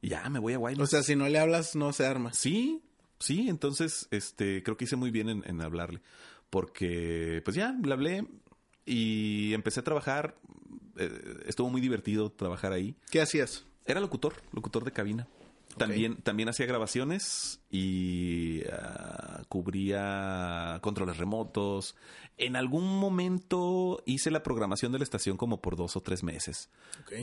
Y 0.00 0.10
ya 0.10 0.28
me 0.28 0.38
voy 0.38 0.52
a 0.54 0.58
Guaymas. 0.58 0.84
O 0.84 0.90
sea, 0.90 1.02
si 1.02 1.16
no 1.16 1.28
le 1.28 1.38
hablas, 1.38 1.74
no 1.74 1.92
se 1.92 2.06
arma. 2.06 2.32
sí, 2.32 2.82
sí, 3.18 3.48
entonces, 3.48 4.06
este, 4.10 4.62
creo 4.62 4.76
que 4.76 4.84
hice 4.84 4.96
muy 4.96 5.10
bien 5.10 5.28
en, 5.28 5.42
en 5.46 5.60
hablarle. 5.60 6.00
Porque, 6.50 7.42
pues 7.44 7.56
ya, 7.56 7.72
le 7.82 7.92
hablé 7.92 8.26
y 8.86 9.52
empecé 9.54 9.80
a 9.80 9.84
trabajar. 9.84 10.36
eh, 10.96 11.10
estuvo 11.46 11.68
muy 11.70 11.80
divertido 11.80 12.30
trabajar 12.30 12.72
ahí. 12.72 12.94
¿Qué 13.10 13.20
hacías? 13.20 13.64
Era 13.84 14.00
locutor, 14.00 14.34
locutor 14.52 14.84
de 14.84 14.92
cabina. 14.92 15.26
También, 15.78 16.16
también 16.16 16.48
hacía 16.48 16.66
grabaciones 16.66 17.60
y 17.70 18.62
ah, 18.72 19.42
cubría 19.48 20.78
controles 20.82 21.16
remotos. 21.16 21.96
En 22.36 22.56
algún 22.56 22.98
momento 22.98 24.02
hice 24.06 24.30
la 24.30 24.42
programación 24.42 24.92
de 24.92 24.98
la 24.98 25.04
estación 25.04 25.36
como 25.36 25.60
por 25.60 25.76
dos 25.76 25.96
o 25.96 26.00
tres 26.02 26.22
meses. 26.22 26.70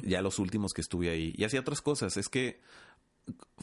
Ya 0.04 0.22
los 0.22 0.40
últimos 0.40 0.74
que 0.74 0.82
estuve 0.82 1.10
ahí. 1.10 1.34
Y 1.38 1.44
hacía 1.44 1.60
otras 1.60 1.82
cosas. 1.82 2.18
Es 2.18 2.30
que 2.30 2.62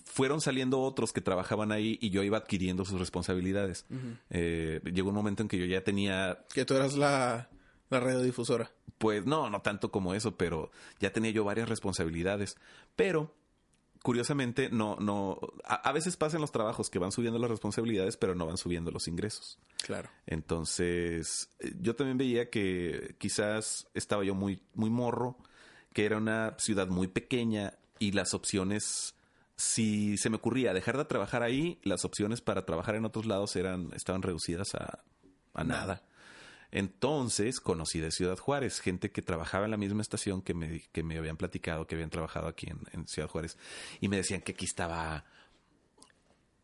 fueron 0.05 0.41
saliendo 0.41 0.81
otros 0.81 1.13
que 1.13 1.21
trabajaban 1.21 1.71
ahí 1.73 1.99
y 2.01 2.11
yo 2.11 2.23
iba 2.23 2.39
adquiriendo 2.39 2.85
sus 2.85 2.99
responsabilidades. 2.99 3.87
Eh, 4.31 4.81
llegó 4.93 5.11
un 5.11 5.15
momento 5.15 5.43
en 5.43 5.49
que 5.49 5.59
yo 5.59 5.67
ya 5.67 5.85
tenía 5.85 6.45
Que 6.53 6.65
tú 6.65 6.75
eras 6.75 6.95
la, 6.95 7.49
la 7.91 8.01
radiodifusora. 8.01 8.73
pues 8.99 9.27
no, 9.27 9.51
no 9.51 9.63
tanto 9.63 9.91
como 9.91 10.15
eso, 10.15 10.37
pero 10.37 10.71
ya 11.01 11.13
tenía 11.13 11.31
yo 11.31 11.45
varias 11.45 11.69
responsabilidades. 11.69 12.57
Pero, 12.97 13.35
curiosamente, 14.03 14.69
no, 14.71 14.97
no, 14.97 15.39
a, 15.65 15.77
a 15.77 15.93
veces 15.93 16.17
pasan 16.17 16.41
los 16.41 16.53
trabajos 16.53 16.91
que 16.91 16.99
van 16.99 17.13
subiendo 17.13 17.39
las 17.39 17.51
responsabilidades, 17.51 18.17
pero 18.17 18.35
no 18.35 18.47
van 18.47 18.57
subiendo 18.57 18.91
los 18.91 19.09
ingresos. 19.09 19.59
Claro. 19.83 20.11
Entonces, 20.27 21.51
eh, 21.61 21.73
yo 21.81 21.95
también 21.95 22.19
veía 22.19 22.51
que 22.51 23.15
quizás 23.19 23.87
estaba 23.95 24.25
yo 24.25 24.35
muy, 24.35 24.63
muy 24.75 24.91
morro, 24.91 25.37
que 25.93 26.05
era 26.05 26.17
una 26.17 26.57
ciudad 26.59 26.89
muy 26.89 27.07
pequeña 27.07 27.75
y 27.99 28.13
las 28.13 28.35
opciones, 28.35 29.15
si 29.57 30.19
se 30.19 30.31
me 30.31 30.37
ocurría 30.37 30.73
dejar 30.73 30.97
de 30.97 31.05
trabajar 31.05 31.43
ahí, 31.43 31.79
las 31.85 32.05
opciones 32.05 32.41
para 32.41 32.65
trabajar 32.65 32.97
en 32.97 33.05
otros 33.05 33.27
lados 33.27 33.55
eran, 33.57 33.91
estaban 33.95 34.23
reducidas 34.23 34.75
a, 34.75 35.05
a 35.55 35.65
nada. 35.65 36.03
Entonces 36.73 37.61
conocí 37.61 38.01
de 38.01 38.11
Ciudad 38.11 38.39
Juárez, 38.39 38.81
gente 38.81 39.13
que 39.13 39.23
trabajaba 39.23 39.67
en 39.67 39.71
la 39.71 39.77
misma 39.77 40.03
estación 40.03 40.43
que 40.43 40.55
me, 40.55 40.81
que 40.91 41.03
me 41.03 41.19
habían 41.19 41.37
platicado, 41.37 41.87
que 41.87 41.95
habían 41.95 42.11
trabajado 42.11 42.49
aquí 42.49 42.69
en, 42.69 42.81
en 42.93 43.07
Ciudad 43.07 43.29
Juárez, 43.29 43.57
y 44.01 44.09
me 44.09 44.17
decían 44.17 44.41
que 44.41 44.53
aquí 44.53 44.65
estaba 44.65 45.25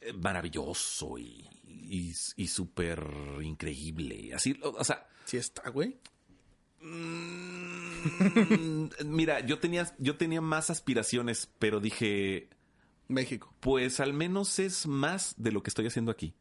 eh, 0.01 0.12
maravilloso 0.14 1.18
y, 1.18 1.47
y, 1.66 2.12
y 2.37 2.47
súper 2.49 3.07
increíble. 3.42 4.35
Así, 4.35 4.59
o, 4.62 4.71
o 4.71 4.85
sea, 4.85 5.07
Sí 5.25 5.37
está, 5.37 5.68
güey. 5.68 5.99
mm, 6.81 8.87
mira, 9.05 9.40
yo 9.40 9.59
tenía, 9.59 9.94
yo 9.99 10.16
tenía 10.16 10.40
más 10.40 10.71
aspiraciones, 10.71 11.51
pero 11.59 11.81
dije, 11.81 12.49
México. 13.09 13.55
pues 13.61 14.01
al 14.01 14.14
menos 14.14 14.59
es 14.59 14.87
más 14.87 15.35
de 15.37 15.53
lo 15.53 15.62
que 15.62 15.68
estoy 15.68 15.87
haciendo 15.87 16.11
aquí. 16.11 16.33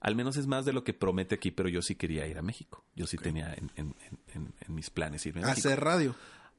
Al 0.00 0.14
menos 0.14 0.36
es 0.36 0.46
más 0.46 0.64
de 0.64 0.72
lo 0.72 0.84
que 0.84 0.92
promete 0.92 1.34
aquí, 1.34 1.50
pero 1.50 1.68
yo 1.68 1.80
sí 1.82 1.94
quería 1.94 2.26
ir 2.26 2.38
a 2.38 2.42
México. 2.42 2.84
Yo 2.94 3.06
sí 3.06 3.16
tenía 3.16 3.52
en, 3.54 3.70
en- 3.76 3.94
en- 4.06 4.18
en- 4.34 4.54
en 4.66 4.74
mis 4.74 4.90
planes 4.90 5.24
irme 5.26 5.42
a 5.42 5.46
México. 5.46 5.68
Hacer 5.68 5.80
radio. 5.80 6.14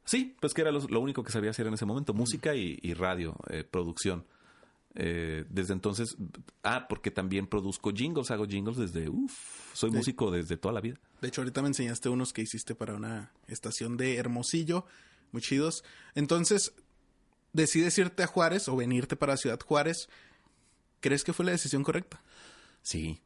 Sí, 0.05 0.35
pues 0.39 0.53
que 0.53 0.61
era 0.61 0.71
lo, 0.71 0.79
lo 0.87 0.99
único 0.99 1.23
que 1.23 1.31
sabía 1.31 1.51
hacer 1.51 1.67
en 1.67 1.73
ese 1.73 1.85
momento, 1.85 2.13
música 2.13 2.55
y, 2.55 2.79
y 2.81 2.93
radio, 2.93 3.35
eh, 3.49 3.63
producción. 3.63 4.25
Eh, 4.95 5.45
desde 5.49 5.73
entonces, 5.73 6.15
ah, 6.63 6.87
porque 6.89 7.11
también 7.11 7.45
produzco 7.45 7.91
jingles, 7.93 8.31
hago 8.31 8.47
jingles 8.47 8.77
desde, 8.77 9.09
uff, 9.09 9.33
soy 9.73 9.91
músico 9.91 10.31
desde 10.31 10.57
toda 10.57 10.73
la 10.73 10.81
vida. 10.81 10.97
De 11.21 11.27
hecho, 11.27 11.41
ahorita 11.41 11.61
me 11.61 11.67
enseñaste 11.67 12.09
unos 12.09 12.33
que 12.33 12.41
hiciste 12.41 12.73
para 12.73 12.95
una 12.95 13.31
estación 13.47 13.95
de 13.97 14.15
Hermosillo. 14.15 14.85
Muy 15.31 15.41
chidos. 15.43 15.83
Entonces, 16.15 16.73
decides 17.53 17.97
irte 17.99 18.23
a 18.23 18.27
Juárez 18.27 18.67
o 18.69 18.75
venirte 18.75 19.15
para 19.15 19.37
Ciudad 19.37 19.59
Juárez. 19.59 20.09
¿Crees 21.01 21.23
que 21.23 21.33
fue 21.33 21.45
la 21.45 21.51
decisión 21.51 21.83
correcta? 21.83 22.21
Sí, 22.81 23.19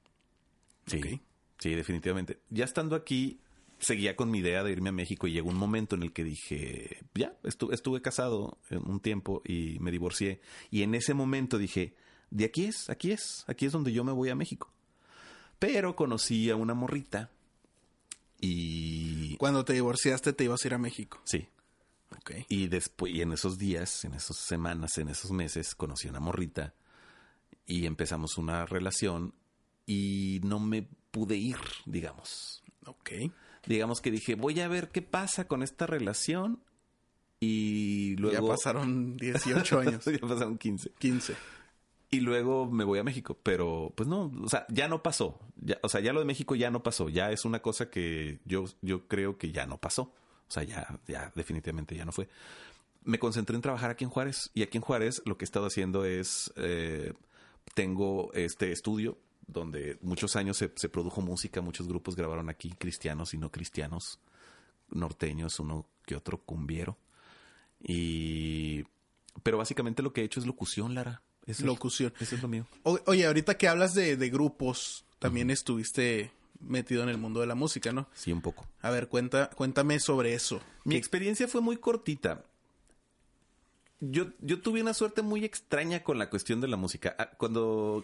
sí, 0.88 1.22
sí, 1.60 1.76
definitivamente. 1.76 2.39
Ya 2.50 2.65
estando 2.65 2.96
aquí, 2.96 3.39
seguía 3.80 4.15
con 4.15 4.30
mi 4.32 4.39
idea 4.39 4.63
de 4.63 4.72
irme 4.72 4.89
a 4.89 4.94
México 4.94 5.28
y 5.28 5.32
llegó 5.34 5.50
un 5.50 5.58
momento 5.58 5.96
en 5.96 6.04
el 6.04 6.13
que 6.13 6.24
dije, 6.24 7.04
ya, 7.13 7.36
estu- 7.44 7.74
estuve 7.74 8.02
casado 8.02 8.58
en 8.70 8.88
un 8.89 9.00
tiempo 9.00 9.41
y 9.46 9.78
me 9.80 9.91
divorcié. 9.91 10.41
Y 10.70 10.84
en 10.84 10.96
ese 10.96 11.13
momento 11.13 11.58
dije, 11.58 11.96
de 12.30 12.46
aquí 12.46 12.65
es, 12.65 12.89
aquí 12.89 13.12
es, 13.12 13.44
aquí 13.48 13.65
es 13.65 13.72
donde 13.72 13.91
yo 13.94 14.04
me 14.04 14.12
voy 14.12 14.30
a 14.30 14.36
México. 14.36 14.72
Pero 15.60 15.96
conocí 15.96 16.50
a 16.50 16.56
una 16.56 16.74
morrita 16.74 17.30
y... 18.39 19.38
Cuando 19.38 19.65
te 19.65 19.74
divorciaste, 19.74 20.34
te 20.34 20.44
ibas 20.46 20.63
a 20.63 20.67
ir 20.67 20.74
a 20.74 20.78
México. 20.78 21.22
Sí, 21.26 21.48
Ok. 22.17 22.32
y 22.50 22.67
después, 22.67 23.13
y 23.13 23.22
en 23.22 23.32
esos 23.34 23.58
días, 23.58 24.04
en 24.06 24.13
esas 24.13 24.38
semanas, 24.38 24.98
en 24.98 25.10
esos 25.10 25.32
meses, 25.32 25.76
conocí 25.76 26.08
a 26.08 26.12
una 26.12 26.20
morrita 26.20 26.74
y 27.65 27.86
empezamos 27.86 28.38
una 28.38 28.65
relación 28.65 29.34
y 29.91 30.39
no 30.45 30.60
me 30.60 30.88
pude 31.12 31.36
ir, 31.36 31.58
digamos. 31.86 32.63
Ok. 32.86 33.12
Digamos 33.65 33.99
que 33.99 34.10
dije, 34.10 34.36
voy 34.36 34.62
a 34.62 34.69
ver 34.69 34.89
qué 34.89 35.02
pasa 35.02 35.48
con 35.48 35.63
esta 35.63 35.85
relación 35.85 36.63
y 37.42 38.15
luego... 38.15 38.48
Ya 38.48 38.54
pasaron 38.54 39.17
18 39.17 39.79
años. 39.79 40.06
ya 40.06 40.19
pasaron 40.19 40.58
15. 40.58 40.92
15. 40.98 41.35
Y 42.10 42.21
luego 42.21 42.69
me 42.71 42.85
voy 42.85 43.00
a 43.00 43.04
México, 43.04 43.37
pero 43.44 43.92
pues 43.96 44.08
no, 44.08 44.31
o 44.44 44.50
sea, 44.50 44.65
ya 44.69 44.87
no 44.87 45.04
pasó. 45.04 45.39
Ya, 45.58 45.77
o 45.81 45.89
sea, 45.89 46.00
ya 46.00 46.13
lo 46.13 46.19
de 46.19 46.25
México 46.25 46.56
ya 46.56 46.71
no 46.71 46.83
pasó. 46.83 47.10
Ya 47.10 47.31
es 47.31 47.44
una 47.44 47.62
cosa 47.62 47.89
que 47.89 48.39
yo, 48.46 48.65
yo 48.81 49.08
creo 49.08 49.37
que 49.37 49.52
ya 49.52 49.65
no 49.65 49.77
pasó. 49.77 50.04
O 50.04 50.52
sea, 50.52 50.63
ya, 50.63 51.00
ya 51.08 51.31
definitivamente 51.35 51.96
ya 51.96 52.06
no 52.06 52.13
fue. 52.13 52.29
Me 53.04 53.19
concentré 53.19 53.56
en 53.56 53.62
trabajar 53.62 53.92
aquí 53.92 54.06
en 54.06 54.10
Juárez 54.10 54.52
y 54.54 54.63
aquí 54.63 54.77
en 54.77 54.83
Juárez 54.83 55.21
lo 55.25 55.37
que 55.37 55.44
he 55.44 55.48
estado 55.48 55.65
haciendo 55.65 56.06
es, 56.06 56.52
eh, 56.56 57.13
tengo 57.73 58.31
este 58.33 58.71
estudio 58.71 59.17
donde 59.52 59.97
muchos 60.02 60.35
años 60.35 60.58
se, 60.58 60.71
se 60.75 60.89
produjo 60.89 61.21
música, 61.21 61.62
muchos 61.62 61.87
grupos 61.87 62.15
grabaron 62.15 62.49
aquí, 62.49 62.71
cristianos 62.77 63.33
y 63.33 63.37
no 63.37 63.52
cristianos, 63.52 64.19
norteños, 64.89 65.60
uno 65.60 65.87
que 66.06 66.15
otro 66.15 66.37
cumbiero. 66.39 66.97
Y... 67.81 68.83
Pero 69.43 69.58
básicamente 69.58 70.02
lo 70.04 70.12
que 70.13 70.21
he 70.21 70.23
hecho 70.25 70.39
es 70.39 70.45
locución, 70.45 70.93
Lara. 70.93 71.21
Eso 71.45 71.62
es- 71.62 71.65
Locución. 71.65 72.13
eso 72.19 72.35
es 72.35 72.41
lo 72.41 72.47
mío. 72.47 72.67
O- 72.83 72.99
oye, 73.08 73.25
ahorita 73.25 73.58
que 73.58 73.67
hablas 73.67 73.93
de, 73.93 74.17
de 74.17 74.29
grupos, 74.29 75.06
también 75.19 75.49
estuviste 75.49 76.31
metido 76.60 77.02
en 77.02 77.10
el 77.10 77.17
mundo 77.17 77.39
de 77.39 77.47
la 77.47 77.56
música, 77.56 77.91
¿no? 77.91 78.08
Sí, 78.13 78.31
un 78.31 78.41
poco. 78.41 78.67
A 78.81 78.91
ver, 78.91 79.08
cuenta, 79.08 79.49
cuéntame 79.49 79.99
sobre 79.99 80.33
eso. 80.35 80.62
Mi 80.83 80.95
experiencia 80.95 81.47
fue 81.47 81.62
muy 81.62 81.77
cortita. 81.77 82.43
Yo, 83.99 84.27
yo 84.39 84.62
tuve 84.62 84.81
una 84.81 84.93
suerte 84.93 85.21
muy 85.21 85.45
extraña 85.45 86.04
con 86.04 86.17
la 86.17 86.29
cuestión 86.29 86.60
de 86.60 86.67
la 86.67 86.75
música. 86.77 87.15
Ah, 87.19 87.29
Cuando 87.37 88.04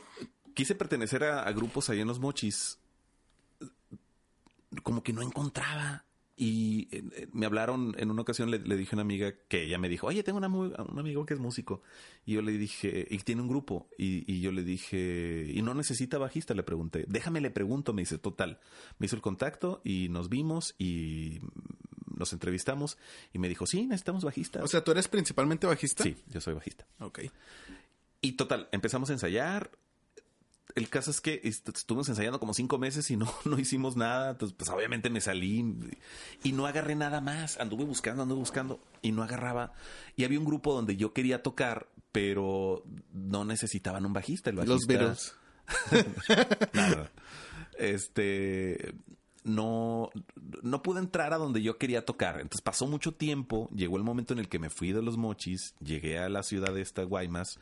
quise 0.57 0.73
pertenecer 0.73 1.23
a, 1.23 1.43
a 1.43 1.51
grupos 1.51 1.87
ahí 1.91 2.01
en 2.01 2.07
los 2.07 2.19
mochis, 2.19 2.79
como 4.81 5.03
que 5.03 5.13
no 5.13 5.21
encontraba. 5.21 6.03
Y 6.39 6.87
eh, 6.91 7.03
eh, 7.15 7.27
me 7.31 7.47
hablaron 7.47 7.95
en 7.97 8.11
una 8.11 8.21
ocasión, 8.23 8.51
le, 8.51 8.59
le 8.59 8.75
dije 8.75 8.91
a 8.93 8.97
una 8.97 9.01
amiga 9.03 9.33
que 9.47 9.63
ella 9.63 9.77
me 9.77 9.87
dijo, 9.89 10.07
oye, 10.07 10.23
tengo 10.23 10.37
una 10.37 10.47
un 10.47 10.99
amigo 10.99 11.25
que 11.25 11.35
es 11.35 11.39
músico. 11.39 11.81
Y 12.25 12.33
yo 12.33 12.41
le 12.41 12.51
dije, 12.51 13.07
y 13.09 13.17
tiene 13.19 13.43
un 13.43 13.47
grupo. 13.47 13.87
Y, 13.99 14.31
y 14.31 14.41
yo 14.41 14.51
le 14.51 14.63
dije, 14.63 15.51
y 15.51 15.61
no 15.61 15.75
necesita 15.75 16.17
bajista, 16.17 16.55
le 16.55 16.63
pregunté. 16.63 17.05
Déjame, 17.07 17.39
le 17.39 17.51
pregunto, 17.51 17.93
me 17.93 18.01
dice, 18.01 18.17
total. 18.17 18.59
Me 18.97 19.05
hizo 19.05 19.15
el 19.15 19.21
contacto 19.21 19.81
y 19.83 20.09
nos 20.09 20.27
vimos 20.29 20.75
y 20.79 21.39
nos 22.05 22.33
entrevistamos. 22.33 22.97
Y 23.31 23.39
me 23.39 23.47
dijo, 23.47 23.65
sí, 23.67 23.85
necesitamos 23.85 24.23
bajista. 24.23 24.63
O 24.63 24.67
sea, 24.67 24.83
¿tú 24.83 24.91
eres 24.91 25.07
principalmente 25.07 25.67
bajista? 25.67 26.03
sí, 26.03 26.17
yo 26.27 26.41
soy 26.41 26.55
bajista. 26.55 26.87
Ok. 26.99 27.19
Y 28.21 28.33
total, 28.33 28.69
empezamos 28.71 29.09
a 29.09 29.13
ensayar. 29.13 29.71
El 30.77 30.89
caso 30.89 31.09
es 31.11 31.21
que 31.21 31.41
est- 31.43 31.67
estuvimos 31.69 32.07
ensayando 32.07 32.39
como 32.39 32.53
cinco 32.53 32.77
meses 32.77 33.09
y 33.09 33.17
no, 33.17 33.33
no 33.45 33.57
hicimos 33.59 33.95
nada. 33.97 34.29
Entonces, 34.31 34.55
pues 34.57 34.69
obviamente 34.69 35.09
me 35.09 35.21
salí 35.21 35.75
y 36.43 36.51
no 36.51 36.67
agarré 36.67 36.95
nada 36.95 37.19
más. 37.19 37.59
Anduve 37.59 37.83
buscando, 37.83 38.23
anduve 38.23 38.39
buscando 38.39 38.79
y 39.01 39.11
no 39.11 39.23
agarraba. 39.23 39.73
Y 40.15 40.23
había 40.23 40.37
un 40.39 40.45
grupo 40.45 40.73
donde 40.73 40.95
yo 40.95 41.13
quería 41.13 41.41
tocar, 41.41 41.87
pero 42.11 42.83
no 43.11 43.43
necesitaban 43.43 44.05
un 44.05 44.13
bajista. 44.13 44.51
El 44.51 44.57
Los 44.57 44.67
bajista- 44.87 44.87
Beatles. 44.87 45.35
Nada. 46.73 47.11
Este 47.77 48.93
no, 49.43 50.09
no 50.61 50.81
pude 50.83 50.99
entrar 50.99 51.33
a 51.33 51.37
donde 51.37 51.61
yo 51.61 51.77
quería 51.77 52.05
tocar. 52.05 52.35
Entonces 52.41 52.61
pasó 52.61 52.85
mucho 52.85 53.13
tiempo. 53.13 53.69
Llegó 53.73 53.97
el 53.97 54.03
momento 54.03 54.33
en 54.33 54.39
el 54.39 54.49
que 54.49 54.59
me 54.59 54.69
fui 54.69 54.91
de 54.91 55.01
los 55.01 55.17
mochis. 55.17 55.73
Llegué 55.79 56.19
a 56.19 56.29
la 56.29 56.43
ciudad 56.43 56.73
de 56.73 56.81
esta 56.81 57.03
Guaymas. 57.03 57.59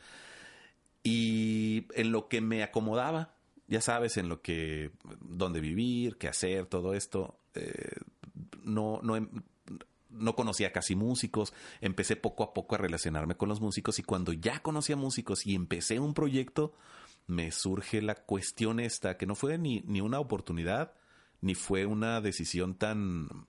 Y 1.06 1.86
en 1.94 2.10
lo 2.10 2.28
que 2.28 2.40
me 2.40 2.62
acomodaba, 2.62 3.34
ya 3.68 3.80
sabes, 3.80 4.16
en 4.16 4.28
lo 4.28 4.42
que, 4.42 4.90
dónde 5.20 5.60
vivir, 5.60 6.16
qué 6.16 6.28
hacer, 6.28 6.66
todo 6.66 6.94
esto, 6.94 7.38
eh, 7.54 7.92
no, 8.64 9.00
no, 9.02 9.16
em- 9.16 9.30
no 10.10 10.34
conocía 10.34 10.72
casi 10.72 10.96
músicos, 10.96 11.52
empecé 11.80 12.16
poco 12.16 12.42
a 12.42 12.54
poco 12.54 12.74
a 12.74 12.78
relacionarme 12.78 13.36
con 13.36 13.48
los 13.48 13.60
músicos 13.60 13.98
y 13.98 14.02
cuando 14.02 14.32
ya 14.32 14.60
conocía 14.60 14.96
músicos 14.96 15.46
y 15.46 15.54
empecé 15.54 16.00
un 16.00 16.14
proyecto, 16.14 16.74
me 17.26 17.50
surge 17.52 18.02
la 18.02 18.14
cuestión 18.14 18.80
esta, 18.80 19.16
que 19.16 19.26
no 19.26 19.34
fue 19.34 19.58
ni, 19.58 19.82
ni 19.86 20.00
una 20.00 20.18
oportunidad, 20.20 20.94
ni 21.40 21.54
fue 21.54 21.86
una 21.86 22.20
decisión 22.20 22.74
tan, 22.76 23.46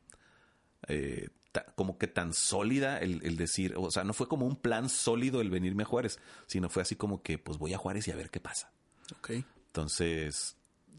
eh, 0.87 1.29
como 1.75 1.97
que 1.97 2.07
tan 2.07 2.33
sólida 2.33 2.99
el, 2.99 3.21
el 3.23 3.37
decir, 3.37 3.75
o 3.77 3.91
sea, 3.91 4.03
no 4.03 4.13
fue 4.13 4.27
como 4.27 4.45
un 4.45 4.55
plan 4.55 4.89
sólido 4.89 5.41
el 5.41 5.49
venirme 5.49 5.83
a 5.83 5.85
Juárez, 5.85 6.19
sino 6.45 6.69
fue 6.69 6.81
así 6.81 6.95
como 6.95 7.21
que, 7.21 7.37
pues 7.37 7.57
voy 7.57 7.73
a 7.73 7.77
Juárez 7.77 8.07
y 8.07 8.11
a 8.11 8.15
ver 8.15 8.29
qué 8.29 8.39
pasa. 8.39 8.71
Ok. 9.17 9.31
Entonces, 9.67 10.55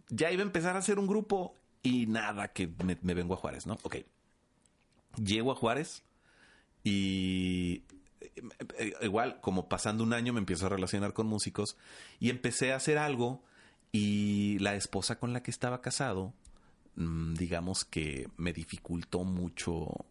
ya 0.08 0.30
iba 0.30 0.42
a 0.42 0.46
empezar 0.46 0.76
a 0.76 0.78
hacer 0.78 0.98
un 0.98 1.06
grupo 1.06 1.54
y 1.82 2.06
nada, 2.06 2.48
que 2.48 2.68
me, 2.84 2.98
me 3.02 3.14
vengo 3.14 3.34
a 3.34 3.36
Juárez, 3.36 3.66
¿no? 3.66 3.78
Ok. 3.82 3.96
Llego 5.16 5.52
a 5.52 5.56
Juárez 5.56 6.02
y 6.84 7.82
eh, 8.78 8.94
igual, 9.02 9.40
como 9.40 9.68
pasando 9.68 10.04
un 10.04 10.12
año, 10.12 10.32
me 10.32 10.40
empiezo 10.40 10.66
a 10.66 10.70
relacionar 10.70 11.12
con 11.12 11.26
músicos 11.26 11.76
y 12.20 12.30
empecé 12.30 12.72
a 12.72 12.76
hacer 12.76 12.98
algo 12.98 13.42
y 13.92 14.58
la 14.58 14.74
esposa 14.74 15.18
con 15.18 15.32
la 15.32 15.42
que 15.42 15.50
estaba 15.50 15.80
casado, 15.80 16.34
mm, 16.96 17.34
digamos 17.34 17.84
que 17.84 18.28
me 18.36 18.52
dificultó 18.52 19.24
mucho 19.24 20.06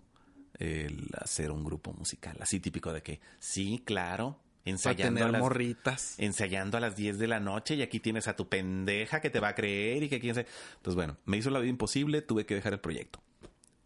el 0.60 1.08
hacer 1.20 1.52
un 1.52 1.64
grupo 1.64 1.94
musical. 1.94 2.38
Así 2.42 2.60
típico 2.60 2.92
de 2.94 3.02
que, 3.04 3.20
sí, 3.40 3.82
claro, 3.86 4.40
ensayando 4.66 5.26
a 5.26 5.30
las- 5.30 5.42
morritas. 5.42 6.16
ensayando 6.20 6.78
a 6.78 6.80
las 6.82 6.96
10 6.96 7.18
de 7.20 7.28
la 7.28 7.40
noche 7.40 7.76
y 7.76 7.82
aquí 7.82 8.00
tienes 8.00 8.28
a 8.28 8.36
tu 8.36 8.50
pendeja 8.50 9.22
que 9.22 9.30
te 9.30 9.40
va 9.40 9.50
a 9.50 9.56
creer 9.56 10.04
y 10.04 10.10
que 10.10 10.20
quién 10.20 10.36
sabe. 10.36 10.48
Pues 10.82 10.96
bueno, 10.96 11.18
me 11.26 11.38
hizo 11.38 11.50
la 11.50 11.60
vida 11.60 11.70
imposible, 11.70 12.22
tuve 12.22 12.46
que 12.46 12.56
dejar 12.56 12.74
el 12.74 12.80
proyecto. 12.80 13.22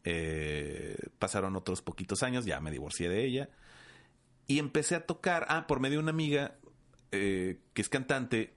Eh, 0.04 0.98
pasaron 1.20 1.56
otros 1.56 1.82
poquitos 1.82 2.24
años, 2.24 2.46
ya 2.46 2.60
me 2.60 2.72
divorcié 2.72 3.08
de 3.10 3.24
ella 3.24 3.50
y 4.48 4.58
empecé 4.58 4.96
a 4.96 5.06
tocar, 5.06 5.46
ah, 5.50 5.68
por 5.68 5.80
medio 5.80 5.98
de 6.00 6.04
una 6.04 6.10
amiga 6.12 6.56
eh, 7.12 7.60
que 7.74 7.82
es 7.84 7.90
cantante 7.90 8.54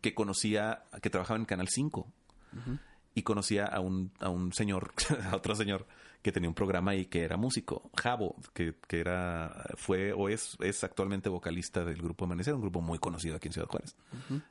que 0.00 0.14
conocía, 0.14 0.84
que 1.00 1.10
trabajaba 1.10 1.38
en 1.38 1.44
Canal 1.44 1.68
5 1.68 2.10
y 3.14 3.22
conocía 3.22 3.66
a 3.66 3.78
un, 3.80 4.10
a 4.18 4.28
un 4.28 4.52
señor, 4.52 4.92
a 5.30 5.36
otro 5.36 5.54
señor 5.54 5.86
que 6.22 6.32
tenía 6.32 6.48
un 6.48 6.54
programa 6.54 6.94
y 6.94 7.06
que 7.06 7.22
era 7.22 7.36
músico, 7.36 7.90
Javo, 7.96 8.34
que, 8.52 8.74
que 8.86 9.00
era, 9.00 9.64
fue 9.76 10.12
o 10.12 10.28
es, 10.28 10.56
es 10.60 10.82
actualmente 10.84 11.28
vocalista 11.28 11.84
del 11.84 12.02
grupo 12.02 12.24
Amanecer, 12.24 12.54
un 12.54 12.60
grupo 12.60 12.80
muy 12.80 12.98
conocido 12.98 13.36
aquí 13.36 13.48
en 13.48 13.52
Ciudad 13.52 13.68
Juárez. 13.68 13.96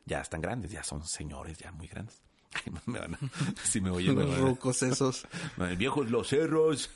Ya 0.05 0.21
están 0.21 0.41
grandes, 0.41 0.71
ya 0.71 0.83
son 0.83 1.05
señores, 1.05 1.57
ya 1.57 1.71
muy 1.71 1.87
grandes. 1.87 2.21
Ay, 2.53 2.71
me 2.85 2.99
van 2.99 3.15
a- 3.15 3.19
si 3.63 3.81
me 3.81 3.89
oyen, 3.89 4.15
me 4.15 4.23
Los 4.23 4.31
van 4.31 4.41
a- 4.41 4.47
rucos 4.47 4.81
esos. 4.83 5.27
viejos 5.77 6.09
los 6.09 6.29
cerros, 6.29 6.89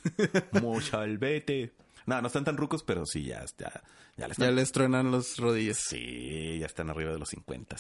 mochalvete. 0.62 1.74
No, 2.06 2.22
no 2.22 2.28
están 2.28 2.44
tan 2.44 2.58
rucos, 2.58 2.84
pero 2.84 3.06
sí, 3.06 3.24
ya, 3.24 3.46
ya, 3.58 3.82
ya 4.18 4.28
le 4.28 4.32
están. 4.32 4.48
Ya 4.48 4.52
les 4.52 4.72
truenan 4.72 5.12
los 5.12 5.38
rodillas. 5.38 5.78
Sí, 5.78 6.58
ya 6.60 6.66
están 6.66 6.90
arriba 6.90 7.12
de 7.12 7.20
los 7.20 7.30
50. 7.30 7.76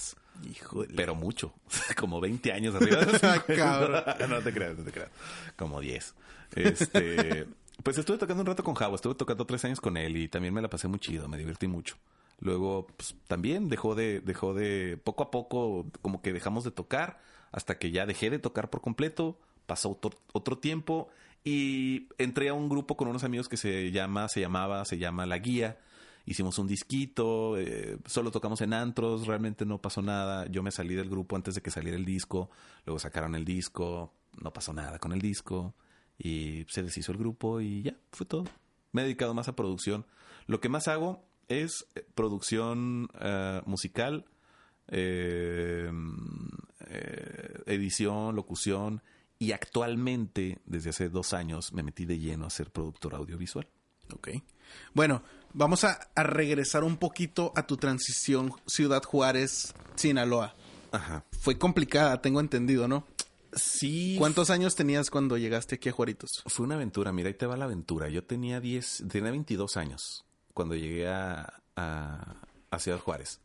Híjole. 0.49 0.93
Pero 0.95 1.15
mucho. 1.15 1.53
Como 1.97 2.19
20 2.21 2.51
años 2.51 2.75
arriba 2.75 2.99
de 2.99 3.11
los 3.11 3.21
50. 3.21 3.55
Cabrón. 3.55 4.03
no 4.29 4.41
te 4.41 4.53
creas, 4.53 4.77
no 4.77 4.83
te 4.83 4.91
creas. 4.91 5.09
Como 5.55 5.79
10. 5.79 6.15
Este, 6.55 7.47
pues 7.83 7.97
estuve 7.97 8.17
tocando 8.17 8.41
un 8.41 8.47
rato 8.47 8.63
con 8.63 8.75
Javo. 8.75 8.95
Estuve 8.95 9.15
tocando 9.15 9.45
tres 9.45 9.65
años 9.65 9.81
con 9.81 9.97
él 9.97 10.17
y 10.17 10.27
también 10.27 10.53
me 10.53 10.61
la 10.61 10.69
pasé 10.69 10.87
muy 10.87 10.99
chido. 10.99 11.27
Me 11.27 11.37
divertí 11.37 11.67
mucho. 11.67 11.97
Luego, 12.39 12.87
pues, 12.97 13.15
también 13.27 13.69
dejó 13.69 13.95
de, 13.95 14.19
dejó 14.19 14.53
de, 14.53 14.99
poco 15.03 15.23
a 15.23 15.31
poco, 15.31 15.85
como 16.01 16.21
que 16.21 16.33
dejamos 16.33 16.63
de 16.63 16.71
tocar 16.71 17.19
hasta 17.51 17.77
que 17.77 17.91
ya 17.91 18.05
dejé 18.05 18.29
de 18.29 18.39
tocar 18.39 18.69
por 18.69 18.81
completo. 18.81 19.39
Pasó 19.67 19.91
otro, 19.91 20.11
otro 20.33 20.57
tiempo 20.57 21.09
y 21.43 22.07
entré 22.17 22.49
a 22.49 22.53
un 22.53 22.69
grupo 22.69 22.95
con 22.95 23.07
unos 23.07 23.23
amigos 23.23 23.49
que 23.49 23.57
se 23.57 23.91
llama, 23.91 24.27
se 24.27 24.41
llamaba, 24.41 24.85
se 24.85 24.97
llama 24.97 25.25
La 25.25 25.39
Guía. 25.39 25.79
Hicimos 26.25 26.59
un 26.59 26.67
disquito, 26.67 27.57
eh, 27.57 27.97
solo 28.05 28.29
tocamos 28.29 28.61
en 28.61 28.73
antros, 28.73 29.25
realmente 29.25 29.65
no 29.65 29.81
pasó 29.81 30.01
nada. 30.01 30.45
Yo 30.47 30.61
me 30.61 30.71
salí 30.71 30.93
del 30.93 31.09
grupo 31.09 31.35
antes 31.35 31.55
de 31.55 31.61
que 31.61 31.71
saliera 31.71 31.97
el 31.97 32.05
disco, 32.05 32.51
luego 32.85 32.99
sacaron 32.99 33.33
el 33.35 33.43
disco, 33.43 34.13
no 34.39 34.53
pasó 34.53 34.71
nada 34.71 34.99
con 34.99 35.13
el 35.13 35.21
disco 35.21 35.73
y 36.17 36.65
se 36.69 36.83
deshizo 36.83 37.11
el 37.11 37.17
grupo 37.17 37.59
y 37.59 37.81
ya, 37.81 37.95
fue 38.11 38.27
todo. 38.27 38.45
Me 38.91 39.01
he 39.01 39.05
dedicado 39.05 39.33
más 39.33 39.47
a 39.47 39.55
producción. 39.55 40.05
Lo 40.45 40.59
que 40.59 40.69
más 40.69 40.87
hago 40.87 41.25
es 41.47 41.87
eh, 41.95 42.05
producción 42.13 43.09
eh, 43.19 43.61
musical, 43.65 44.25
eh, 44.87 45.89
eh, 46.87 47.63
edición, 47.65 48.35
locución 48.35 49.01
y 49.41 49.53
actualmente, 49.53 50.59
desde 50.67 50.91
hace 50.91 51.09
dos 51.09 51.33
años, 51.33 51.73
me 51.73 51.81
metí 51.81 52.05
de 52.05 52.19
lleno 52.19 52.45
a 52.45 52.51
ser 52.51 52.69
productor 52.69 53.15
audiovisual. 53.15 53.67
Ok. 54.13 54.29
Bueno, 54.93 55.23
vamos 55.51 55.83
a, 55.83 56.11
a 56.13 56.21
regresar 56.21 56.83
un 56.83 56.95
poquito 56.95 57.51
a 57.55 57.65
tu 57.65 57.75
transición 57.75 58.53
Ciudad 58.67 59.01
Juárez, 59.01 59.73
Sinaloa. 59.95 60.53
Ajá. 60.91 61.25
Fue 61.31 61.57
complicada, 61.57 62.21
tengo 62.21 62.39
entendido, 62.39 62.87
¿no? 62.87 63.07
Sí. 63.53 64.15
¿Cuántos 64.19 64.51
años 64.51 64.75
tenías 64.75 65.09
cuando 65.09 65.39
llegaste 65.39 65.73
aquí 65.73 65.89
a 65.89 65.91
Juaritos? 65.91 66.43
Fue 66.45 66.63
una 66.63 66.75
aventura, 66.75 67.11
mira, 67.11 67.29
ahí 67.29 67.33
te 67.33 67.47
va 67.47 67.57
la 67.57 67.65
aventura. 67.65 68.09
Yo 68.09 68.23
tenía 68.23 68.59
10, 68.59 69.05
tenía 69.09 69.31
22 69.31 69.75
años 69.75 70.23
cuando 70.53 70.75
llegué 70.75 71.07
a, 71.07 71.63
a, 71.75 72.35
a 72.69 72.77
Ciudad 72.77 72.99
Juárez. 72.99 73.41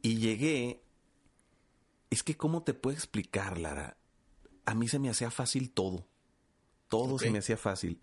Y 0.00 0.16
llegué, 0.16 0.80
es 2.08 2.22
que 2.22 2.38
cómo 2.38 2.62
te 2.62 2.72
puedo 2.72 2.96
explicar, 2.96 3.58
Lara, 3.58 3.98
a 4.66 4.74
mí 4.74 4.88
se 4.88 4.98
me 4.98 5.10
hacía 5.10 5.30
fácil 5.30 5.70
todo. 5.70 6.06
Todo 6.88 7.18
se 7.18 7.30
me 7.30 7.38
hacía 7.38 7.56
fácil. 7.56 8.00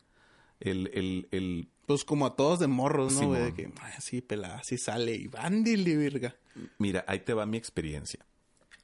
El, 0.59 0.89
el, 0.93 1.28
el, 1.32 1.70
Pues 1.86 2.03
como 2.03 2.26
a 2.26 2.36
todos 2.36 2.59
de 2.59 2.68
morros, 2.68 3.14
¿no? 3.20 3.28
Güey? 3.30 3.43
de 3.45 3.53
que 3.53 3.74
"Ay, 3.82 3.93
así 3.97 4.22
pelada, 4.22 4.57
así 4.59 4.78
sale 4.78 5.16
y 5.16 5.28
bandili, 5.28 5.95
virga. 5.95 6.36
Mira, 6.78 7.03
ahí 7.07 7.20
te 7.20 7.34
va 7.34 7.45
mi 7.45 7.57
experiencia. 7.57 8.26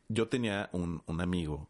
Yo 0.08 0.28
tenía 0.30 0.70
un, 0.72 1.04
un 1.06 1.22
amigo 1.22 1.70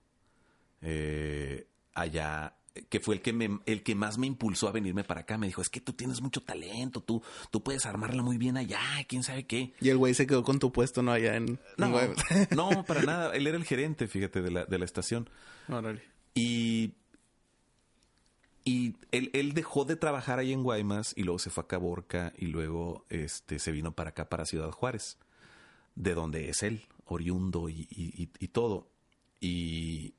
eh, 0.82 1.68
allá 1.94 2.57
que 2.90 3.00
fue 3.00 3.16
el 3.16 3.22
que 3.22 3.34
me, 3.34 3.60
el 3.66 3.84
que 3.84 3.96
más 3.96 4.18
me 4.18 4.28
impulsó 4.28 4.68
a 4.68 4.72
venirme 4.72 5.04
para 5.04 5.22
acá. 5.22 5.38
Me 5.38 5.48
dijo, 5.48 5.62
es 5.62 5.70
que 5.70 5.82
tú 5.82 5.94
tienes 5.94 6.22
mucho 6.22 6.42
talento, 6.42 7.02
tú, 7.02 7.22
tú 7.52 7.64
puedes 7.64 7.86
armarla 7.86 8.22
muy 8.24 8.38
bien 8.38 8.58
allá, 8.58 8.80
quién 9.08 9.24
sabe 9.24 9.46
qué. 9.46 9.74
Y 9.82 9.90
el 9.90 9.98
güey 9.98 10.14
se 10.14 10.28
quedó 10.28 10.44
con 10.44 10.60
tu 10.60 10.72
puesto, 10.72 11.02
¿no? 11.02 11.12
Allá 11.12 11.36
en... 11.36 11.60
No, 11.78 12.00
en 12.00 12.14
no, 12.56 12.84
para 12.88 13.02
nada. 13.04 13.36
Él 13.36 13.48
era 13.48 13.58
el 13.58 13.64
gerente, 13.66 14.08
fíjate, 14.08 14.42
de 14.42 14.52
la, 14.52 14.66
de 14.66 14.78
la 14.80 14.86
estación. 14.86 15.30
Órale. 15.70 16.02
Y, 16.36 16.94
y 18.64 18.96
él, 19.12 19.30
él 19.34 19.54
dejó 19.54 19.86
de 19.86 19.96
trabajar 19.96 20.40
ahí 20.40 20.52
en 20.52 20.62
Guaymas 20.64 21.14
y 21.16 21.24
luego 21.24 21.40
se 21.40 21.50
fue 21.50 21.64
a 21.64 21.68
Caborca 21.68 22.34
y 22.38 22.48
luego 22.48 23.06
este, 23.10 23.60
se 23.60 23.72
vino 23.72 23.94
para 23.94 24.10
acá, 24.10 24.28
para 24.30 24.46
Ciudad 24.46 24.72
Juárez, 24.72 25.18
de 25.96 26.14
donde 26.14 26.50
es 26.50 26.64
él, 26.64 26.84
oriundo 27.06 27.70
y, 27.70 27.88
y- 27.90 28.24
y- 28.24 28.30
y 28.40 28.48
todo. 28.50 28.88
Y 29.40 30.14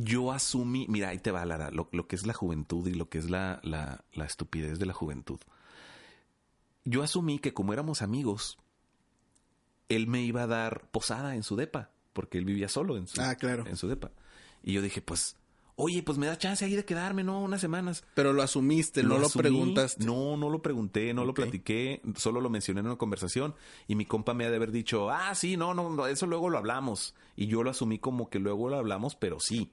yo 0.00 0.30
asumí, 0.30 0.86
mira, 0.88 1.08
ahí 1.08 1.18
te 1.18 1.32
va, 1.32 1.44
Lara, 1.44 1.70
lo, 1.72 1.88
lo 1.90 2.06
que 2.06 2.14
es 2.14 2.24
la 2.24 2.32
juventud 2.32 2.86
y 2.86 2.94
lo 2.94 3.08
que 3.08 3.18
es 3.18 3.28
la, 3.30 3.58
la, 3.64 4.04
la 4.12 4.24
estupidez 4.24 4.78
de 4.78 4.86
la 4.86 4.92
juventud. 4.94 5.40
Yo 6.84 7.02
asumí 7.02 7.40
que 7.40 7.52
como 7.52 7.72
éramos 7.72 8.00
amigos, 8.00 8.58
él 9.88 10.06
me 10.06 10.22
iba 10.22 10.42
a 10.42 10.46
dar 10.46 10.88
posada 10.90 11.34
en 11.34 11.42
su 11.42 11.56
depa, 11.56 11.90
porque 12.12 12.38
él 12.38 12.44
vivía 12.44 12.68
solo 12.68 12.96
en 12.96 13.06
su, 13.08 13.20
Ah, 13.20 13.34
claro. 13.34 13.66
en 13.66 13.76
su 13.76 13.88
depa. 13.88 14.12
Y 14.62 14.72
yo 14.72 14.82
dije, 14.82 15.02
pues, 15.02 15.36
oye, 15.76 16.02
pues 16.04 16.16
me 16.16 16.26
da 16.26 16.38
chance 16.38 16.64
ahí 16.64 16.76
de 16.76 16.84
quedarme, 16.84 17.24
¿no? 17.24 17.40
Unas 17.40 17.60
semanas. 17.60 18.04
Pero 18.14 18.32
lo 18.32 18.42
asumiste, 18.42 19.02
no 19.02 19.18
lo 19.18 19.28
preguntaste. 19.30 20.04
No, 20.04 20.36
no 20.36 20.48
lo 20.48 20.62
pregunté, 20.62 21.12
no 21.12 21.24
lo 21.24 21.34
platiqué, 21.34 22.02
solo 22.16 22.40
lo 22.40 22.50
mencioné 22.50 22.80
en 22.80 22.86
una 22.86 22.96
conversación 22.96 23.54
y 23.88 23.96
mi 23.96 24.04
compa 24.04 24.32
me 24.32 24.44
ha 24.44 24.50
de 24.50 24.56
haber 24.56 24.70
dicho, 24.70 25.10
ah, 25.10 25.34
sí, 25.34 25.56
no, 25.56 25.74
no, 25.74 26.06
eso 26.06 26.26
luego 26.26 26.50
lo 26.50 26.58
hablamos. 26.58 27.14
Y 27.36 27.46
yo 27.48 27.62
lo 27.64 27.70
asumí 27.70 27.98
como 27.98 28.30
que 28.30 28.38
luego 28.38 28.68
lo 28.68 28.76
hablamos, 28.76 29.16
pero 29.16 29.40
sí. 29.40 29.72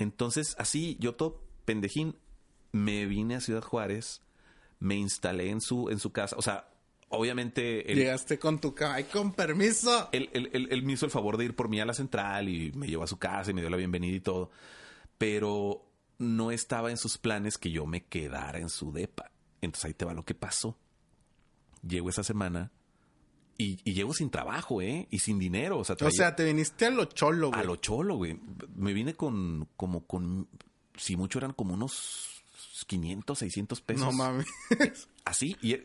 Entonces, 0.00 0.56
así, 0.58 0.96
yo 0.98 1.14
todo 1.14 1.40
pendejín, 1.64 2.16
me 2.72 3.06
vine 3.06 3.36
a 3.36 3.40
Ciudad 3.40 3.62
Juárez, 3.62 4.22
me 4.80 4.96
instalé 4.96 5.50
en 5.50 5.60
su, 5.60 5.90
en 5.90 5.98
su 6.00 6.10
casa. 6.10 6.34
O 6.38 6.42
sea, 6.42 6.68
obviamente... 7.10 7.84
Llegaste 7.86 8.38
con 8.38 8.60
tu. 8.60 8.74
¡Ay, 8.84 9.04
con 9.04 9.32
permiso! 9.32 10.08
él, 10.12 10.30
él- 10.32 10.50
él- 10.52 10.68
él 10.70 10.82
me 10.82 10.94
hizo 10.94 11.04
el 11.06 11.12
favor 11.12 11.36
de 11.36 11.44
ir 11.44 11.54
por 11.54 11.68
mí 11.68 11.78
a 11.80 11.84
la 11.84 11.94
central 11.94 12.48
y 12.48 12.72
me 12.72 12.86
llevó 12.88 13.04
a 13.04 13.08
su 13.08 13.18
casa 13.18 13.50
y 13.50 13.54
me 13.54 13.60
dio 13.60 13.70
la 13.70 13.76
bienvenida 13.76 14.16
y 14.16 14.20
todo. 14.20 14.50
Pero 15.18 15.86
no 16.18 16.50
estaba 16.50 16.90
en 16.90 16.96
sus 16.96 17.18
planes 17.18 17.58
que 17.58 17.70
yo 17.70 17.86
me 17.86 18.04
quedara 18.04 18.58
en 18.58 18.68
su 18.68 18.92
depa. 18.92 19.30
Entonces 19.60 19.84
ahí 19.86 19.94
te 19.94 20.04
va 20.04 20.14
lo 20.14 20.24
que 20.24 20.34
pasó. 20.34 20.78
Llego 21.86 22.08
esa 22.10 22.22
semana 22.24 22.72
y, 23.60 23.78
y 23.84 23.92
llego 23.94 24.12
sin 24.14 24.30
trabajo, 24.30 24.80
¿eh? 24.82 25.06
Y 25.10 25.18
sin 25.18 25.38
dinero. 25.38 25.78
O 25.78 25.84
sea, 25.84 25.94
O 25.94 25.96
traía- 25.96 26.10
sea, 26.16 26.36
te 26.36 26.44
viniste 26.44 26.86
a 26.86 26.90
lo 26.90 27.04
cholo, 27.06 27.48
güey. 27.48 27.60
a 27.60 27.64
lo 27.64 27.76
cholo, 27.76 28.16
güey. 28.16 28.38
Me 28.74 28.92
vine 28.92 29.14
con, 29.14 29.68
como 29.76 30.06
con, 30.06 30.48
si 30.96 31.16
mucho 31.16 31.38
eran 31.38 31.52
como 31.52 31.74
unos 31.74 32.42
500, 32.86 33.38
600 33.38 33.80
pesos. 33.82 34.04
No 34.06 34.12
mames. 34.12 34.46
Así, 35.24 35.56
y, 35.62 35.76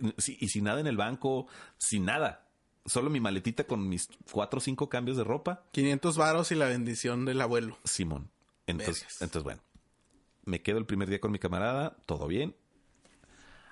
sin 0.47 0.63
nada 0.63 0.79
en 0.79 0.87
el 0.87 0.97
banco, 0.97 1.47
sin 1.77 2.05
nada. 2.05 2.47
Solo 2.85 3.09
mi 3.09 3.19
maletita 3.19 3.63
con 3.65 3.87
mis 3.89 4.07
cuatro 4.31 4.59
o 4.59 4.61
cinco 4.61 4.89
cambios 4.89 5.17
de 5.17 5.23
ropa. 5.23 5.63
500 5.71 6.17
varos 6.17 6.51
y 6.51 6.55
la 6.55 6.67
bendición 6.67 7.25
del 7.25 7.41
abuelo. 7.41 7.77
Simón. 7.83 8.29
Entonces, 8.67 9.01
Vergas. 9.03 9.21
entonces, 9.21 9.43
bueno. 9.43 9.61
Me 10.45 10.61
quedo 10.61 10.77
el 10.77 10.85
primer 10.85 11.09
día 11.09 11.19
con 11.19 11.31
mi 11.31 11.39
camarada, 11.39 11.97
todo 12.05 12.27
bien. 12.27 12.55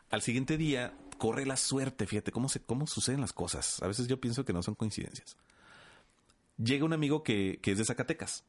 Al 0.09 0.21
siguiente 0.23 0.57
día, 0.57 0.93
corre 1.17 1.45
la 1.45 1.57
suerte, 1.57 2.05
fíjate 2.05 2.31
cómo, 2.31 2.49
se, 2.49 2.61
cómo 2.61 2.87
suceden 2.87 3.21
las 3.21 3.33
cosas. 3.33 3.81
A 3.81 3.87
veces 3.87 4.07
yo 4.07 4.19
pienso 4.19 4.45
que 4.45 4.53
no 4.53 4.63
son 4.63 4.75
coincidencias. 4.75 5.37
Llega 6.57 6.85
un 6.85 6.93
amigo 6.93 7.23
que, 7.23 7.59
que 7.61 7.71
es 7.71 7.77
de 7.77 7.85
Zacatecas, 7.85 8.45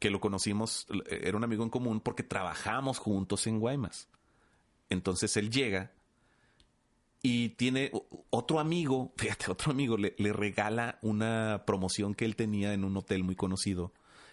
que 0.00 0.10
lo 0.10 0.20
conocimos, 0.20 0.88
era 1.08 1.36
un 1.36 1.44
amigo 1.44 1.62
en 1.62 1.70
común 1.70 2.00
porque 2.00 2.24
trabajamos 2.24 2.98
juntos 2.98 3.46
en 3.46 3.60
Guaymas. 3.60 4.08
Entonces 4.90 5.36
él 5.36 5.50
llega 5.50 5.92
y 7.22 7.50
tiene 7.50 7.92
otro 8.30 8.58
amigo, 8.58 9.12
fíjate, 9.16 9.50
otro 9.50 9.70
amigo 9.70 9.96
le, 9.96 10.14
le 10.18 10.32
regala 10.32 10.98
una 11.02 11.62
promoción 11.66 12.14
que 12.14 12.24
él 12.24 12.34
tenía 12.36 12.74
en 12.74 12.84
un 12.84 12.96
hotel 12.96 13.22
muy 13.22 13.36
conocido, 13.36 13.92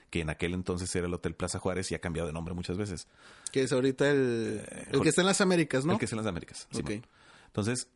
que 0.09 0.21
en 0.21 0.29
aquel 0.29 0.53
entonces 0.53 0.93
era 0.95 1.07
el 1.07 1.13
Hotel 1.13 1.35
Plaza 1.35 1.59
Juárez 1.59 1.91
y 1.91 1.95
ha 1.95 1.99
cambiado 1.99 2.27
de 2.27 2.33
nombre 2.33 2.53
muchas 2.53 2.77
veces. 2.77 3.07
Que 3.51 3.61
es 3.61 3.71
ahorita 3.71 4.09
el, 4.09 4.63
el 4.91 5.01
que 5.01 5.09
está 5.09 5.21
en 5.21 5.27
las 5.27 5.41
Américas, 5.41 5.85
¿no? 5.85 5.93
El 5.93 5.99
que 5.99 6.05
es 6.05 6.11
en 6.11 6.17
las 6.17 6.25
Américas. 6.25 6.67
Ok. 6.73 6.87
Simón. 6.87 7.05
Entonces, 7.49 7.89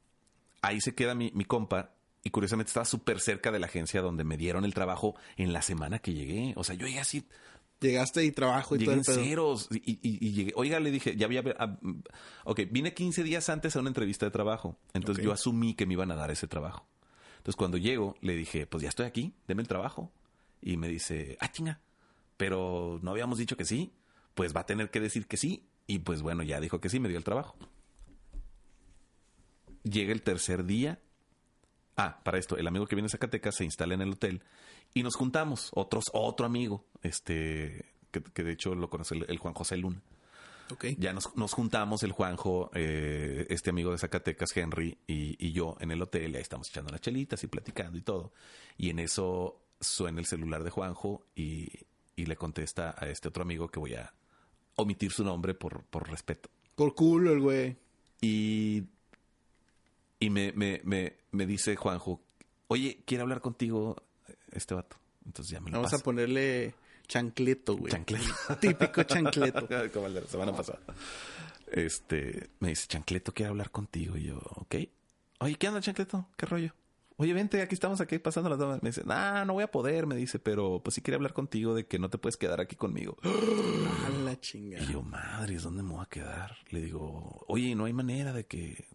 ahí 0.62 0.82
se 0.82 0.94
queda 0.94 1.16
mi, 1.16 1.32
mi 1.34 1.46
compa. 1.46 1.92
Y 2.26 2.30
curiosamente 2.30 2.70
estaba 2.70 2.86
súper 2.86 3.20
cerca 3.20 3.52
de 3.52 3.60
la 3.60 3.66
agencia 3.68 4.02
donde 4.02 4.24
me 4.24 4.38
dieron 4.38 4.64
el 4.66 4.74
trabajo 4.74 5.16
en 5.36 5.52
la 5.54 5.62
semana 5.62 6.00
que 6.00 6.14
llegué. 6.14 6.54
O 6.56 6.64
sea, 6.64 6.76
yo 6.76 6.86
llegué 6.88 7.00
así, 7.00 7.28
Llegaste 7.82 8.24
y 8.24 8.32
trabajo 8.32 8.76
y 8.76 8.80
llegué 8.80 8.86
todo 8.86 8.94
en 8.94 9.00
el 9.00 9.06
pedo. 9.06 9.26
ceros. 9.26 9.68
Y, 9.72 10.00
y- 10.02 10.26
y 10.26 10.32
llegué, 10.32 10.54
oiga, 10.56 10.80
le 10.80 10.90
dije, 10.90 11.18
ya 11.18 11.26
había... 11.26 11.44
ah, 11.60 11.78
mm, 11.82 12.00
ok, 12.46 12.62
vine 12.72 12.94
15 12.94 13.24
días 13.24 13.50
antes 13.50 13.76
a 13.76 13.82
una 13.82 13.90
entrevista 13.90 14.26
de 14.26 14.32
trabajo. 14.32 14.78
Entonces 14.94 15.22
yo 15.26 15.34
asumí 15.34 15.74
que 15.74 15.86
me 15.86 15.94
iban 15.94 16.10
a 16.12 16.16
dar 16.16 16.32
ese 16.32 16.48
trabajo. 16.48 16.88
Entonces 17.40 17.58
cuando 17.58 17.78
llego, 17.78 18.16
le 18.22 18.36
dije, 18.38 18.66
pues 18.68 18.84
ya 18.84 18.88
estoy 18.88 19.06
aquí, 19.06 19.34
deme 19.50 19.64
el 19.64 19.68
trabajo. 19.68 20.14
Y 20.62 20.78
me 20.78 20.88
dice, 20.88 21.36
ah, 21.42 21.52
chinga, 21.52 21.82
pero 22.38 23.00
no 23.02 23.12
habíamos 23.12 23.38
dicho 23.38 23.58
que 23.58 23.66
sí. 23.66 23.92
Pues 24.34 24.56
va 24.56 24.62
a 24.62 24.66
tener 24.66 24.90
que 24.90 25.02
decir 25.02 25.28
que 25.28 25.36
sí. 25.36 25.66
Y 25.86 26.00
pues 26.00 26.22
bueno, 26.22 26.42
ya 26.44 26.62
dijo 26.62 26.80
que 26.80 26.88
sí, 26.88 27.02
me 27.02 27.10
dio 27.10 27.18
el 27.18 27.26
trabajo. 27.26 27.58
Llega 29.84 30.14
el 30.14 30.22
tercer 30.22 30.66
día. 30.66 31.00
Ah, 31.96 32.20
para 32.24 32.40
esto, 32.40 32.58
el 32.58 32.68
amigo 32.68 32.88
que 32.88 32.96
viene 32.96 33.06
de 33.06 33.12
Zacatecas 33.12 33.56
se 33.56 33.66
instala 33.66 33.94
en 33.94 34.02
el 34.02 34.14
hotel 34.14 34.44
y 34.94 35.04
nos 35.04 35.16
juntamos. 35.16 35.70
Otros, 35.74 36.06
otro 36.14 36.46
amigo, 36.46 36.86
este, 37.02 37.94
que, 38.12 38.24
que 38.24 38.44
de 38.44 38.54
hecho 38.54 38.74
lo 38.76 38.90
conoce 38.90 39.16
el, 39.16 39.26
el 39.30 39.38
Juan 39.38 39.54
José 39.54 39.78
Luna. 39.78 40.02
Ok. 40.72 40.86
Ya 40.98 41.14
nos, 41.14 41.36
nos 41.36 41.54
juntamos 41.54 42.04
el 42.04 42.14
Juanjo, 42.14 42.72
eh, 42.74 43.46
este 43.50 43.70
amigo 43.70 43.92
de 43.92 43.98
Zacatecas, 43.98 44.56
Henry, 44.56 44.98
y, 45.06 45.36
y 45.46 45.52
yo 45.52 45.76
en 45.80 45.92
el 45.92 46.02
hotel. 46.02 46.36
Ahí 46.36 46.42
estamos 46.42 46.70
echando 46.70 46.92
las 46.92 47.02
chelitas 47.02 47.44
y 47.44 47.48
platicando 47.48 47.98
y 47.98 48.02
todo. 48.02 48.32
Y 48.78 48.90
en 48.90 49.00
eso 49.00 49.62
suena 49.80 50.20
el 50.20 50.26
celular 50.26 50.64
de 50.64 50.70
Juanjo 50.70 51.26
y, 51.36 51.70
y 52.16 52.26
le 52.26 52.36
contesta 52.38 52.96
a 52.98 53.08
este 53.08 53.28
otro 53.28 53.44
amigo 53.44 53.68
que 53.68 53.80
voy 53.80 53.96
a 53.96 54.14
omitir 54.76 55.12
su 55.12 55.24
nombre 55.24 55.54
por, 55.54 55.84
por 55.84 56.10
respeto. 56.10 56.50
Por 56.76 56.96
culo 56.96 57.34
el 57.34 57.40
güey. 57.40 57.78
Y, 58.22 58.84
y 60.24 60.30
me, 60.30 60.54
me, 60.54 60.80
me, 60.86 61.18
me 61.32 61.46
dice 61.46 61.76
Juanjo, 61.76 62.22
oye, 62.68 63.04
quiere 63.06 63.24
hablar 63.24 63.42
contigo 63.42 64.02
este 64.52 64.74
vato. 64.74 64.96
Entonces 65.26 65.52
ya 65.52 65.60
me 65.60 65.70
lo 65.70 65.78
Vamos 65.78 65.94
a 65.94 66.00
ponerle 66.00 66.76
chancleto, 67.08 67.76
güey. 67.76 67.92
Chancleto. 67.92 68.26
Típico 68.62 69.04
chancleto. 69.04 69.68
Como 69.94 70.08
el 70.08 70.14
de 70.14 70.22
la 70.22 70.28
semana 70.28 70.54
pasada. 70.56 70.80
Este, 71.68 72.52
me 72.60 72.70
dice, 72.70 72.88
Chancleto 72.88 73.34
quiere 73.34 73.50
hablar 73.50 73.70
contigo. 73.70 74.16
Y 74.16 74.24
yo, 74.24 74.40
ok. 74.56 74.76
Oye, 75.40 75.56
¿qué 75.56 75.68
onda, 75.68 75.82
Chancleto? 75.82 76.30
¿Qué 76.38 76.46
rollo? 76.46 76.74
Oye, 77.18 77.34
vente, 77.34 77.62
aquí 77.62 77.76
estamos 77.76 78.00
aquí 78.00 78.18
pasando 78.18 78.50
las 78.50 78.60
damas. 78.60 78.82
Me 78.82 78.90
dice, 78.90 79.04
ah, 79.10 79.44
no 79.46 79.54
voy 79.54 79.64
a 79.64 79.72
poder, 79.72 80.08
me 80.08 80.16
dice, 80.16 80.40
pero 80.40 80.80
pues 80.82 80.96
sí 80.96 81.02
quería 81.02 81.18
hablar 81.18 81.34
contigo 81.34 81.76
de 81.76 81.86
que 81.86 82.00
no 82.00 82.10
te 82.10 82.18
puedes 82.18 82.38
quedar 82.38 82.62
aquí 82.62 82.78
conmigo. 82.78 83.18
A 83.24 84.10
la 84.24 84.40
chingada. 84.40 84.86
Y 84.86 84.94
yo, 84.94 85.02
madres, 85.02 85.64
¿dónde 85.64 85.84
me 85.84 85.92
voy 85.92 86.04
a 86.04 86.10
quedar? 86.10 86.58
Le 86.70 86.80
digo, 86.80 87.44
oye, 87.48 87.76
no 87.76 87.86
hay 87.86 87.94
manera 87.94 88.32
de 88.32 88.46
que... 88.46 88.88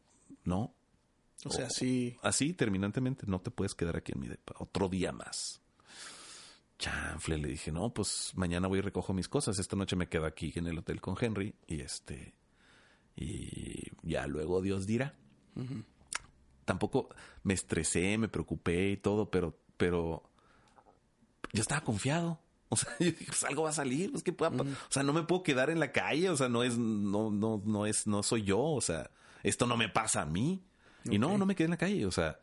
No. 0.45 0.75
O 1.45 1.51
sea, 1.51 1.71
sí. 1.71 2.17
Así, 2.23 2.53
terminantemente, 2.53 3.27
no 3.27 3.41
te 3.41 3.51
puedes 3.51 3.75
quedar 3.75 3.97
aquí 3.97 4.13
en 4.13 4.21
mi 4.21 4.29
depa. 4.29 4.55
Otro 4.59 4.89
día 4.89 5.13
más. 5.13 5.61
Chanfle, 6.79 7.39
le 7.39 7.49
dije, 7.49 7.73
no, 7.73 7.93
pues 7.93 8.33
mañana 8.37 8.69
voy 8.69 8.79
y 8.79 8.83
recojo 8.83 9.13
mis 9.13 9.29
cosas. 9.29 9.59
Esta 9.59 9.77
noche 9.77 9.97
me 9.97 10.09
quedo 10.09 10.27
aquí 10.27 10.53
en 10.57 10.67
el 10.67 10.79
hotel 10.79 11.01
con 11.01 11.17
Henry 11.21 11.55
y 11.67 11.81
este... 11.81 12.35
Y 13.17 13.91
ya 14.03 14.29
luego 14.29 14.63
Dios 14.63 14.87
dirá. 14.87 15.17
Tampoco 16.65 17.09
me 17.43 17.55
estresé, 17.55 18.17
me 18.17 18.29
preocupé 18.29 18.91
y 18.91 18.97
todo, 18.97 19.29
pero, 19.29 19.59
pero 19.77 20.23
yo 21.53 21.63
estaba 21.63 21.81
confiado. 21.83 22.39
O 22.69 22.77
sea, 22.77 22.91
yo 23.01 23.07
dije, 23.07 23.25
pues 23.27 23.43
algo 23.45 23.65
va 23.65 23.71
a 23.71 23.73
salir, 23.73 24.13
pues 24.13 24.23
que 24.23 24.33
pueda, 24.33 24.53
o 24.61 24.67
sea, 24.91 25.03
no 25.03 25.13
me 25.13 25.25
puedo 25.25 25.43
quedar 25.43 25.71
en 25.71 25.81
la 25.81 25.91
calle, 25.91 26.31
o 26.31 26.37
sea, 26.37 26.49
no 26.49 26.63
es, 26.63 26.79
no, 26.79 27.31
no, 27.31 27.61
no 27.65 27.87
es, 27.87 28.07
no 28.07 28.23
soy 28.23 28.45
yo, 28.45 28.61
o 28.61 28.81
sea, 28.81 29.11
esto 29.43 29.67
no 29.67 29.77
me 29.77 29.89
pasa 29.89 30.23
a 30.23 30.27
mí. 30.27 30.63
Y 31.05 31.19
no, 31.19 31.37
no 31.39 31.47
me 31.47 31.55
quedé 31.55 31.67
en 31.67 31.71
la 31.73 31.77
calle, 31.79 32.05
o 32.07 32.11
sea, 32.11 32.39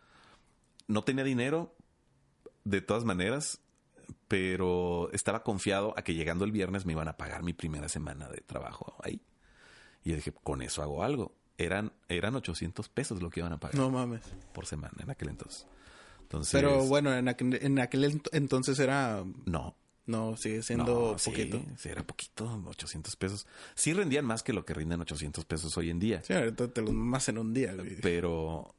no 0.87 1.03
tenía 1.03 1.23
dinero 1.23 1.75
de 2.63 2.81
todas 2.81 3.03
maneras, 3.05 3.59
pero 4.27 5.09
estaba 5.11 5.43
confiado 5.43 5.93
a 5.97 6.03
que 6.03 6.13
llegando 6.13 6.45
el 6.45 6.51
viernes 6.51 6.85
me 6.85 6.93
iban 6.93 7.07
a 7.07 7.17
pagar 7.17 7.43
mi 7.43 7.53
primera 7.53 7.89
semana 7.89 8.27
de 8.29 8.41
trabajo 8.41 8.95
ahí. 9.03 9.21
Y 10.03 10.09
yo 10.11 10.15
dije, 10.15 10.31
con 10.31 10.61
eso 10.61 10.81
hago 10.81 11.03
algo. 11.03 11.35
Eran, 11.57 11.93
eran 12.09 12.35
800 12.35 12.89
pesos 12.89 13.21
lo 13.21 13.29
que 13.29 13.39
iban 13.39 13.53
a 13.53 13.59
pagar 13.59 13.75
No 13.77 13.89
mames. 13.89 14.21
por 14.53 14.65
semana 14.65 14.93
en 14.99 15.09
aquel 15.09 15.29
entonces. 15.29 15.65
Entonces, 16.21 16.51
Pero 16.51 16.83
bueno, 16.85 17.13
en 17.13 17.27
aquel, 17.27 17.53
en 17.61 17.79
aquel 17.79 18.03
ent- 18.03 18.29
entonces 18.33 18.77
era. 18.79 19.23
no, 19.45 19.75
No, 20.07 20.37
sigue 20.37 20.61
siendo 20.61 20.85
no, 20.85 21.17
poquito. 21.17 21.61
sí, 21.77 21.89
era 21.89 22.03
poquito, 22.03 22.61
800 22.67 23.15
pesos. 23.15 23.47
Sí 23.73 23.93
rendían 23.93 24.25
más 24.25 24.43
que 24.43 24.53
lo 24.53 24.63
que 24.63 24.73
rinden 24.73 25.01
800 25.01 25.45
pesos 25.45 25.75
hoy 25.77 25.89
en 25.89 25.99
día. 25.99 26.21
Sí, 26.23 26.33
ahorita 26.33 26.67
te 26.67 26.81
los 26.81 26.93
más 26.93 27.27
en 27.29 27.39
un 27.39 27.53
día, 27.53 27.73
güey. 27.73 27.99
Pero 28.01 28.75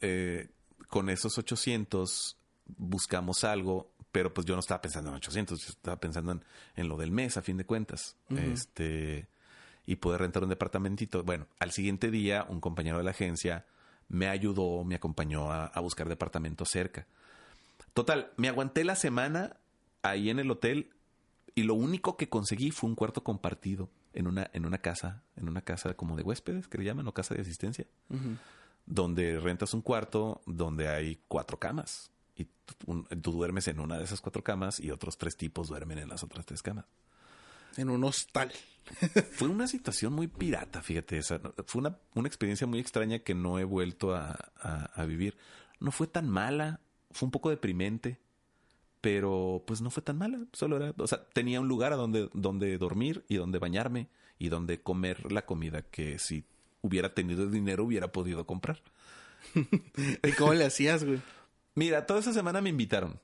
eh, 0.00 0.48
con 0.88 1.08
esos 1.08 1.38
800 1.38 2.36
buscamos 2.76 3.44
algo, 3.44 3.90
pero 4.12 4.34
pues 4.34 4.46
yo 4.46 4.54
no 4.54 4.60
estaba 4.60 4.82
pensando 4.82 5.08
en 5.08 5.16
800, 5.16 5.58
yo 5.58 5.68
estaba 5.70 5.98
pensando 5.98 6.32
en, 6.32 6.44
en 6.76 6.88
lo 6.88 6.98
del 6.98 7.12
mes, 7.12 7.38
a 7.38 7.42
fin 7.42 7.56
de 7.56 7.64
cuentas. 7.64 8.16
Este, 8.28 9.26
y 9.86 9.96
poder 9.96 10.20
rentar 10.20 10.42
un 10.42 10.50
departamentito. 10.50 11.24
Bueno, 11.24 11.46
al 11.58 11.72
siguiente 11.72 12.10
día, 12.10 12.44
un 12.46 12.60
compañero 12.60 12.98
de 12.98 13.04
la 13.04 13.12
agencia 13.12 13.64
me 14.08 14.28
ayudó, 14.28 14.84
me 14.84 14.96
acompañó 14.96 15.50
a, 15.50 15.66
a 15.66 15.80
buscar 15.80 16.10
departamento 16.10 16.66
cerca. 16.66 17.06
Total, 17.94 18.32
me 18.36 18.48
aguanté 18.48 18.84
la 18.84 18.96
semana 18.96 19.56
ahí 20.02 20.30
en 20.30 20.38
el 20.38 20.50
hotel 20.50 20.90
y 21.54 21.62
lo 21.64 21.74
único 21.74 22.16
que 22.16 22.28
conseguí 22.28 22.70
fue 22.70 22.88
un 22.90 22.96
cuarto 22.96 23.22
compartido 23.24 23.90
en 24.12 24.26
una, 24.26 24.50
en 24.52 24.64
una 24.66 24.78
casa, 24.78 25.22
en 25.36 25.48
una 25.48 25.60
casa 25.62 25.94
como 25.94 26.16
de 26.16 26.22
huéspedes, 26.22 26.68
que 26.68 26.78
le 26.78 26.84
llaman, 26.84 27.06
o 27.08 27.14
casa 27.14 27.34
de 27.34 27.40
asistencia, 27.42 27.86
donde 28.86 29.38
rentas 29.40 29.74
un 29.74 29.82
cuarto 29.82 30.40
donde 30.46 30.88
hay 30.88 31.20
cuatro 31.28 31.58
camas. 31.58 32.10
Y 32.36 32.46
tú, 33.20 33.32
duermes 33.32 33.66
en 33.68 33.80
una 33.80 33.98
de 33.98 34.04
esas 34.04 34.20
cuatro 34.20 34.42
camas 34.44 34.78
y 34.80 34.90
otros 34.92 35.18
tres 35.18 35.36
tipos 35.36 35.68
duermen 35.68 35.98
en 35.98 36.08
las 36.08 36.22
otras 36.22 36.46
tres 36.46 36.62
camas. 36.62 36.86
En 37.76 37.90
un 37.90 38.02
hostal. 38.04 38.52
Fue 39.32 39.48
una 39.48 39.66
situación 39.68 40.12
muy 40.14 40.26
pirata, 40.28 40.80
fíjate. 40.80 41.18
Esa, 41.18 41.40
fue 41.66 41.80
una, 41.80 41.98
una 42.14 42.26
experiencia 42.28 42.66
muy 42.66 42.78
extraña 42.78 43.18
que 43.18 43.34
no 43.34 43.58
he 43.58 43.64
vuelto 43.64 44.14
a, 44.14 44.38
a- 44.56 44.84
a 44.94 45.04
vivir. 45.04 45.36
No 45.80 45.90
fue 45.90 46.06
tan 46.06 46.28
mala, 46.28 46.80
fue 47.10 47.26
un 47.26 47.30
poco 47.30 47.50
deprimente, 47.50 48.18
pero 49.00 49.62
pues 49.66 49.80
no 49.80 49.90
fue 49.90 50.02
tan 50.02 50.18
mala. 50.18 50.38
Solo 50.52 50.76
era, 50.76 50.94
o 50.96 51.06
sea, 51.06 51.24
tenía 51.32 51.60
un 51.60 51.68
lugar 51.68 51.92
a 51.92 51.96
donde, 51.96 52.28
donde 52.32 52.76
dormir 52.78 53.24
y 53.28 53.36
donde 53.36 53.58
bañarme 53.58 54.08
y 54.38 54.48
donde 54.48 54.80
comer 54.80 55.30
la 55.32 55.46
comida 55.46 55.82
que 55.82 56.18
si 56.18 56.44
hubiera 56.80 57.14
tenido 57.14 57.44
el 57.44 57.50
dinero 57.50 57.84
hubiera 57.84 58.12
podido 58.12 58.46
comprar. 58.46 58.82
¿Y 59.54 60.32
cómo 60.32 60.54
le 60.54 60.64
hacías, 60.64 61.04
güey? 61.04 61.20
Mira, 61.74 62.06
toda 62.06 62.20
esa 62.20 62.32
semana 62.32 62.60
me 62.60 62.70
invitaron 62.70 63.20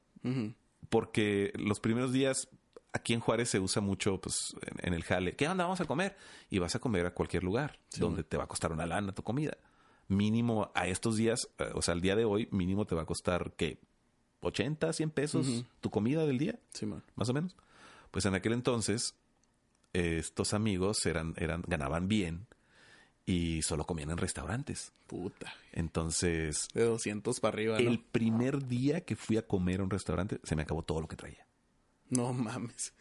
porque 0.89 1.53
los 1.57 1.81
primeros 1.81 2.13
días 2.13 2.49
aquí 2.93 3.13
en 3.13 3.21
Juárez 3.21 3.51
se 3.51 3.61
usa 3.61 3.83
mucho 3.83 4.21
pues 4.21 4.55
en, 4.63 4.89
en 4.89 4.95
el 4.95 5.03
jale. 5.03 5.35
¿Qué 5.35 5.49
onda? 5.49 5.65
Vamos 5.65 5.81
a 5.81 5.85
comer. 5.85 6.17
Y 6.49 6.61
vas 6.61 6.75
a 6.75 6.79
comer 6.79 7.07
a 7.07 7.13
cualquier 7.13 7.43
lugar 7.43 7.79
donde 7.99 8.25
te 8.25 8.37
va 8.37 8.45
a 8.45 8.49
costar 8.49 8.73
una 8.73 8.87
lana 8.87 9.13
tu 9.13 9.23
comida. 9.23 9.57
Mínimo 10.07 10.71
a 10.75 10.87
estos 10.87 11.17
días, 11.17 11.49
eh, 11.59 11.71
o 11.75 11.83
sea, 11.83 11.93
al 11.95 12.01
día 12.01 12.15
de 12.15 12.25
hoy, 12.25 12.49
mínimo 12.53 12.87
te 12.87 12.95
va 12.95 13.03
a 13.03 13.07
costar 13.07 13.53
que 13.57 13.81
80, 14.45 14.93
100 14.93 15.11
pesos 15.11 15.65
tu 15.81 15.91
comida 15.91 16.25
del 16.27 16.39
día, 16.39 16.59
Simón. 16.73 17.03
más 17.17 17.29
o 17.29 17.33
menos. 17.35 17.55
Pues 18.11 18.25
en 18.27 18.35
aquel 18.35 18.53
entonces 18.53 19.15
eh, 19.93 20.19
estos 20.19 20.55
amigos 20.55 21.05
eran 21.07 21.35
eran 21.37 21.63
ganaban 21.67 22.09
bien 22.09 22.47
y 23.27 23.63
solo 23.63 23.85
comían 23.87 24.11
en 24.11 24.19
restaurantes. 24.19 24.93
Puta. 25.07 25.53
Entonces, 25.73 26.69
De 26.75 26.85
200 26.85 27.41
para 27.41 27.55
arriba, 27.55 27.79
¿no? 27.81 27.89
el 27.91 27.99
primer 27.99 28.67
día 28.67 29.01
que 29.01 29.17
fui 29.17 29.37
a 29.37 29.47
comer 29.47 29.81
a 29.81 29.85
un 29.85 29.91
restaurante, 29.91 30.39
se 30.43 30.55
me 30.57 30.63
acabó 30.63 30.83
todo 30.83 31.01
lo 31.01 31.09
que 31.09 31.17
traía. 31.17 31.47
No 32.11 32.33
mames. 32.33 32.93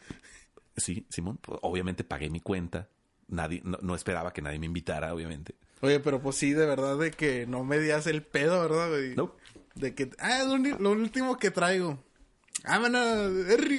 Sí, 0.76 1.06
Simón, 1.10 1.38
obviamente 1.62 2.04
pagué 2.04 2.30
mi 2.30 2.40
cuenta. 2.40 2.88
Nadie, 3.28 3.60
no, 3.64 3.78
no 3.80 3.94
esperaba 3.94 4.32
que 4.32 4.42
nadie 4.42 4.58
me 4.58 4.66
invitara, 4.66 5.14
obviamente. 5.14 5.54
Oye, 5.84 6.00
pero 6.00 6.20
pues 6.20 6.36
sí, 6.36 6.52
de 6.52 6.64
verdad, 6.64 6.98
de 6.98 7.10
que 7.10 7.46
no 7.46 7.62
me 7.62 7.78
dias 7.78 8.06
el 8.06 8.22
pedo, 8.22 8.60
¿verdad, 8.62 8.88
güey? 8.88 9.14
No. 9.14 9.34
De 9.74 9.94
que, 9.94 10.10
ah, 10.18 10.40
es 10.40 10.46
lo, 10.46 10.90
último 10.90 11.36
que 11.36 11.50
traigo. 11.50 12.02
Ah, 12.64 12.78
man, 12.78 12.94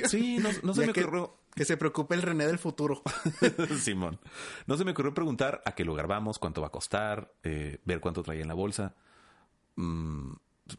Sí, 0.08 0.38
no, 0.38 0.50
no 0.62 0.74
se 0.74 0.82
Ya 0.82 0.88
me 0.88 0.94
que, 0.94 1.02
ocurrió. 1.02 1.38
que 1.56 1.66
se 1.66 1.78
preocupe 1.78 2.14
el 2.14 2.22
René 2.22 2.46
del 2.46 2.60
futuro. 2.60 3.02
Simón. 3.80 4.20
No 4.68 4.78
se 4.78 4.86
me 4.86 4.92
ocurrió 4.92 5.14
preguntar 5.14 5.62
a 5.66 5.74
qué 5.74 5.84
lugar 5.84 6.08
vamos, 6.08 6.38
cuánto 6.38 6.62
va 6.62 6.68
a 6.68 6.72
costar, 6.72 7.34
eh, 7.44 7.80
ver 7.86 8.02
cuánto 8.02 8.22
traía 8.22 8.42
en 8.44 8.50
la 8.50 8.54
bolsa. 8.54 8.94
Mm, 9.76 10.34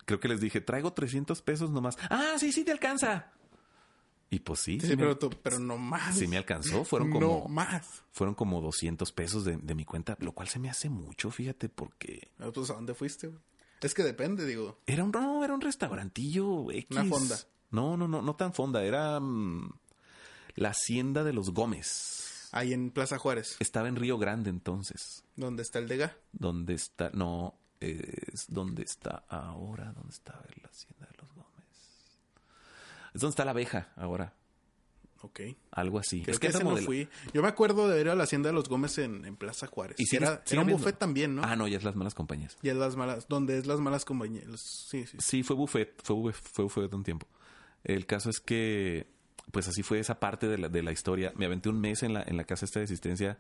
creo 0.05 0.21
que 0.21 0.29
les 0.29 0.41
dije, 0.41 0.61
traigo 0.61 0.93
300 0.93 1.43
pesos 1.43 1.71
nomás. 1.71 1.99
Ah, 2.09 2.35
sí, 2.39 2.53
sí 2.53 2.65
te 2.65 2.73
alcanza. 2.73 3.33
Y 4.29 4.41
pues 4.41 4.61
sí, 4.61 4.81
Sí, 4.81 4.97
pero, 4.97 5.11
me, 5.11 5.15
tú- 5.15 5.31
pero 5.43 5.59
no 5.61 5.79
más. 5.79 6.17
sí 6.19 6.27
me 6.27 6.37
alcanzó. 6.37 6.85
Fueron 6.85 7.11
No 7.11 7.15
como, 7.21 7.49
más. 7.49 8.03
fueron 8.11 8.35
como 8.35 8.61
200 8.61 9.13
pesos 9.13 9.45
de, 9.45 9.57
de 9.57 9.75
mi 9.75 9.85
cuenta, 9.85 10.17
lo 10.21 10.33
cual 10.33 10.49
se 10.49 10.59
me 10.59 10.69
hace 10.69 10.89
mucho, 10.89 11.31
fíjate, 11.31 11.69
porque 11.69 12.29
Ah, 12.41 12.51
Pues, 12.53 12.71
¿a 12.71 12.75
dónde 12.75 12.95
fuiste, 12.95 13.29
güey? 13.29 13.41
Es 13.83 13.95
que 13.95 14.03
depende, 14.03 14.45
digo. 14.47 14.81
Era 14.87 15.05
un, 15.05 15.13
no, 15.13 15.45
era 15.45 15.55
un 15.55 15.61
restaurantillo 15.61 16.71
X. 16.73 16.87
Una 16.91 17.05
fonda. 17.05 17.39
No, 17.71 17.97
no, 17.97 18.09
no, 18.09 18.21
no 18.23 18.35
tan 18.35 18.53
fonda. 18.53 18.83
Era 18.85 19.21
mm, 19.21 19.71
la 20.57 20.71
hacienda 20.71 21.23
de 21.23 21.33
los 21.33 21.51
Gómez. 21.53 22.49
Ahí 22.53 22.73
en 22.73 22.91
Plaza 22.91 23.19
Juárez, 23.19 23.57
Estaba 23.61 23.89
en 23.89 23.97
Río 23.97 24.19
Grande 24.19 24.51
entonces. 24.51 25.25
donde 25.37 25.63
está 25.63 25.79
el 25.79 25.87
Dega. 25.89 26.17
¿Dónde 26.33 26.75
está? 26.75 27.11
No, 27.13 27.55
es 27.81 28.47
donde 28.49 28.83
está 28.83 29.25
ahora. 29.29 29.93
¿Dónde 29.93 30.13
está 30.15 30.33
la 30.63 30.69
hacienda 30.69 31.07
de? 31.11 31.16
Es 33.17 33.21
donde 33.21 33.33
está 33.33 33.45
la 33.45 33.51
abeja 33.53 33.93
ahora. 33.97 34.33
Ok. 35.23 35.41
Algo 35.73 35.99
así. 35.99 36.23
Creo 36.23 36.35
es 36.35 36.39
que 36.39 36.49
que 36.49 36.55
ese 36.55 36.63
no 36.63 36.77
fui. 36.77 37.09
Yo 37.33 37.43
me 37.43 37.49
acuerdo 37.49 37.89
de 37.89 38.01
ido 38.01 38.13
a 38.13 38.15
la 38.15 38.25
hacienda 38.25 38.51
de 38.51 38.53
los 38.55 38.69
Gómez 38.69 38.99
en, 38.99 39.25
en 39.25 39.35
Plaza 39.37 39.67
Juárez. 39.67 39.99
Y 39.99 40.05
sigue- 40.05 40.19
era, 40.25 40.43
era 40.49 40.61
un 40.61 40.69
buffet 40.69 40.97
también, 40.99 41.35
¿no? 41.35 41.43
Ah, 41.43 41.57
no, 41.57 41.67
ya 41.67 41.79
es 41.79 41.85
las 41.85 41.97
malas 41.97 42.15
compañías. 42.15 42.57
Y 42.63 42.69
es 42.69 42.77
las 42.77 42.95
malas, 42.97 43.27
donde 43.29 43.59
es 43.59 43.67
las 43.67 43.81
malas 43.81 44.05
compañías. 44.05 44.45
Sí, 44.61 45.05
sí. 45.07 45.17
Sí, 45.19 45.43
fue 45.43 45.57
buffet, 45.57 46.01
fue 46.05 46.15
buffet, 46.15 46.45
fue 46.53 46.65
buffet 46.65 46.95
un 46.95 47.03
tiempo. 47.03 47.27
El 47.83 48.07
caso 48.07 48.31
es 48.31 48.39
que, 48.41 49.09
pues 49.51 49.67
así 49.67 49.83
fue 49.83 49.99
esa 49.99 50.21
parte 50.21 50.47
de 50.49 50.59
la, 50.59 50.69
de 50.69 50.83
la 50.83 50.93
historia. 50.93 51.33
Me 51.35 51.47
aventé 51.47 51.71
un 51.71 51.81
mes 51.81 52.03
en 52.03 52.13
la, 52.13 52.23
en 52.23 52.37
la 52.37 52.45
casa 52.45 52.65
esta 52.67 52.79
de 52.81 52.85
asistencia 52.85 53.39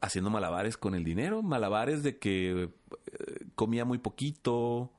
haciendo 0.00 0.28
malabares 0.28 0.76
con 0.76 0.94
el 0.94 1.04
dinero, 1.04 1.40
malabares 1.42 2.02
de 2.02 2.18
que 2.18 2.64
eh, 2.64 2.68
comía 3.54 3.84
muy 3.84 3.98
poquito, 3.98 4.90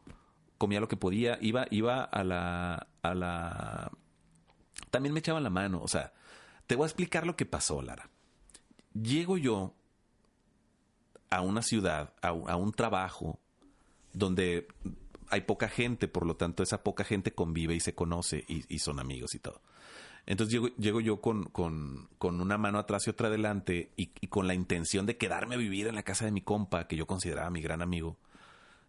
comía 0.58 0.80
lo 0.80 0.88
que 0.88 0.98
podía, 0.98 1.38
iba, 1.42 1.66
iba 1.72 2.04
a 2.04 2.24
la, 2.24 2.88
a 3.02 3.14
la, 3.16 3.92
también 4.92 5.14
me 5.14 5.20
echaban 5.20 5.44
la 5.44 5.50
mano, 5.50 5.82
o 5.82 5.88
sea, 5.88 6.14
te 6.68 6.76
voy 6.76 6.84
a 6.84 6.88
explicar 6.88 7.26
lo 7.26 7.36
que 7.36 7.46
pasó, 7.46 7.82
Lara. 7.82 8.10
Llego 8.94 9.38
yo 9.38 9.74
a 11.30 11.42
una 11.42 11.62
ciudad, 11.62 12.14
a, 12.22 12.30
a 12.30 12.56
un 12.56 12.72
trabajo 12.72 13.40
donde 14.14 14.68
hay 15.30 15.42
poca 15.42 15.68
gente, 15.68 16.08
por 16.08 16.26
lo 16.26 16.36
tanto 16.36 16.64
esa 16.64 16.84
poca 16.84 17.04
gente 17.04 17.34
convive 17.34 17.76
y 17.76 17.80
se 17.80 17.96
conoce 17.96 18.46
y, 18.48 18.80
son 18.80 19.00
amigos 19.00 19.36
y 19.36 19.40
todo. 19.40 19.62
Entonces 20.26 20.54
llego, 20.54 20.68
llego 20.78 21.02
yo 21.02 21.22
con, 21.22 21.46
con, 21.46 22.10
con 22.18 22.42
una 22.42 22.58
mano 22.58 22.80
atrás 22.80 23.06
y 23.06 23.12
otra 23.12 23.28
adelante 23.28 23.92
y, 23.96 24.12
y 24.22 24.28
con 24.28 24.48
la 24.48 24.56
intención 24.56 25.06
de 25.06 25.18
quedarme 25.18 25.56
a 25.56 25.58
vivir 25.58 25.88
en 25.88 25.96
la 25.96 26.04
casa 26.04 26.26
de 26.26 26.32
mi 26.32 26.42
compa, 26.42 26.88
que 26.88 26.96
yo 26.96 27.06
consideraba 27.06 27.50
mi 27.50 27.62
gran 27.62 27.82
amigo. 27.82 28.18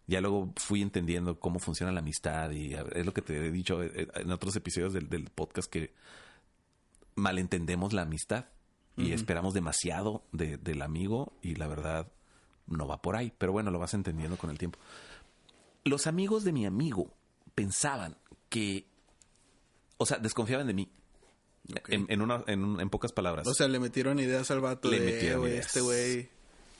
Ya 0.07 0.21
luego 0.21 0.53
fui 0.55 0.81
entendiendo 0.81 1.37
cómo 1.39 1.59
funciona 1.59 1.91
la 1.91 1.99
amistad 1.99 2.49
y 2.51 2.73
es 2.73 3.05
lo 3.05 3.13
que 3.13 3.21
te 3.21 3.35
he 3.45 3.51
dicho 3.51 3.83
eh, 3.83 4.07
en 4.15 4.31
otros 4.31 4.55
episodios 4.55 4.93
del, 4.93 5.09
del 5.09 5.25
podcast 5.29 5.69
que 5.69 5.93
malentendemos 7.15 7.93
la 7.93 8.03
amistad 8.03 8.45
y 8.95 9.11
esperamos 9.11 9.53
demasiado 9.53 10.23
de- 10.31 10.57
del 10.57 10.81
amigo 10.81 11.33
y 11.43 11.53
la 11.55 11.67
verdad 11.67 12.11
no 12.65 12.87
va 12.87 12.99
por 13.01 13.15
ahí. 13.15 13.31
Pero 13.37 13.51
bueno, 13.51 13.69
lo 13.69 13.77
vas 13.77 13.93
entendiendo 13.93 14.37
con 14.37 14.49
el 14.49 14.57
tiempo. 14.57 14.79
Los 15.83 16.07
amigos 16.07 16.43
de 16.43 16.51
mi 16.51 16.65
amigo 16.65 17.13
pensaban 17.53 18.17
que, 18.49 18.87
o 19.97 20.05
sea, 20.07 20.17
desconfiaban 20.17 20.65
de 20.67 20.73
mí. 20.73 20.91
En, 21.89 22.05
en, 22.09 22.21
una, 22.21 22.43
en, 22.47 22.79
en 22.79 22.89
pocas 22.89 23.11
palabras. 23.11 23.45
O 23.45 23.53
sea, 23.53 23.67
le 23.67 23.79
metieron 23.79 24.19
ideas 24.19 24.49
al 24.51 24.61
vato 24.61 24.89
Le 24.89 24.99
de, 24.99 25.05
metieron 25.05 25.45
"Eh, 25.45 25.49
ideas. 25.49 25.65
este 25.67 25.81
güey. 25.81 26.29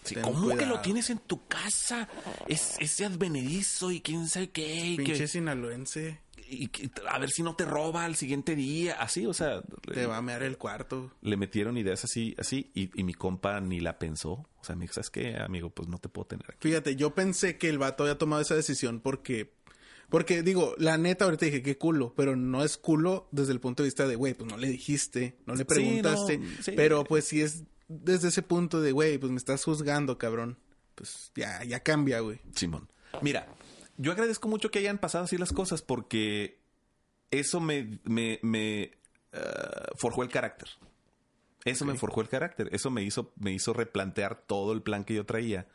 Sí, 0.07 0.15
¿Cómo 0.21 0.47
que 0.49 0.55
cuidado". 0.55 0.75
lo 0.75 0.81
tienes 0.81 1.09
en 1.09 1.19
tu 1.19 1.45
casa? 1.47 2.07
Es, 2.47 2.75
ese 2.79 3.05
advenedizo 3.05 3.91
y 3.91 4.01
quién 4.01 4.27
sabe 4.27 4.49
qué. 4.49 4.85
y 4.87 4.97
que- 4.97 5.03
Pinche 5.03 5.27
sinaloense. 5.27 6.19
y 6.49 6.67
que- 6.69 6.89
a 7.09 7.19
ver 7.19 7.29
si 7.29 7.43
no 7.43 7.55
te 7.57 7.65
roba 7.65 8.05
al 8.05 8.15
siguiente 8.15 8.55
día. 8.55 8.95
Así, 9.01 9.25
o 9.25 9.33
sea. 9.33 9.61
Te 9.93 10.05
va 10.05 10.17
a 10.17 10.21
mear 10.21 10.43
el 10.43 10.57
cuarto. 10.57 11.11
le 11.21 11.35
metieron 11.35 11.77
ideas 11.77 12.03
así, 12.05 12.35
así, 12.37 12.71
y, 12.73 12.89
y 12.99 13.03
mi 13.03 13.13
compa 13.13 13.59
ni 13.59 13.79
la 13.81 13.99
pensó. 13.99 14.31
O 14.59 14.63
sea, 14.63 14.75
me 14.75 14.83
dijo, 14.83 14.93
¿sabes 14.93 15.09
qué, 15.09 15.35
amigo? 15.37 15.69
Pues 15.71 15.89
no 15.89 15.97
te 15.97 16.07
puedo 16.09 16.25
tener 16.27 16.45
aquí. 16.49 16.69
Fíjate, 16.69 16.95
yo 16.95 17.13
pensé 17.13 17.57
que 17.57 17.67
el 17.69 17.77
vato 17.79 18.03
había 18.03 18.17
tomado 18.17 18.41
esa 18.41 18.55
decisión 18.55 18.99
porque. 19.01 19.55
Porque 20.09 20.41
digo, 20.41 20.73
la 20.77 20.97
neta, 20.97 21.25
ahorita 21.25 21.47
dije 21.47 21.61
qué 21.61 21.77
culo, 21.77 22.13
pero 22.15 22.37
no 22.37 22.63
es 22.63 22.77
culo 22.77 23.27
desde 23.33 23.51
el 23.51 23.59
punto 23.59 23.83
de 23.83 23.87
vista 23.87 24.07
de, 24.07 24.15
güey, 24.15 24.33
pues 24.35 24.49
no 24.49 24.55
le 24.55 24.69
dijiste, 24.69 25.35
no 25.45 25.53
le 25.53 25.59
Sí, 25.59 25.65
preguntaste. 25.65 26.37
no, 26.37 26.47
sí. 26.61 26.71
Pero 26.77 27.03
pues 27.03 27.25
si 27.25 27.41
es 27.41 27.65
desde 27.87 28.27
ese 28.29 28.41
punto 28.41 28.81
de, 28.81 28.91
güey, 28.91 29.17
pues 29.17 29.31
me 29.31 29.37
estás 29.37 29.63
juzgando, 29.63 30.17
cabrón. 30.17 30.57
Pues 30.95 31.31
ya, 31.35 31.63
ya 31.63 31.81
cambia, 31.81 32.19
güey. 32.21 32.39
Simón. 32.55 32.89
Mira, 33.21 33.47
yo 33.97 34.11
agradezco 34.11 34.47
mucho 34.47 34.71
que 34.71 34.79
hayan 34.79 34.97
pasado 34.97 35.25
así 35.25 35.37
las 35.37 35.53
cosas 35.53 35.81
porque 35.81 36.59
eso 37.31 37.59
me, 37.59 37.99
me, 38.03 38.39
me 38.41 38.81
eh, 38.83 38.93
forjó 39.95 40.23
el 40.23 40.29
carácter. 40.29 40.69
Eso 41.65 41.85
me 41.85 41.95
forjó 41.95 42.21
el 42.21 42.29
carácter. 42.29 42.69
Eso 42.71 42.89
me 42.89 43.03
hizo, 43.03 43.33
me 43.37 43.51
hizo 43.51 43.73
replantear 43.73 44.41
todo 44.47 44.71
el 44.73 44.81
plan 44.81 45.03
que 45.03 45.13
yo 45.13 45.25
traía 45.25 45.67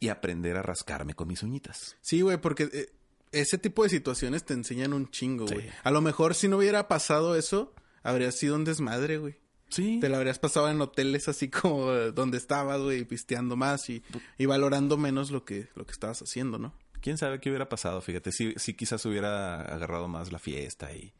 y 0.00 0.08
aprender 0.08 0.56
a 0.56 0.62
rascarme 0.62 1.14
con 1.14 1.28
mis 1.28 1.42
uñitas. 1.42 1.96
Sí, 2.00 2.20
güey, 2.20 2.36
porque 2.40 2.68
eh, 2.72 2.92
ese 3.32 3.58
tipo 3.58 3.82
de 3.82 3.88
situaciones 3.88 4.44
te 4.44 4.54
enseñan 4.54 4.92
un 4.92 5.10
chingo, 5.10 5.48
Sí. 5.48 5.54
güey. 5.54 5.70
A 5.82 5.90
lo 5.90 6.00
mejor 6.00 6.34
si 6.34 6.48
no 6.48 6.58
hubiera 6.58 6.88
pasado 6.88 7.36
eso, 7.36 7.74
habría 8.02 8.30
sido 8.32 8.54
un 8.54 8.64
desmadre, 8.64 9.18
güey. 9.18 9.36
Sí. 9.74 9.98
Te 10.00 10.08
la 10.08 10.18
habrías 10.18 10.38
pasado 10.38 10.70
en 10.70 10.80
hoteles 10.80 11.28
así 11.28 11.48
como 11.50 11.90
donde 11.90 12.38
estabas, 12.38 12.80
güey, 12.80 13.04
pisteando 13.04 13.56
más 13.56 13.90
y, 13.90 14.02
y 14.38 14.46
valorando 14.46 14.96
menos 14.96 15.30
lo 15.30 15.44
que, 15.44 15.68
lo 15.74 15.84
que 15.84 15.92
estabas 15.92 16.20
haciendo, 16.22 16.58
¿no? 16.58 16.72
quién 17.04 17.18
sabe 17.18 17.38
qué 17.38 17.50
hubiera 17.50 17.68
pasado, 17.68 18.00
fíjate, 18.00 18.32
sí, 18.32 18.54
sí 18.56 18.72
quizás 18.72 19.04
hubiera 19.04 19.60
agarrado 19.60 20.08
más 20.08 20.32
la 20.32 20.38
fiesta 20.38 20.90
y, 20.94 21.12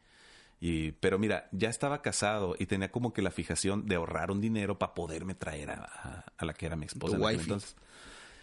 y, 0.59 0.93
pero 0.93 1.19
mira, 1.19 1.47
ya 1.51 1.69
estaba 1.69 2.01
casado 2.01 2.55
y 2.57 2.65
tenía 2.65 2.91
como 2.91 3.13
que 3.13 3.21
la 3.21 3.29
fijación 3.29 3.85
de 3.85 3.93
ahorrar 3.93 4.31
un 4.31 4.41
dinero 4.41 4.79
para 4.79 4.95
poderme 4.95 5.35
traer 5.35 5.69
a, 5.69 6.25
a, 6.35 6.45
la 6.45 6.55
que 6.55 6.65
era 6.65 6.75
mi 6.75 6.87
esposa. 6.87 7.17
En 7.17 7.39
entonces. 7.39 7.75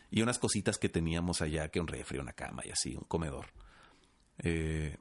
Y 0.08 0.22
unas 0.22 0.38
cositas 0.38 0.78
que 0.78 0.88
teníamos 0.88 1.42
allá, 1.42 1.68
que 1.68 1.80
un 1.80 1.88
refri, 1.88 2.18
una 2.18 2.32
cama 2.32 2.62
y 2.64 2.70
así, 2.70 2.94
un 2.94 3.02
comedor. 3.08 3.46
Eh, 4.38 4.98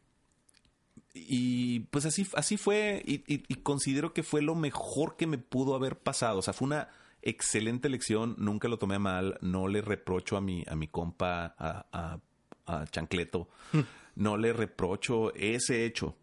y 1.13 1.81
pues 1.91 2.05
así, 2.05 2.25
así 2.35 2.57
fue, 2.57 3.01
y, 3.05 3.15
y- 3.33 3.43
y 3.47 3.55
considero 3.55 4.13
que 4.13 4.23
fue 4.23 4.41
lo 4.41 4.55
mejor 4.55 5.15
que 5.17 5.27
me 5.27 5.37
pudo 5.37 5.75
haber 5.75 5.97
pasado. 5.97 6.39
O 6.39 6.41
sea, 6.41 6.53
fue 6.53 6.67
una 6.67 6.89
excelente 7.21 7.87
elección, 7.87 8.35
nunca 8.37 8.67
lo 8.67 8.77
tomé 8.79 8.97
mal, 8.99 9.37
no 9.41 9.67
le 9.67 9.81
reprocho 9.81 10.37
a 10.37 10.41
mi, 10.41 10.63
a 10.67 10.75
mi 10.75 10.87
compa, 10.87 11.53
a, 11.57 11.85
a- 11.91 12.19
a 12.65 12.85
Chancleto, 12.87 13.49
no 14.15 14.37
le 14.37 14.53
reprocho 14.53 15.33
ese 15.35 15.85
hecho, 15.85 16.15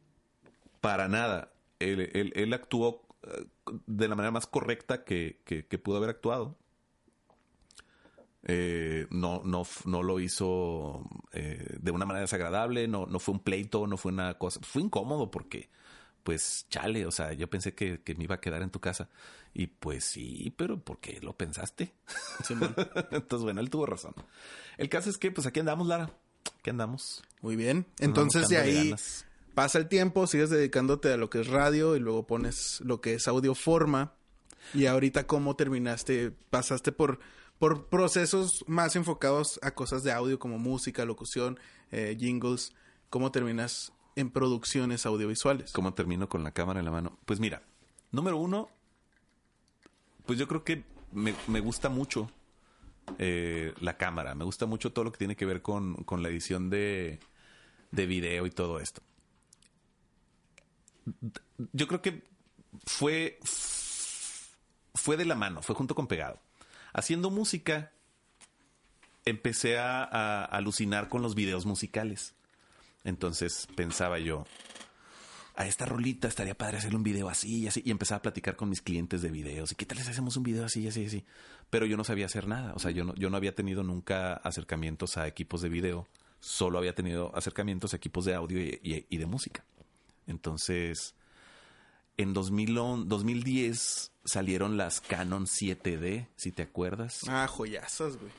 para 0.80 1.09
nada. 1.09 1.53
Él, 1.78 2.11
él- 2.14 2.32
él 2.34 2.53
actuó 2.53 3.03
eh, 3.24 3.45
de 3.86 4.09
la 4.09 4.14
manera 4.14 4.30
más 4.32 4.47
correcta 4.47 5.05
que, 5.05 5.41
que- 5.45 5.66
que 5.66 5.78
pudo 5.78 5.99
haber 5.99 6.11
actuado. 6.11 6.57
Eh, 8.51 9.07
no, 9.11 9.42
no, 9.44 9.66
no 9.84 10.03
lo 10.03 10.20
hizo 10.20 11.07
eh, 11.32 11.76
de 11.80 11.90
una 11.90 12.07
manera 12.07 12.22
desagradable, 12.22 12.88
no, 12.88 13.05
no 13.05 13.18
fue 13.18 13.34
un 13.34 13.40
pleito, 13.40 13.86
no 13.86 13.99
fue 13.99 14.11
una 14.11 14.38
cosa, 14.38 14.59
fue 14.62 14.80
incómodo 14.80 15.30
porque, 15.30 15.68
pues, 16.24 16.66
chale, 16.70 17.05
o 17.05 17.11
sea, 17.11 17.34
yo 17.34 17.51
pensé 17.51 17.74
que, 17.74 18.01
que 18.01 18.14
me 18.14 18.24
iba 18.24 18.36
a 18.36 18.40
quedar 18.40 18.62
en 18.62 18.70
tu 18.70 18.80
casa. 18.80 19.11
Y 19.53 19.66
pues 19.66 20.05
sí, 20.05 20.55
pero 20.57 20.78
¿por 20.78 20.99
qué 20.99 21.20
lo 21.20 21.36
pensaste? 21.36 21.92
Entonces, 23.11 23.42
bueno, 23.42 23.61
él 23.61 23.70
tuvo 23.70 23.86
razón. 23.86 24.14
El 24.78 24.88
caso 24.88 25.11
es 25.11 25.18
que, 25.18 25.30
pues, 25.30 25.46
aquí 25.46 25.61
andamos, 25.61 25.86
Lara. 25.86 26.11
Aquí 26.59 26.70
andamos. 26.70 27.22
Muy 27.42 27.57
bien. 27.57 27.86
Entonces 27.99 28.49
de 28.49 28.57
ahí 28.57 28.84
ganas. 28.84 29.26
pasa 29.55 29.78
el 29.78 29.88
tiempo, 29.88 30.26
sigues 30.26 30.51
dedicándote 30.51 31.12
a 31.12 31.16
lo 31.16 31.28
que 31.28 31.40
es 31.40 31.49
radio 31.49 31.96
y 31.96 32.01
luego 32.01 32.26
pones 32.26 32.80
lo 32.80 33.01
que 33.01 33.14
es 33.14 33.28
audioforma. 33.28 34.14
Y 34.74 34.86
ahorita 34.86 35.26
cómo 35.26 35.57
terminaste, 35.57 36.32
pasaste 36.51 36.92
por, 36.92 37.20
por 37.59 37.88
procesos 37.88 38.64
más 38.66 38.96
enfocados 38.96 39.59
a 39.62 39.72
cosas 39.72 40.02
de 40.04 40.12
audio 40.12 40.38
como 40.38 40.59
música, 40.59 41.04
locución, 41.04 41.59
eh, 41.90 42.16
jingles. 42.18 42.72
¿Cómo 43.11 43.32
terminas 43.32 43.92
en 44.16 44.30
producciones 44.30 45.06
audiovisuales? 45.06 45.72
¿Cómo 45.72 45.94
termino 45.94 46.28
con 46.28 46.44
la 46.44 46.52
cámara 46.52 46.80
en 46.80 46.84
la 46.84 46.92
mano? 46.92 47.18
Pues 47.24 47.40
mira, 47.40 47.62
número 48.12 48.36
uno, 48.36 48.70
pues 50.26 50.38
yo 50.38 50.46
creo 50.46 50.62
que 50.62 50.84
me, 51.12 51.34
me 51.46 51.61
gusta 51.61 51.88
mucho 51.88 52.30
eh, 53.18 53.72
la 53.80 53.96
cámara, 53.96 54.34
me 54.34 54.44
gusta 54.44 54.66
mucho 54.66 54.92
todo 54.92 55.06
lo 55.06 55.12
que 55.12 55.18
tiene 55.18 55.36
que 55.36 55.46
ver 55.46 55.62
con, 55.62 55.94
con 56.04 56.22
la 56.22 56.28
edición 56.28 56.68
de, 56.68 57.18
de 57.90 58.06
video 58.06 58.46
y 58.46 58.50
todo 58.50 58.80
esto. 58.80 59.00
Yo 61.72 61.88
creo 61.88 62.02
que 62.02 62.22
fue, 62.84 63.38
fue 64.94 65.16
de 65.16 65.24
la 65.24 65.34
mano, 65.34 65.62
fue 65.62 65.74
junto 65.74 65.94
con 65.94 66.06
pegado. 66.06 66.38
Haciendo 66.93 67.30
música, 67.30 67.93
empecé 69.24 69.78
a, 69.78 70.03
a 70.05 70.45
alucinar 70.45 71.09
con 71.09 71.22
los 71.22 71.34
videos 71.34 71.66
musicales. 71.66 72.34
Entonces 73.05 73.68
pensaba 73.76 74.18
yo, 74.18 74.47
a 75.55 75.66
esta 75.66 75.86
rolita 75.86 76.28
estaría 76.28 76.57
padre 76.57 76.78
hacerle 76.78 76.97
un 76.97 77.03
video 77.03 77.28
así 77.28 77.61
y 77.61 77.66
así. 77.68 77.82
Y 77.84 77.91
empezaba 77.91 78.18
a 78.18 78.22
platicar 78.22 78.57
con 78.57 78.68
mis 78.68 78.80
clientes 78.80 79.22
de 79.22 79.30
videos. 79.30 79.72
¿Y 79.72 79.74
qué 79.74 79.86
tal 79.86 79.99
les 79.99 80.09
hacemos 80.09 80.36
un 80.36 80.43
video 80.45 80.64
así 80.64 80.82
y 80.82 80.89
así 80.89 81.03
y 81.03 81.07
así? 81.07 81.24
Pero 81.70 81.84
yo 81.86 81.97
no 81.97 82.05
sabía 82.05 82.26
hacer 82.26 82.47
nada. 82.47 82.72
O 82.74 82.78
sea, 82.78 82.91
yo 82.91 83.05
no, 83.05 83.14
yo 83.16 83.28
no 83.30 83.36
había 83.36 83.55
tenido 83.55 83.82
nunca 83.82 84.34
acercamientos 84.34 85.16
a 85.16 85.26
equipos 85.26 85.61
de 85.61 85.68
video. 85.68 86.07
Solo 86.41 86.78
había 86.78 86.95
tenido 86.95 87.34
acercamientos 87.36 87.93
a 87.93 87.97
equipos 87.97 88.24
de 88.24 88.34
audio 88.34 88.61
y, 88.61 88.78
y- 88.82 89.07
y 89.11 89.16
de 89.16 89.26
música. 89.26 89.64
Entonces, 90.28 91.14
en 92.18 92.34
2011 92.34 93.08
2010 93.08 94.12
salieron 94.24 94.76
las 94.76 95.00
Canon 95.00 95.46
7D, 95.46 96.28
si 96.36 96.52
te 96.52 96.62
acuerdas. 96.62 97.20
Ah, 97.28 97.46
joyazas, 97.48 98.18
güey. 98.18 98.30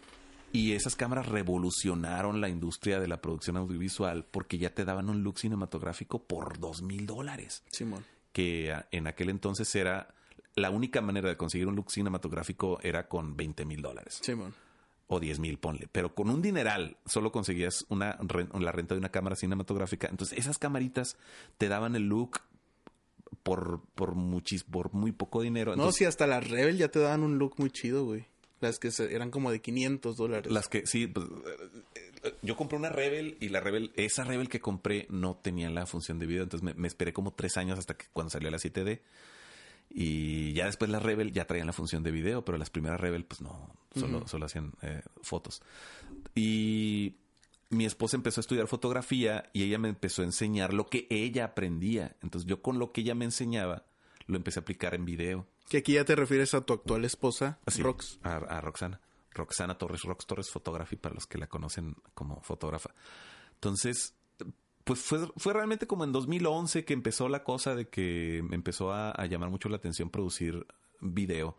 Y 0.51 0.73
esas 0.73 0.95
cámaras 0.95 1.27
revolucionaron 1.27 2.41
la 2.41 2.49
industria 2.49 2.99
de 2.99 3.07
la 3.07 3.21
producción 3.21 3.57
audiovisual 3.57 4.25
porque 4.25 4.57
ya 4.57 4.73
te 4.73 4.86
daban 4.86 5.09
un 5.09 5.23
look 5.23 5.39
cinematográfico 5.39 6.23
por 6.23 6.59
dos 6.59 6.82
mil 6.82 7.05
dólares. 7.05 7.63
Simón. 7.71 8.03
Que 8.34 8.75
en 8.91 9.07
aquel 9.07 9.30
entonces 9.30 9.73
era 9.75 10.13
la 10.55 10.71
única 10.71 11.01
manera 11.01 11.30
de 11.30 11.38
conseguir 11.38 11.67
un 11.67 11.75
look 11.75 11.91
cinematográfico 11.91 12.80
era 12.82 13.07
con 13.07 13.38
20 13.38 13.65
mil 13.65 13.82
dólares 13.82 14.19
Simón. 14.21 14.53
o 15.07 15.19
10 15.19 15.39
mil, 15.39 15.57
ponle. 15.59 15.88
Pero 15.91 16.15
con 16.15 16.30
un 16.30 16.41
dineral 16.41 16.97
solo 17.05 17.32
conseguías 17.32 17.86
una 17.89 18.17
la 18.59 18.71
renta 18.71 18.95
de 18.95 18.99
una 18.99 19.09
cámara 19.09 19.36
cinematográfica. 19.36 20.07
Entonces 20.09 20.38
esas 20.38 20.57
camaritas 20.57 21.15
te 21.57 21.67
daban 21.67 21.95
el 21.95 22.03
look 22.03 22.41
por, 23.50 23.82
por, 23.95 24.14
muchis, 24.14 24.64
por 24.64 24.93
muy 24.93 25.12
poco 25.12 25.41
dinero. 25.41 25.76
No, 25.76 25.91
sí, 25.91 26.06
hasta 26.06 26.28
las 26.28 26.47
Rebel 26.47 26.78
ya 26.78 26.89
te 26.89 27.00
daban 27.00 27.24
un 27.24 27.39
look 27.39 27.56
muy 27.58 27.72
chido, 27.72 28.06
güey. 28.06 28.28
Las 28.62 28.78
que 28.78 28.91
eran 29.10 29.32
como 29.32 29.50
de 29.50 29.60
500 29.60 30.16
dólares. 30.16 30.52
Las 30.52 30.68
que 30.68 30.86
sí, 30.86 31.08
pues, 31.08 31.26
eh, 32.24 32.34
yo 32.43 32.56
compré 32.56 32.78
una 32.78 32.89
Rebel 32.89 33.38
y 33.39 33.50
la 33.50 33.60
Rebel, 33.60 33.91
esa 33.95 34.24
Rebel 34.24 34.50
que 34.50 34.60
compré 34.60 35.08
no 35.10 35.36
tenía 35.36 35.68
la 35.72 35.88
función 35.88 36.20
de 36.20 36.28
video, 36.28 36.43
entonces 36.43 36.64
me, 36.64 36.76
me 36.76 36.88
esperé 36.88 37.12
como 37.12 37.34
tres 37.34 37.58
años 37.58 37.80
hasta 37.80 37.95
que 37.95 38.06
cuando 38.14 38.30
salió 38.30 38.52
la 38.52 38.58
7D. 38.58 39.02
Y 39.89 40.54
ya 40.54 40.68
después 40.68 40.91
la 40.91 41.00
Rebel 41.00 41.32
ya 41.32 41.45
traían 41.45 41.66
la 41.66 41.74
función 41.74 42.04
de 42.04 42.12
video, 42.12 42.45
pero 42.45 42.60
las 42.60 42.70
primeras 42.70 43.02
Rebel 43.02 43.26
pues 43.26 43.41
no, 43.41 43.74
solo, 43.95 44.28
solo 44.28 44.45
hacían 44.45 44.74
eh, 44.84 45.02
fotos. 45.24 45.64
Y 46.36 47.16
mi 47.70 47.86
esposa 47.86 48.17
empezó 48.17 48.39
a 48.39 48.43
estudiar 48.43 48.67
fotografía 48.67 49.49
y 49.53 49.63
ella 49.63 49.78
me 49.78 49.89
empezó 49.89 50.22
a 50.22 50.26
enseñar 50.26 50.74
lo 50.74 50.88
que 50.88 51.07
ella 51.09 51.45
aprendía. 51.45 52.15
Entonces 52.22 52.49
yo 52.49 52.61
con 52.61 52.80
lo 52.80 52.91
que 52.91 53.01
ella 53.01 53.15
me 53.15 53.26
enseñaba 53.26 53.86
lo 54.26 54.38
empecé 54.38 54.59
a 54.59 54.61
aplicar 54.61 54.93
en 54.95 55.05
video. 55.05 55.47
Que 55.70 55.78
aquí 55.78 55.93
ya 55.93 56.05
te 56.05 56.15
refieres 56.15 56.53
a 56.53 56.61
tu 56.61 56.74
actual 56.74 57.05
esposa, 57.05 57.59
Así, 57.65 57.82
Rox. 57.82 58.20
A, 58.24 58.36
a 58.38 58.61
Roxana. 58.61 58.99
Roxana 59.32 59.78
Torres, 59.78 60.01
Rox 60.01 60.26
Torres 60.26 60.49
Photography, 60.49 60.95
para 60.95 61.15
los 61.15 61.28
que 61.28 61.38
la 61.38 61.47
conocen 61.47 61.95
como 62.13 62.41
fotógrafa. 62.41 62.93
Entonces, 63.53 64.15
pues 64.84 64.99
fue, 64.99 65.20
fue 65.38 65.53
realmente 65.53 65.86
como 65.86 66.03
en 66.03 66.11
2011 66.11 66.86
que 66.86 66.93
empezó 66.93 67.30
la 67.30 67.43
cosa 67.43 67.76
de 67.76 67.88
que 67.88 68.43
me 68.47 68.55
empezó 68.55 68.91
a, 68.91 69.11
a 69.11 69.26
llamar 69.28 69.49
mucho 69.49 69.70
la 69.70 69.78
atención 69.78 70.09
producir 70.09 70.65
video. 70.99 71.57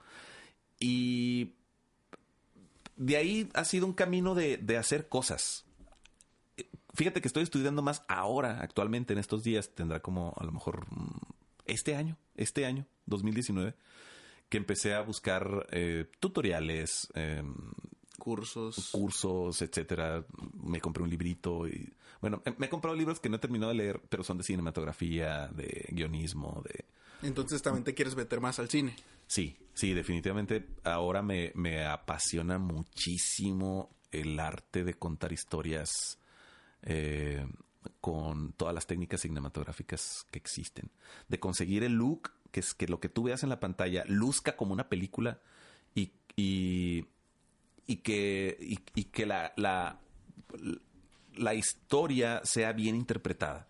Y 0.81 1.55
de 2.97 3.17
ahí 3.17 3.49
ha 3.55 3.65
sido 3.65 3.87
un 3.87 3.93
camino 3.93 4.35
de, 4.35 4.57
de 4.57 4.77
hacer 4.77 5.09
cosas. 5.09 5.65
Fíjate 6.95 7.21
que 7.21 7.29
estoy 7.29 7.43
estudiando 7.43 7.83
más 7.83 8.05
ahora, 8.09 8.61
actualmente, 8.61 9.13
en 9.13 9.19
estos 9.19 9.43
días. 9.45 9.71
Tendrá 9.75 10.01
como 10.01 10.35
a 10.37 10.45
lo 10.45 10.53
mejor 10.53 10.87
mm, 10.91 11.19
este 11.67 11.95
año, 11.95 12.17
este 12.35 12.67
año, 12.67 12.87
2019, 13.07 13.75
que 14.49 14.59
empecé 14.59 14.95
a 14.95 15.03
buscar 15.03 15.67
eh, 15.71 16.07
tutoriales, 16.19 17.09
eh, 17.15 17.43
Cursos. 18.19 18.91
cursos, 18.93 19.63
etcétera. 19.63 20.25
Me 20.63 20.81
compré 20.81 21.03
un 21.03 21.11
librito 21.11 21.67
y 21.67 21.91
bueno, 22.21 22.43
me 22.59 22.67
he 22.67 22.69
comprado 22.69 22.97
libros 22.97 23.19
que 23.19 23.31
no 23.31 23.37
he 23.37 23.39
terminado 23.39 23.73
de 23.73 23.79
leer, 23.79 24.03
pero 24.09 24.23
son 24.23 24.37
de 24.37 24.45
cinematografía, 24.45 25.49
de 25.49 25.87
guionismo, 25.91 26.63
de 26.65 26.85
Entonces 27.27 27.63
también 27.63 27.83
te 27.83 27.95
quieres 27.95 28.15
meter 28.15 28.41
más 28.41 28.59
al 28.59 28.69
cine. 28.69 28.95
Sí, 29.27 29.57
sí, 29.73 29.95
definitivamente 29.95 30.67
ahora 30.85 31.23
me, 31.23 31.53
me 31.55 31.87
apasiona 31.87 32.59
muchísimo 32.59 33.97
el 34.13 34.39
arte 34.39 34.85
de 34.85 34.95
contar 34.95 35.33
historias 35.33 36.20
eh, 36.83 37.47
con 38.01 38.53
todas 38.53 38.75
las 38.75 38.87
técnicas 38.87 39.21
cinematográficas 39.21 40.27
que 40.31 40.39
existen. 40.39 40.91
De 41.29 41.39
conseguir 41.39 41.85
el 41.85 41.93
look, 41.93 42.33
que 42.51 42.61
es 42.61 42.75
que 42.75 42.87
lo 42.87 43.01
que 43.01 43.09
tú 43.09 43.25
veas 43.25 43.43
en 43.43 43.49
la 43.49 43.61
pantalla 43.61 44.05
luzca 44.07 44.57
como 44.57 44.73
una 44.73 44.89
película 44.89 45.41
y, 45.95 46.13
y, 46.37 47.07
que, 48.03 48.57
y, 48.61 48.79
y 48.95 49.05
que 49.05 49.27
la, 49.27 49.53
la, 49.57 51.55
historia 51.55 52.41
sea 52.45 52.73
bien 52.73 52.95
interpretada 52.95 53.69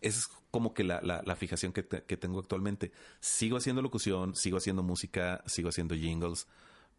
es 0.00 0.28
como 0.50 0.72
que 0.74 0.84
la, 0.84 1.00
la, 1.02 1.36
fijación 1.36 1.72
que, 1.72 1.86
que 1.86 2.16
tengo 2.16 2.40
actualmente. 2.40 2.92
Sigo 3.20 3.56
haciendo 3.56 3.82
locución, 3.82 4.34
sigo 4.34 4.56
haciendo 4.56 4.82
música, 4.82 5.42
sigo 5.46 5.68
haciendo 5.68 5.94
jingles, 5.94 6.48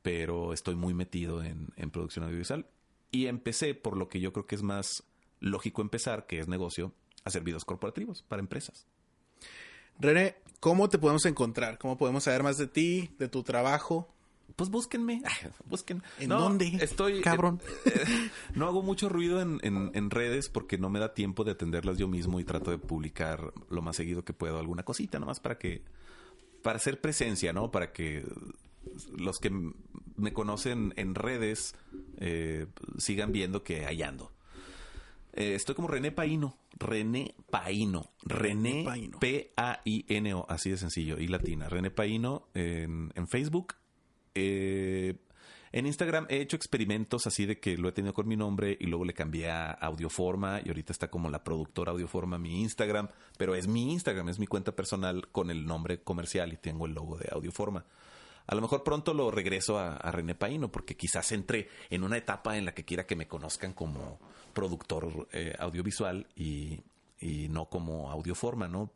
pero 0.01 0.53
estoy 0.53 0.75
muy 0.75 0.93
metido 0.93 1.43
en, 1.43 1.69
en 1.75 1.91
producción 1.91 2.25
audiovisual. 2.25 2.67
Y 3.11 3.25
empecé 3.25 3.73
por 3.73 3.97
lo 3.97 4.07
que 4.07 4.21
yo 4.21 4.31
creo 4.31 4.45
que 4.45 4.55
es 4.55 4.63
más 4.63 5.03
lógico 5.41 5.81
empezar, 5.81 6.25
que 6.27 6.39
es 6.39 6.47
negocio, 6.47 6.93
hacer 7.25 7.43
videos 7.43 7.65
corporativos 7.65 8.23
para 8.23 8.39
empresas. 8.39 8.87
René, 9.99 10.35
¿cómo 10.59 10.89
te 10.89 10.97
podemos 10.97 11.25
encontrar? 11.25 11.77
¿Cómo 11.77 11.97
podemos 11.97 12.23
saber 12.23 12.41
más 12.43 12.57
de 12.57 12.67
ti, 12.67 13.11
de 13.19 13.27
tu 13.27 13.43
trabajo? 13.43 14.13
Pues 14.55 14.69
búsquenme, 14.69 15.21
busquen. 15.65 16.03
¿En 16.19 16.29
No, 16.29 16.39
dónde? 16.39 16.77
Estoy, 16.81 17.21
Cabrón. 17.21 17.61
eh, 17.85 17.91
eh, 18.07 18.29
no 18.55 18.67
hago 18.67 18.81
mucho 18.83 19.09
ruido 19.09 19.41
en, 19.41 19.59
en- 19.63 19.91
en 19.93 20.09
redes 20.09 20.49
porque 20.49 20.77
no 20.77 20.89
me 20.89 20.99
da 20.99 21.13
tiempo 21.13 21.43
de 21.43 21.51
atenderlas 21.51 21.97
yo 21.97 22.07
mismo 22.07 22.39
y 22.39 22.43
trato 22.43 22.69
de 22.71 22.77
publicar 22.77 23.53
lo 23.69 23.81
más 23.81 23.95
seguido 23.95 24.23
que 24.25 24.33
puedo 24.33 24.59
alguna 24.59 24.83
cosita, 24.83 25.19
nomás 25.19 25.39
para 25.39 25.57
que, 25.57 25.83
para 26.63 26.77
hacer 26.77 26.99
presencia, 26.99 27.53
¿no? 27.53 27.71
Para 27.71 27.91
que 27.91 28.25
los 29.17 29.37
que 29.39 29.51
me 30.17 30.33
conocen 30.33 30.93
en 30.97 31.15
redes 31.15 31.75
eh, 32.17 32.65
sigan 32.97 33.31
viendo 33.31 33.63
que 33.63 33.85
ahí 33.85 34.01
ando. 34.03 34.31
Eh, 35.33 35.55
estoy 35.55 35.75
como 35.75 35.87
René 35.87 36.11
Paino. 36.11 36.57
René 36.77 37.35
Paino. 37.49 38.11
René 38.23 38.83
Paino. 38.83 40.45
Así 40.49 40.69
de 40.69 40.77
sencillo. 40.77 41.17
Y 41.19 41.27
latina. 41.27 41.69
René 41.69 41.91
Paino 41.91 42.47
en, 42.53 43.11
en 43.15 43.27
Facebook. 43.27 43.75
Eh, 44.35 45.15
en 45.73 45.85
Instagram 45.85 46.25
he 46.29 46.41
hecho 46.41 46.57
experimentos 46.57 47.27
así 47.27 47.45
de 47.45 47.59
que 47.59 47.77
lo 47.77 47.87
he 47.87 47.91
tenido 47.93 48.13
con 48.13 48.27
mi 48.27 48.35
nombre 48.35 48.77
y 48.77 48.87
luego 48.87 49.05
le 49.05 49.13
cambié 49.13 49.49
a 49.49 49.71
Audioforma 49.71 50.59
y 50.63 50.67
ahorita 50.67 50.91
está 50.91 51.09
como 51.09 51.29
la 51.29 51.45
productora 51.45 51.91
Audioforma 51.91 52.37
mi 52.37 52.61
Instagram, 52.61 53.07
pero 53.37 53.55
es 53.55 53.67
mi 53.69 53.93
Instagram, 53.93 54.27
es 54.27 54.37
mi 54.37 54.47
cuenta 54.47 54.75
personal 54.75 55.29
con 55.29 55.49
el 55.49 55.65
nombre 55.65 56.01
comercial 56.01 56.51
y 56.51 56.57
tengo 56.57 56.87
el 56.87 56.93
logo 56.93 57.17
de 57.17 57.29
Audioforma. 57.31 57.85
A 58.47 58.55
lo 58.55 58.61
mejor 58.61 58.83
pronto 58.83 59.13
lo 59.13 59.31
regreso 59.31 59.77
a, 59.79 59.95
a 59.97 60.11
René 60.11 60.35
Paino 60.35 60.71
porque 60.71 60.95
quizás 60.97 61.31
entre 61.31 61.69
en 61.89 62.03
una 62.03 62.17
etapa 62.17 62.57
en 62.57 62.65
la 62.65 62.73
que 62.73 62.83
quiera 62.85 63.05
que 63.05 63.15
me 63.15 63.27
conozcan 63.27 63.73
como 63.73 64.19
productor 64.53 65.27
eh, 65.31 65.55
audiovisual 65.59 66.27
y, 66.35 66.81
y 67.19 67.47
no 67.49 67.65
como 67.69 68.11
Audioforma, 68.11 68.67
¿no? 68.67 68.91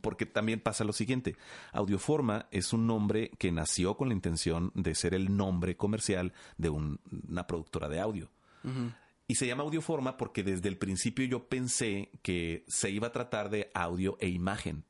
porque 0.00 0.24
también 0.24 0.58
pasa 0.60 0.84
lo 0.84 0.92
siguiente. 0.94 1.36
Audioforma 1.72 2.46
es 2.50 2.72
un 2.72 2.86
nombre 2.86 3.30
que 3.38 3.52
nació 3.52 3.96
con 3.98 4.08
la 4.08 4.14
intención 4.14 4.72
de 4.74 4.94
ser 4.94 5.12
el 5.12 5.36
nombre 5.36 5.76
comercial 5.76 6.32
de 6.56 6.70
un- 6.70 6.98
una 7.28 7.46
productora 7.46 7.88
de 7.90 8.00
audio. 8.00 8.30
Y 9.28 9.34
se 9.34 9.46
llama 9.46 9.64
Audioforma 9.64 10.16
porque 10.16 10.42
desde 10.42 10.68
el 10.68 10.78
principio 10.78 11.26
yo 11.26 11.46
pensé 11.48 12.10
que 12.22 12.64
se 12.68 12.90
iba 12.90 13.08
a 13.08 13.12
tratar 13.12 13.50
de 13.50 13.70
audio 13.74 14.16
e 14.20 14.28
imagen. 14.28 14.84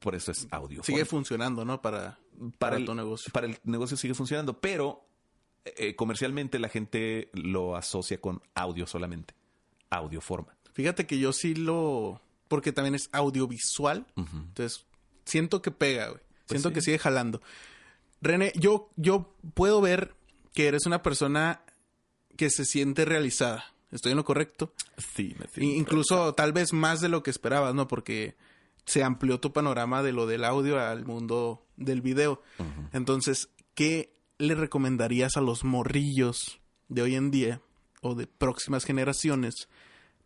Por 0.00 0.14
eso 0.16 0.32
es 0.32 0.48
Audioforma. 0.50 0.84
Sigue 0.84 1.04
funcionando, 1.04 1.64
¿no? 1.64 1.80
Para, 1.80 2.18
para, 2.58 2.76
el, 2.76 2.84
tu 2.84 2.94
negocio. 2.94 3.32
Para 3.32 3.46
el 3.46 3.58
negocio 3.64 3.96
sigue 3.96 4.14
funcionando, 4.14 4.60
pero 4.60 5.04
eh, 5.64 5.94
comercialmente 5.96 6.58
la 6.58 6.68
gente 6.68 7.30
lo 7.34 7.76
asocia 7.76 8.20
con 8.20 8.42
audio 8.54 8.86
solamente. 8.86 9.34
Audioforma. 9.90 10.56
Fíjate 10.72 11.06
que 11.06 11.18
yo 11.18 11.32
sí 11.32 11.54
lo... 11.54 12.20
Porque 12.48 12.72
también 12.72 12.94
es 12.94 13.08
audiovisual. 13.12 14.06
Entonces, 14.16 14.84
siento 15.24 15.62
que 15.62 15.70
pega, 15.70 16.08
güey. 16.08 16.20
siento 16.46 16.68
sí. 16.68 16.74
que 16.74 16.80
sigue 16.82 16.98
jalando. 16.98 17.40
René, 18.20 18.52
yo, 18.56 18.90
yo 18.96 19.34
puedo 19.54 19.80
ver 19.80 20.14
que 20.52 20.68
eres 20.68 20.86
una 20.86 21.02
persona 21.02 21.62
que 22.36 22.50
se 22.50 22.64
siente 22.64 23.04
realizada. 23.04 23.64
¿Estoy 23.90 24.12
en 24.12 24.16
lo 24.18 24.24
correcto? 24.24 24.72
Sí, 25.14 25.34
me 25.38 25.46
I- 25.64 25.76
Incluso 25.76 26.34
tal 26.34 26.52
vez 26.52 26.72
más 26.72 27.00
de 27.00 27.08
lo 27.08 27.22
que 27.22 27.30
esperabas, 27.30 27.74
¿no? 27.74 27.88
Porque 27.88 28.36
se 28.86 29.02
amplió 29.02 29.40
tu 29.40 29.52
panorama 29.52 30.02
de 30.02 30.12
lo 30.12 30.26
del 30.26 30.44
audio 30.44 30.80
al 30.80 31.04
mundo 31.04 31.61
del 31.76 32.00
video. 32.02 32.42
Entonces, 32.92 33.48
¿qué 33.74 34.12
le 34.38 34.54
recomendarías 34.54 35.36
a 35.36 35.40
los 35.40 35.64
morrillos 35.64 36.60
de 36.88 37.02
hoy 37.02 37.14
en 37.16 37.30
día 37.30 37.60
o 38.00 38.14
de 38.14 38.26
próximas 38.26 38.84
generaciones 38.84 39.68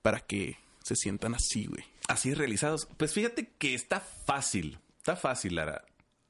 para 0.02 0.20
que 0.20 0.56
se 0.82 0.96
sientan 0.96 1.34
así, 1.34 1.66
güey? 1.66 1.84
así 2.08 2.32
realizados. 2.34 2.86
Pues 2.96 3.12
fíjate 3.12 3.50
que 3.58 3.74
está 3.74 3.98
fácil. 4.00 4.78
Está 4.98 5.16
fácil, 5.16 5.56
Lara. 5.56 5.84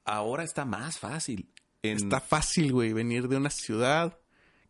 Ahora 0.05 0.43
está 0.45 0.65
más 0.65 0.99
fácil. 0.99 1.51
En- 1.83 1.99
Está 1.99 2.21
fácil, 2.21 2.73
güey, 2.73 2.93
venir 2.95 3.29
de 3.29 3.37
una 3.37 3.51
ciudad, 3.51 4.19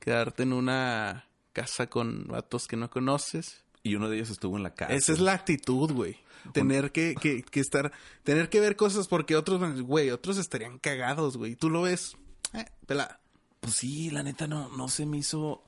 quedarte 0.01 0.43
en 0.43 0.53
una 0.53 1.29
casa 1.53 1.87
con 1.89 2.27
vatos 2.27 2.67
que 2.67 2.77
no 2.77 2.91
conoces. 2.91 3.65
Y 3.87 3.95
uno 3.95 4.09
de 4.09 4.17
ellos 4.17 4.31
estuvo 4.31 4.57
en 4.57 4.63
la 4.63 4.75
casa. 4.75 4.93
Esa 4.95 5.13
es 5.13 5.21
la 5.21 5.33
actitud, 5.35 5.93
güey. 5.93 6.17
Tener 6.53 6.93
que, 6.93 7.15
que, 7.21 7.43
que 7.43 7.61
estar, 7.61 7.93
tener 8.25 8.49
que 8.49 8.61
ver 8.61 8.77
cosas 8.77 9.09
porque 9.09 9.37
otros, 9.37 9.83
güey, 9.83 10.11
otros 10.11 10.39
estarían 10.39 10.79
cagados, 10.79 11.37
güey. 11.37 11.57
Tú 11.57 11.71
lo 11.71 11.83
ves, 11.83 12.17
eh, 12.53 12.65
pelada. 12.87 13.21
Pues 13.61 13.75
sí, 13.75 14.11
la 14.11 14.23
neta 14.23 14.47
no, 14.47 14.69
no 14.77 14.89
se 14.89 15.07
me 15.07 15.19
hizo. 15.19 15.65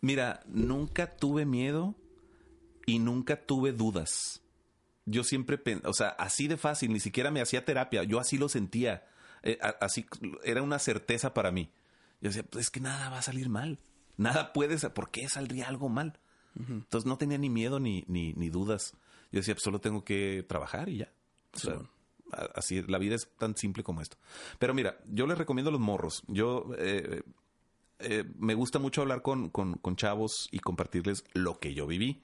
Mira, 0.00 0.40
nunca 0.46 1.16
tuve 1.16 1.44
miedo 1.46 1.94
y 2.86 2.98
nunca 2.98 3.44
tuve 3.44 3.72
dudas. 3.72 4.42
Yo 5.06 5.24
siempre, 5.24 5.56
pen- 5.58 5.82
o 5.84 5.94
sea, 5.94 6.08
así 6.10 6.48
de 6.48 6.56
fácil, 6.58 6.92
ni 6.92 7.00
siquiera 7.00 7.30
me 7.30 7.40
hacía 7.40 7.64
terapia, 7.64 8.02
yo 8.04 8.18
así 8.20 8.36
lo 8.38 8.48
sentía. 8.48 9.06
Eh, 9.42 9.58
así 9.80 10.06
era 10.44 10.62
una 10.62 10.78
certeza 10.78 11.32
para 11.32 11.50
mí. 11.50 11.70
Yo 12.20 12.28
decía, 12.28 12.42
pues 12.42 12.66
es 12.66 12.70
que 12.70 12.80
nada 12.80 13.08
va 13.08 13.18
a 13.18 13.22
salir 13.22 13.48
mal. 13.48 13.78
Nada 14.16 14.52
puede, 14.52 14.76
¿por 14.90 15.10
qué 15.10 15.28
saldría 15.28 15.68
algo 15.68 15.88
mal? 15.88 16.18
Entonces 16.56 17.06
no 17.06 17.16
tenía 17.18 17.38
ni 17.38 17.48
miedo 17.50 17.78
ni, 17.80 18.04
ni, 18.08 18.32
ni 18.34 18.50
dudas. 18.50 18.94
Yo 19.30 19.38
decía, 19.40 19.54
pues 19.54 19.62
solo 19.62 19.80
tengo 19.80 20.04
que 20.04 20.44
trabajar 20.48 20.88
y 20.88 20.98
ya. 20.98 21.12
O 21.54 21.58
sea, 21.58 21.74
a- 22.32 22.48
así, 22.56 22.82
la 22.82 22.98
vida 22.98 23.14
es 23.14 23.28
tan 23.38 23.56
simple 23.56 23.82
como 23.84 24.00
esto. 24.00 24.16
Pero 24.58 24.74
mira, 24.74 24.98
yo 25.06 25.26
les 25.26 25.38
recomiendo 25.38 25.70
los 25.70 25.80
morros. 25.80 26.24
Yo 26.26 26.70
eh, 26.78 27.22
eh, 28.00 28.24
me 28.38 28.54
gusta 28.54 28.78
mucho 28.78 29.02
hablar 29.02 29.22
con, 29.22 29.50
con, 29.50 29.74
con 29.74 29.96
chavos 29.96 30.48
y 30.50 30.58
compartirles 30.58 31.24
lo 31.32 31.58
que 31.60 31.74
yo 31.74 31.86
viví 31.86 32.22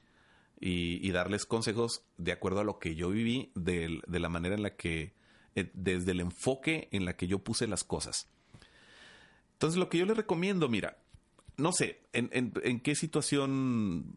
y, 0.61 1.07
y 1.07 1.11
darles 1.12 1.47
consejos 1.47 2.03
de 2.16 2.33
acuerdo 2.33 2.61
a 2.61 2.64
lo 2.64 2.79
que 2.79 2.95
yo 2.97 3.11
viví, 3.11 3.53
del- 3.55 4.03
de, 4.07 4.18
la 4.18 4.29
manera 4.29 4.55
en 4.57 4.62
la 4.62 4.75
que, 4.77 5.14
eh, 5.55 5.70
desde 5.75 6.12
el 6.12 6.20
enfoque 6.20 6.89
en 6.91 7.05
la 7.05 7.16
que 7.16 7.27
yo 7.29 7.39
puse 7.41 7.66
las 7.68 7.85
cosas. 7.85 8.29
Entonces, 9.53 9.79
lo 9.79 9.89
que 9.89 9.99
yo 9.99 10.07
les 10.07 10.16
recomiendo, 10.16 10.68
mira, 10.68 10.99
no 11.57 11.73
sé, 11.73 12.01
en, 12.13 12.29
en- 12.33 12.53
en 12.63 12.81
qué 12.81 12.95
situación, 12.95 14.17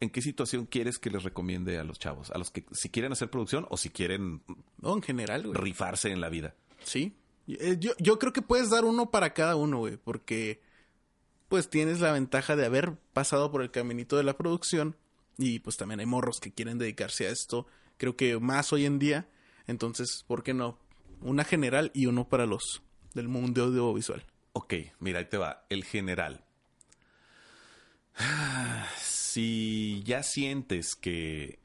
en 0.00 0.10
qué 0.10 0.22
situación 0.22 0.66
quieres 0.66 0.98
que 0.98 1.10
les 1.10 1.22
recomiende 1.22 1.78
a 1.78 1.84
los 1.84 1.98
chavos, 1.98 2.30
a 2.30 2.38
los 2.38 2.50
que 2.50 2.64
si 2.72 2.88
quieren 2.88 3.12
hacer 3.12 3.30
producción 3.30 3.66
o 3.70 3.76
si 3.76 3.90
quieren 3.90 4.42
No, 4.80 4.94
en 4.94 5.02
general, 5.02 5.42
güey. 5.46 5.54
rifarse 5.60 6.10
en 6.10 6.20
la 6.20 6.28
vida. 6.28 6.54
Sí. 6.84 7.14
Eh, 7.48 7.76
Yo, 7.80 7.92
yo 7.98 8.18
creo 8.18 8.32
que 8.32 8.42
puedes 8.42 8.70
dar 8.70 8.84
uno 8.84 9.10
para 9.10 9.32
cada 9.34 9.56
uno, 9.56 9.78
güey, 9.78 9.96
porque 9.96 10.60
pues 11.48 11.70
tienes 11.70 12.00
la 12.00 12.12
ventaja 12.12 12.56
de 12.56 12.66
haber 12.66 12.94
pasado 13.14 13.50
por 13.50 13.62
el 13.62 13.70
caminito 13.70 14.16
de 14.16 14.22
la 14.24 14.36
producción 14.36 14.96
y 15.38 15.60
pues 15.60 15.76
también 15.76 16.00
hay 16.00 16.06
morros 16.06 16.40
que 16.40 16.52
quieren 16.52 16.76
dedicarse 16.78 17.26
a 17.26 17.30
esto, 17.30 17.66
creo 17.96 18.16
que 18.16 18.38
más 18.38 18.72
hoy 18.72 18.84
en 18.84 18.98
día, 18.98 19.28
entonces, 19.66 20.24
¿por 20.26 20.42
qué 20.42 20.52
no? 20.52 20.78
Una 21.22 21.44
general 21.44 21.90
y 21.94 22.06
uno 22.06 22.28
para 22.28 22.44
los 22.46 22.82
del 23.14 23.28
mundo 23.28 23.64
audiovisual. 23.64 24.24
Ok, 24.52 24.74
mira, 25.00 25.20
ahí 25.20 25.24
te 25.26 25.38
va. 25.38 25.64
El 25.70 25.84
general. 25.84 26.44
Si 29.00 30.02
ya 30.04 30.22
sientes 30.22 30.94
que 30.94 31.58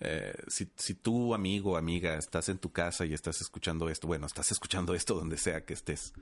eh, 0.00 0.32
si, 0.46 0.70
si 0.76 0.94
tú, 0.94 1.34
amigo 1.34 1.72
o 1.72 1.76
amiga, 1.76 2.16
estás 2.16 2.48
en 2.48 2.58
tu 2.58 2.70
casa 2.70 3.04
y 3.04 3.14
estás 3.14 3.40
escuchando 3.40 3.88
esto, 3.88 4.06
bueno, 4.06 4.26
estás 4.26 4.52
escuchando 4.52 4.94
esto 4.94 5.14
donde 5.14 5.36
sea 5.38 5.64
que 5.64 5.74
estés, 5.74 6.12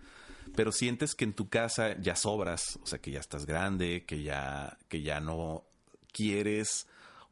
pero 0.54 0.72
sientes 0.72 1.14
que 1.14 1.24
en 1.24 1.34
tu 1.34 1.48
casa 1.48 1.98
ya 2.00 2.16
sobras, 2.16 2.78
o 2.82 2.86
sea, 2.86 3.00
que 3.00 3.10
ya 3.10 3.20
estás 3.20 3.44
grande, 3.44 4.04
que 4.06 4.22
ya, 4.22 4.78
que 4.88 5.02
ya 5.02 5.20
no 5.20 5.64
quieres 6.12 6.86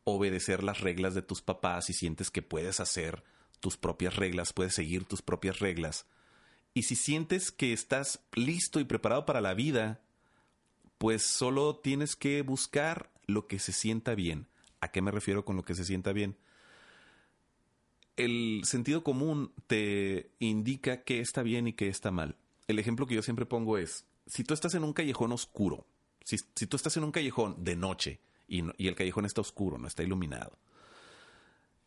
obedecer 0.05 0.63
las 0.63 0.81
reglas 0.81 1.15
de 1.15 1.23
tus 1.23 1.41
papás 1.41 1.89
y 1.89 1.95
sientes 1.95 2.31
que 2.31 2.43
puedes 2.43 2.79
hacer 2.79 3.25
tus 3.61 3.79
propias 3.79 4.17
reglas, 4.17 4.53
puedes 4.53 4.75
seguir 4.75 5.07
tus 5.07 5.23
propias 5.23 5.61
reglas. 5.61 6.05
Y 6.75 6.83
si 6.83 6.97
sientes 6.97 7.51
que 7.51 7.73
estás 7.73 8.21
listo 8.35 8.81
y 8.81 8.85
preparado 8.85 9.25
para 9.25 9.41
la 9.41 9.55
vida, 9.55 10.03
pues 10.99 11.27
solo 11.27 11.77
tienes 11.77 12.17
que 12.17 12.43
buscar 12.43 13.11
lo 13.27 13.47
que 13.47 13.59
se 13.59 13.73
sienta 13.73 14.15
bien. 14.15 14.47
¿A 14.81 14.91
qué 14.93 15.03
me 15.03 15.11
refiero 15.11 15.45
con 15.45 15.57
lo 15.57 15.65
que 15.65 15.75
se 15.75 15.85
sienta 15.85 16.13
bien? 16.13 16.37
El 18.17 18.63
sentido 18.65 19.03
común 19.03 19.53
te 19.67 20.31
indica 20.39 21.03
qué 21.03 21.21
está 21.21 21.43
bien 21.43 21.67
y 21.67 21.73
qué 21.73 21.89
está 21.89 22.11
mal. 22.11 22.37
El 22.69 22.79
ejemplo 22.79 23.07
que 23.07 23.15
yo 23.17 23.23
siempre 23.23 23.47
pongo 23.47 23.77
es, 23.77 24.07
si 24.27 24.45
tú 24.45 24.55
estás 24.55 24.75
en 24.75 24.85
un 24.85 24.93
callejón 24.93 25.33
oscuro, 25.33 25.87
si, 26.25 26.37
si 26.55 26.67
tú 26.67 26.77
estás 26.77 26.97
en 26.97 27.05
un 27.05 27.13
callejón 27.13 27.63
de 27.65 27.77
noche 27.77 28.21
y, 28.47 28.63
no- 28.63 28.73
y 28.79 28.87
el 28.89 28.95
callejón 28.95 29.27
está 29.27 29.41
oscuro, 29.41 29.79
no 29.79 29.89
está 29.89 30.03
iluminado, 30.03 30.57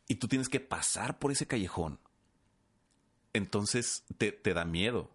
y 0.07 0.15
tú 0.15 0.27
tienes 0.27 0.49
que 0.49 0.59
pasar 0.59 1.17
por 1.17 1.31
ese 1.31 1.47
callejón, 1.47 1.99
entonces 3.33 4.03
te, 4.17 4.31
te 4.31 4.53
da 4.53 4.65
miedo. 4.65 5.11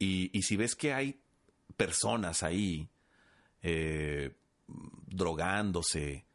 y, 0.00 0.36
y 0.36 0.42
si 0.42 0.56
ves 0.56 0.74
que 0.74 0.92
hay 0.92 1.20
personas 1.76 2.42
ahí 2.42 2.88
eh, 3.62 4.34
drogándose 5.06 6.26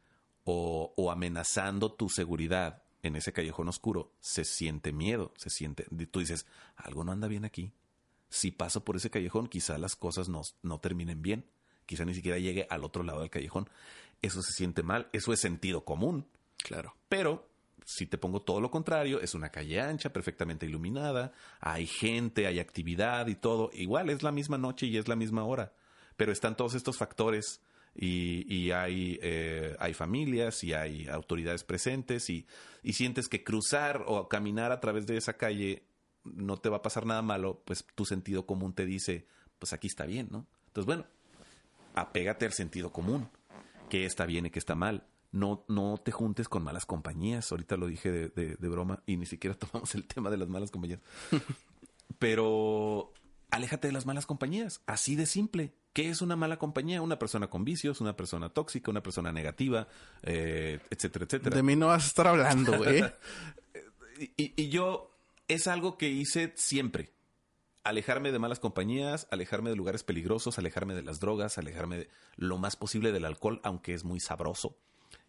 o, 0.43 0.93
o 0.95 1.11
amenazando 1.11 1.91
tu 1.91 2.09
seguridad 2.09 2.83
en 3.03 3.15
ese 3.15 3.33
callejón 3.33 3.69
oscuro, 3.69 4.13
se 4.19 4.43
siente 4.43 4.91
miedo, 4.91 5.33
se 5.37 5.49
siente, 5.49 5.85
tú 6.11 6.19
dices, 6.19 6.45
algo 6.75 7.03
no 7.03 7.11
anda 7.11 7.27
bien 7.27 7.45
aquí. 7.45 7.71
Si 8.29 8.51
paso 8.51 8.83
por 8.83 8.97
ese 8.97 9.09
callejón, 9.09 9.47
quizá 9.47 9.77
las 9.77 9.95
cosas 9.95 10.29
no, 10.29 10.41
no 10.61 10.79
terminen 10.79 11.21
bien, 11.21 11.45
quizá 11.85 12.05
ni 12.05 12.13
siquiera 12.13 12.37
llegue 12.37 12.67
al 12.69 12.83
otro 12.83 13.03
lado 13.03 13.21
del 13.21 13.29
callejón. 13.29 13.69
Eso 14.21 14.41
se 14.41 14.51
siente 14.53 14.83
mal, 14.83 15.09
eso 15.13 15.31
es 15.31 15.39
sentido 15.39 15.85
común. 15.85 16.27
Claro. 16.57 16.95
Pero 17.07 17.47
si 17.85 18.05
te 18.05 18.17
pongo 18.17 18.41
todo 18.41 18.59
lo 18.59 18.69
contrario, 18.69 19.21
es 19.21 19.33
una 19.33 19.49
calle 19.49 19.79
ancha, 19.79 20.11
perfectamente 20.11 20.65
iluminada, 20.65 21.31
hay 21.61 21.87
gente, 21.87 22.45
hay 22.45 22.59
actividad 22.59 23.27
y 23.27 23.35
todo. 23.35 23.69
Igual 23.73 24.09
es 24.09 24.23
la 24.23 24.33
misma 24.33 24.57
noche 24.57 24.87
y 24.87 24.97
es 24.97 25.07
la 25.07 25.15
misma 25.15 25.45
hora, 25.45 25.71
pero 26.17 26.31
están 26.33 26.57
todos 26.57 26.73
estos 26.73 26.97
factores 26.97 27.61
y, 27.95 28.45
y 28.53 28.71
hay, 28.71 29.17
eh, 29.23 29.75
hay 29.79 29.93
familias 29.93 30.63
y 30.63 30.73
hay 30.73 31.07
autoridades 31.07 31.63
presentes 31.63 32.29
y, 32.29 32.45
y 32.83 32.93
sientes 32.93 33.27
que 33.29 33.43
cruzar 33.43 34.03
o 34.07 34.27
caminar 34.27 34.71
a 34.71 34.79
través 34.79 35.07
de 35.07 35.17
esa 35.17 35.33
calle 35.37 35.83
no 36.25 36.57
te 36.57 36.67
va 36.69 36.77
a 36.77 36.81
pasar 36.81 37.05
nada 37.05 37.21
malo, 37.21 37.61
pues 37.65 37.85
tu 37.95 38.03
sentido 38.05 38.45
común 38.45 38.73
te 38.73 38.85
dice, 38.85 39.25
pues 39.59 39.71
aquí 39.71 39.87
está 39.87 40.05
bien, 40.05 40.27
¿no? 40.29 40.45
Entonces, 40.67 40.85
bueno, 40.85 41.05
apégate 41.95 42.45
al 42.45 42.51
sentido 42.53 42.91
común. 42.91 43.29
qué 43.89 44.05
está 44.05 44.25
bien 44.25 44.45
y 44.45 44.49
qué 44.49 44.59
está 44.59 44.75
mal. 44.75 45.07
No, 45.31 45.63
no 45.69 45.97
te 46.03 46.11
juntes 46.11 46.49
con 46.49 46.63
malas 46.63 46.85
compañías. 46.85 47.51
Ahorita 47.51 47.77
lo 47.77 47.87
dije 47.87 48.11
de, 48.11 48.27
de- 48.29 48.55
de 48.55 48.67
broma 48.69 49.01
y 49.05 49.15
ni 49.17 49.25
siquiera 49.25 49.55
tomamos 49.59 49.95
el 49.95 50.05
tema 50.05 50.29
de 50.29 50.37
las 50.37 50.49
malas 50.49 50.69
compañías. 50.71 50.99
Pero 52.19 53.13
aléjate 53.51 53.87
de 53.87 53.93
las 53.93 54.05
malas 54.05 54.25
compañías. 54.25 54.81
Así 54.85 55.15
de 55.15 55.25
simple. 55.25 55.73
¿Qué 55.97 56.09
es 56.11 56.21
una 56.21 56.35
mala 56.35 56.57
compañía? 56.59 57.01
Una 57.01 57.17
persona 57.17 57.47
con 57.49 57.65
vicios, 57.65 58.01
una 58.01 58.15
persona 58.15 58.49
tóxica, 58.49 58.91
una 58.91 59.01
persona 59.01 59.31
negativa, 59.31 59.87
eh, 60.21 60.79
etcétera, 60.91 61.25
etcétera. 61.25 61.55
De 61.55 61.63
mí 61.63 61.75
no 61.75 61.87
vas 61.87 62.03
a 62.03 62.07
estar 62.07 62.27
hablando, 62.27 62.77
güey. 62.77 63.03
Y, 64.37 64.53
y 64.55 64.69
yo 64.69 65.09
es 65.47 65.65
algo 65.65 65.97
que 65.97 66.09
hice 66.09 66.53
siempre. 66.55 67.09
Alejarme 67.83 68.31
de 68.31 68.37
malas 68.37 68.59
compañías, 68.59 69.27
alejarme 69.31 69.71
de 69.71 69.75
lugares 69.75 70.03
peligrosos, 70.03 70.59
alejarme 70.59 70.93
de 70.93 71.01
las 71.01 71.19
drogas, 71.19 71.57
alejarme 71.57 71.97
de 71.97 72.09
lo 72.35 72.59
más 72.59 72.75
posible 72.75 73.11
del 73.11 73.25
alcohol, 73.25 73.59
aunque 73.63 73.95
es 73.95 74.03
muy 74.03 74.19
sabroso. 74.19 74.77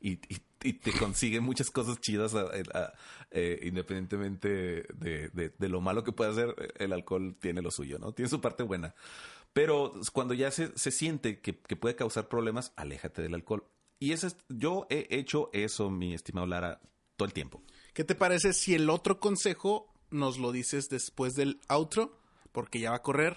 Y, 0.02 0.12
y- 0.32 0.42
y 0.64 0.72
te 0.74 0.92
consigue 0.92 1.40
muchas 1.40 1.70
cosas 1.70 1.98
chidas 2.00 2.34
a- 2.34 2.48
a- 2.74 2.92
eh, 3.30 3.60
independientemente 3.62 4.48
de, 4.94 5.30
de- 5.32 5.52
de 5.56 5.68
lo 5.70 5.80
malo 5.80 6.04
que 6.04 6.12
pueda 6.12 6.30
hacer, 6.30 6.54
el 6.78 6.92
alcohol 6.92 7.36
tiene 7.40 7.62
lo 7.62 7.70
suyo, 7.70 7.98
¿no? 7.98 8.12
Tiene 8.12 8.28
su 8.28 8.40
parte 8.42 8.62
buena. 8.64 8.94
Pero 9.52 9.92
cuando 10.12 10.34
ya 10.34 10.50
se, 10.50 10.76
se 10.76 10.90
siente 10.90 11.40
que, 11.40 11.58
que 11.58 11.76
puede 11.76 11.96
causar 11.96 12.28
problemas, 12.28 12.72
aléjate 12.76 13.22
del 13.22 13.34
alcohol. 13.34 13.64
Y 13.98 14.12
ese 14.12 14.28
es- 14.28 14.36
yo 14.48 14.86
he 14.90 15.06
hecho 15.10 15.50
eso, 15.52 15.90
mi 15.90 16.14
estimado 16.14 16.46
Lara, 16.46 16.80
todo 17.16 17.26
el 17.26 17.32
tiempo. 17.32 17.62
¿Qué 17.94 18.04
te 18.04 18.14
parece 18.14 18.52
si 18.52 18.74
el 18.74 18.88
otro 18.90 19.18
consejo 19.18 19.92
nos 20.10 20.38
lo 20.38 20.52
dices 20.52 20.88
después 20.88 21.34
del 21.34 21.60
outro? 21.68 22.18
Porque 22.52 22.78
ya 22.80 22.90
va 22.90 22.96
a 22.96 23.02
correr. 23.02 23.36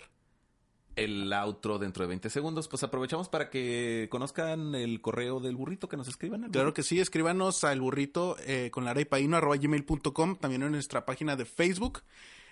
el 0.98 1.32
outro 1.32 1.80
dentro 1.80 2.04
de 2.04 2.10
20 2.10 2.30
segundos. 2.30 2.68
Pues 2.68 2.84
aprovechamos 2.84 3.30
para 3.30 3.50
que 3.50 4.08
conozcan 4.12 4.76
el 4.76 5.00
correo 5.02 5.40
del 5.40 5.56
burrito, 5.56 5.88
que 5.88 5.96
nos 5.96 6.10
escriban. 6.10 6.44
al 6.44 6.52
Claro 6.52 6.74
que 6.74 6.84
sí, 6.84 7.00
escríbanos 7.00 7.64
al 7.64 7.80
burrito 7.80 8.36
eh, 8.46 8.70
con 8.72 8.84
lara 8.84 9.00
y 9.00 9.06
paino 9.06 9.38
arroba 9.38 9.56
gmail.com, 9.56 10.36
también 10.36 10.64
en 10.64 10.74
nuestra 10.74 11.06
página 11.06 11.38
de 11.38 11.46
Facebook, 11.46 12.02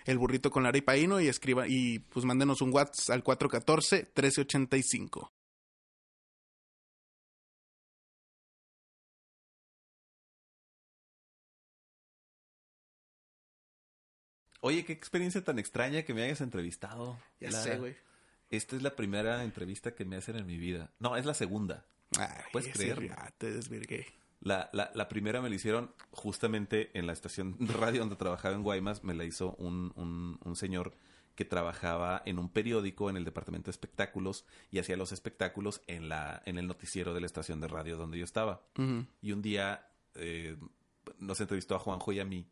el 0.06 0.18
burrito 0.18 0.50
con 0.50 0.62
lara 0.62 0.78
y 0.78 0.82
paino, 0.82 1.20
y 1.20 1.28
escriba, 1.28 1.66
y 1.68 1.98
pues 2.00 2.24
mándenos 2.24 2.60
un 2.62 2.72
WhatsApp 2.72 3.14
al 3.14 3.22
414-1385. 3.24 5.30
Oye, 14.60 14.84
qué 14.84 14.92
experiencia 14.92 15.42
tan 15.42 15.58
extraña 15.58 16.02
que 16.02 16.12
me 16.12 16.22
hayas 16.22 16.40
entrevistado. 16.42 17.18
Ya 17.40 17.50
Lara. 17.50 17.64
sé, 17.64 17.78
güey. 17.78 17.96
Esta 18.50 18.76
es 18.76 18.82
la 18.82 18.94
primera 18.96 19.42
entrevista 19.44 19.94
que 19.94 20.04
me 20.04 20.16
hacen 20.16 20.36
en 20.36 20.46
mi 20.46 20.58
vida. 20.58 20.90
No, 20.98 21.16
es 21.16 21.24
la 21.24 21.34
segunda. 21.34 21.86
Ay, 22.18 22.42
¿Puedes 22.52 22.66
sí, 22.66 22.72
creerlo? 22.72 23.08
ya 23.08 23.32
te 23.38 23.52
desvirgué. 23.52 24.06
La, 24.40 24.70
la, 24.72 24.90
la 24.94 25.08
primera 25.08 25.42
me 25.42 25.48
la 25.50 25.54
hicieron 25.54 25.92
justamente 26.12 26.90
en 26.98 27.06
la 27.06 27.12
estación 27.12 27.56
de 27.60 27.72
radio 27.74 28.00
donde 28.00 28.16
trabajaba 28.16 28.54
en 28.54 28.62
Guaymas. 28.62 29.04
Me 29.04 29.14
la 29.14 29.24
hizo 29.24 29.54
un, 29.56 29.92
un, 29.96 30.38
un 30.42 30.56
señor 30.56 30.96
que 31.34 31.44
trabajaba 31.44 32.22
en 32.26 32.38
un 32.38 32.48
periódico 32.50 33.08
en 33.10 33.16
el 33.16 33.24
departamento 33.24 33.66
de 33.66 33.70
espectáculos 33.72 34.44
y 34.70 34.78
hacía 34.78 34.96
los 34.96 35.12
espectáculos 35.12 35.82
en, 35.86 36.08
la, 36.08 36.42
en 36.44 36.58
el 36.58 36.66
noticiero 36.66 37.14
de 37.14 37.20
la 37.20 37.26
estación 37.26 37.60
de 37.60 37.68
radio 37.68 37.96
donde 37.96 38.18
yo 38.18 38.24
estaba. 38.24 38.62
Y 39.22 39.32
un 39.32 39.40
día 39.42 39.86
eh, 40.14 40.56
nos 41.18 41.40
entrevistó 41.40 41.74
a 41.76 41.78
Juanjo 41.78 42.12
y 42.12 42.20
a 42.20 42.24
mí. 42.24 42.46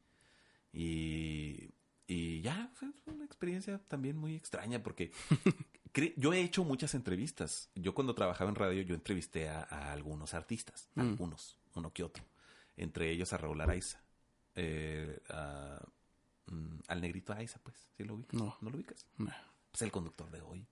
Y, 0.72 1.70
y 2.06 2.40
ya, 2.40 2.70
fue 2.74 2.88
una 3.06 3.24
experiencia 3.24 3.78
también 3.88 4.16
muy 4.16 4.34
extraña 4.36 4.82
porque 4.82 5.10
yo 6.16 6.32
he 6.32 6.40
hecho 6.40 6.64
muchas 6.64 6.94
entrevistas. 6.94 7.70
Yo 7.74 7.94
cuando 7.94 8.14
trabajaba 8.14 8.48
en 8.50 8.56
radio, 8.56 8.82
yo 8.82 8.94
entrevisté 8.94 9.48
a, 9.48 9.62
a 9.68 9.92
algunos 9.92 10.34
artistas, 10.34 10.88
Mm. 10.94 11.00
algunos, 11.00 11.57
uno 11.74 11.92
que 11.92 12.04
otro. 12.04 12.24
Entre 12.76 13.10
ellos 13.10 13.32
a 13.32 13.38
Raúl 13.38 13.60
Araiza. 13.60 14.00
eh, 14.54 15.20
a- 15.30 15.80
mm, 16.46 16.80
al 16.88 17.00
negrito 17.00 17.32
Araiza, 17.32 17.60
pues. 17.62 17.76
¿Sí 17.96 18.02
lo 18.04 18.14
ubicas? 18.14 18.34
No. 18.40 18.56
¿No 18.60 18.70
lo 18.70 18.76
ubicas? 18.76 19.06
No. 19.16 19.32
Pues 19.70 19.82
el 19.82 19.92
conductor 19.92 20.30
de 20.30 20.40
hoy. 20.40 20.66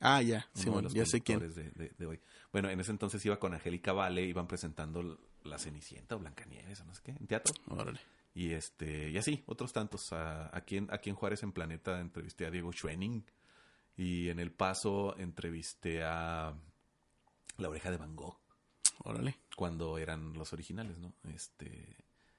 Ah, 0.00 0.20
ya, 0.22 0.48
Uno 0.54 0.62
sí, 0.62 0.68
bueno, 0.70 0.82
los 0.82 0.94
ya 0.94 1.06
sé 1.06 1.20
quién. 1.20 1.38
De, 1.40 1.48
de- 1.48 1.92
de 1.96 2.06
hoy. 2.06 2.20
Bueno, 2.52 2.68
en 2.70 2.78
ese 2.80 2.90
entonces 2.90 3.24
iba 3.24 3.38
con 3.38 3.54
Angélica 3.54 3.92
Vale, 3.92 4.22
iban 4.22 4.46
presentando 4.48 5.18
La 5.44 5.58
Cenicienta 5.58 6.16
o 6.16 6.18
Blancanieves 6.18 6.80
o 6.80 6.84
no 6.84 6.94
sé 6.94 7.02
qué, 7.04 7.10
en 7.12 7.26
teatro. 7.26 7.54
Órale. 7.68 8.00
Y 8.34 8.50
este, 8.52 9.10
y 9.10 9.18
así, 9.18 9.42
otros 9.46 9.72
tantos. 9.72 10.12
A- 10.12 10.56
aquí, 10.56 10.76
en, 10.78 10.88
aquí 10.92 11.10
en 11.10 11.16
Juárez, 11.16 11.42
en 11.44 11.52
Planeta, 11.52 12.00
entrevisté 12.00 12.46
a 12.46 12.50
Diego 12.50 12.72
Schwenning. 12.72 13.24
Y 13.96 14.28
en 14.30 14.40
El 14.40 14.50
Paso 14.52 15.16
entrevisté 15.18 16.02
a 16.02 16.54
La 17.58 17.68
Oreja 17.68 17.90
de 17.90 17.96
Van 17.98 18.16
Gogh, 18.16 18.38
Órale. 19.04 19.36
cuando 19.56 19.98
eran 19.98 20.32
los 20.34 20.52
originales, 20.52 20.98
¿no? 20.98 21.12
Este. 21.34 21.96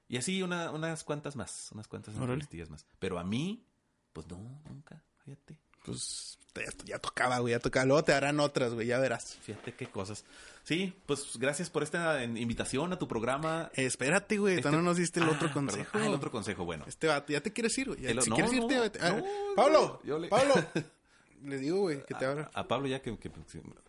Y 0.08 0.16
así 0.16 0.42
una, 0.42 0.70
unas 0.70 1.02
cuantas 1.04 1.34
más, 1.36 1.70
unas 1.72 1.88
cuantas 1.88 2.14
entrevistillas 2.14 2.70
más. 2.70 2.86
Pero 2.98 3.18
a 3.18 3.24
mí, 3.24 3.64
pues 4.12 4.26
no, 4.28 4.38
nunca, 4.68 5.02
fíjate. 5.24 5.58
Pues 5.84 6.38
ya, 6.84 6.98
tocaba, 6.98 7.38
güey, 7.40 7.52
ya 7.52 7.58
tocaba. 7.58 7.84
Luego 7.84 8.04
te 8.04 8.12
harán 8.14 8.40
otras, 8.40 8.72
güey, 8.72 8.86
ya 8.86 8.98
verás. 8.98 9.36
Fíjate 9.42 9.74
qué 9.74 9.86
cosas. 9.88 10.24
Sí, 10.62 10.94
pues 11.04 11.36
gracias 11.38 11.68
por 11.68 11.82
esta 11.82 12.22
invitación 12.24 12.92
a 12.92 12.98
tu 12.98 13.06
programa. 13.06 13.70
Espérate, 13.74 14.38
güey, 14.38 14.56
Este- 14.56 14.70
no 14.70 14.80
nos 14.80 14.96
diste 14.96 15.20
el 15.20 15.26
Ah, 15.26 15.32
otro 15.32 15.52
consejo. 15.52 15.90
Ah, 15.98 16.06
el 16.06 16.14
otro 16.14 16.30
consejo, 16.30 16.64
bueno. 16.64 16.84
Este 16.86 17.06
vato, 17.06 17.32
ya 17.32 17.42
te 17.42 17.52
quieres 17.52 17.76
ir, 17.76 17.88
güey. 17.88 18.00
Ya- 18.00 18.10
El- 18.10 18.22
si 18.22 18.30
no, 18.30 18.36
quieres 18.36 18.52
no, 18.52 18.84
irte, 18.84 18.98
no, 18.98 19.24
Pablo, 19.56 20.00
yo 20.04 20.18
le- 20.18 20.28
Pablo. 20.28 20.54
Le 21.44 21.58
digo, 21.58 21.80
güey, 21.80 22.04
que 22.06 22.14
te 22.14 22.24
abra. 22.24 22.50
A 22.54 22.66
Pablo 22.66 22.86
ya 22.88 23.02
que... 23.02 23.16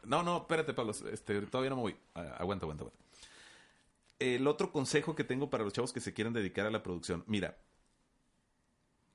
no, 0.04 0.24
no, 0.24 0.38
espérate, 0.38 0.74
Pablo. 0.74 0.92
Este, 0.92 1.42
todavía 1.44 1.70
no 1.70 1.78
me 1.78 1.82
voy. 1.84 1.96
Aguanta, 2.14 2.66
aguanta, 2.66 2.84
aguanta. 2.84 3.00
El 4.20 4.48
otro 4.48 4.72
consejo 4.72 5.16
que 5.16 5.24
tengo 5.24 5.50
para 5.50 5.64
los 5.64 5.74
chavos 5.74 5.94
que 5.94 6.00
se 6.02 6.14
quieren 6.14 6.34
dedicar 6.34 6.66
a 6.66 6.72
la 6.72 6.84
producción. 6.84 7.24
Mira, 7.28 7.58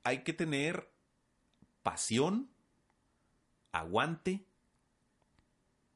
hay 0.05 0.23
que 0.25 0.33
tener 0.33 0.91
pasión, 1.83 2.49
aguante 3.73 4.45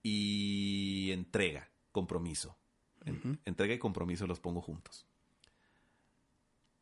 y 0.02 1.10
entrega, 1.12 1.68
compromiso. 1.92 2.56
En- 3.04 3.38
Entrega 3.44 3.74
y 3.74 3.78
compromiso 3.78 4.26
los 4.26 4.40
pongo 4.40 4.60
juntos. 4.62 5.06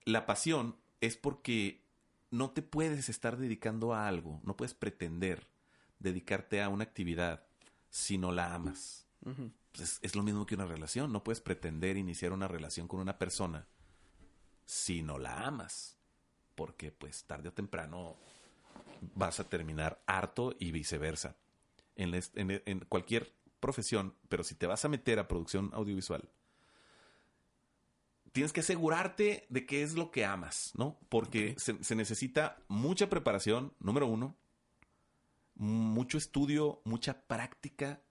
La 0.05 0.27
pasión 0.27 0.77
es 1.01 1.17
porque 1.17 1.83
no 2.31 2.51
te 2.51 2.63
puedes 2.63 3.09
estar 3.09 3.37
dedicando 3.37 3.95
a 3.95 4.07
algo, 4.09 4.41
no 4.45 4.57
puedes 4.57 4.75
pretender 4.75 5.47
dedicarte 6.03 6.63
a 6.63 6.69
una 6.69 6.85
actividad 6.85 7.45
si 7.91 8.19
no 8.19 8.33
la 8.33 8.55
amas. 8.55 9.07
Pues 9.73 9.81
es, 9.81 9.99
es 10.03 10.17
lo 10.17 10.23
mismo 10.23 10.47
que 10.47 10.55
una 10.55 10.67
relación, 10.67 11.13
no 11.13 11.23
puedes 11.23 11.41
pretender 11.41 11.97
iniciar 11.97 12.33
una 12.33 12.49
relación 12.49 12.89
con 12.89 13.01
una 13.01 13.19
persona 13.19 13.67
si 14.65 15.03
no 15.03 15.19
la 15.19 15.47
amas, 15.47 15.97
porque 16.55 16.93
pues 16.93 17.25
tarde 17.25 17.49
o 17.49 17.53
temprano 17.53 18.17
vas 19.15 19.41
a 19.41 19.49
terminar 19.49 20.03
harto 20.07 20.55
y 20.59 20.73
viceversa. 20.73 21.37
En, 21.97 22.81
cualquier 22.89 23.33
profesión, 23.61 24.15
pero 24.29 24.45
si 24.45 24.55
te 24.55 24.67
vas 24.67 24.85
a 24.85 24.89
meter 24.89 25.19
a 25.19 25.29
producción 25.29 25.71
audiovisual, 25.75 26.29
tienes 28.33 28.53
que 28.53 28.61
asegurarte 28.61 29.47
de 29.51 29.67
qué 29.67 29.83
es 29.83 29.95
lo 29.95 30.11
que 30.11 30.25
amas, 30.25 30.73
¿no? 30.75 30.99
Porque 31.09 31.55
se, 31.59 31.83
se 31.85 31.95
necesita 31.95 32.59
mucha 32.69 33.11
preparación, 33.11 33.75
número 33.79 34.07
uno, 34.07 34.37
mucho 35.55 36.19
estudio, 36.19 36.81
mucha 36.85 37.23
práctica 37.27 38.03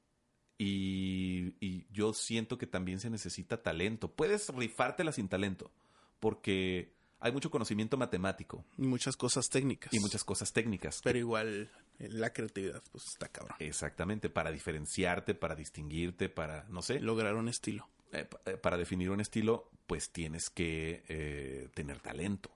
y, 0.58 1.56
y 1.60 1.88
yo 1.92 2.14
siento 2.14 2.58
que 2.58 2.68
también 2.68 3.00
se 3.00 3.10
necesita 3.10 3.62
talento. 3.64 4.12
Puedes 4.12 4.50
rifártela 4.50 5.12
sin 5.12 5.28
talento, 5.28 5.72
porque 6.20 6.94
hay 7.20 7.32
mucho 7.32 7.50
conocimiento 7.52 7.98
matemático 7.98 8.64
Y 8.78 8.84
muchas 8.84 9.16
cosas 9.16 9.50
técnicas. 9.50 9.94
y 9.94 10.00
muchas 10.00 10.24
cosas 10.24 10.54
técnicas. 10.54 11.02
Pero 11.04 11.18
igual, 11.20 11.70
eh, 12.00 12.10
la 12.10 12.32
creatividad, 12.34 12.82
pues 12.92 13.06
está 13.08 13.28
cabrón. 13.28 13.56
Exactamente, 13.60 14.30
para 14.30 14.52
diferenciarte, 14.52 15.34
para 15.36 15.56
distinguirte, 15.56 16.30
para, 16.30 16.66
no 16.70 16.82
sé, 16.82 17.00
Lograr 17.00 17.36
un 17.36 17.50
estilo. 17.50 17.88
eh, 18.12 18.28
eh, 18.46 18.58
para 18.58 18.78
definir 18.78 19.10
un 19.10 19.22
estilo, 19.22 19.70
pues 19.88 20.12
tienes 20.12 20.50
que 20.50 21.04
eh, 21.10 21.70
tener 21.74 22.00
talento. 22.00 22.52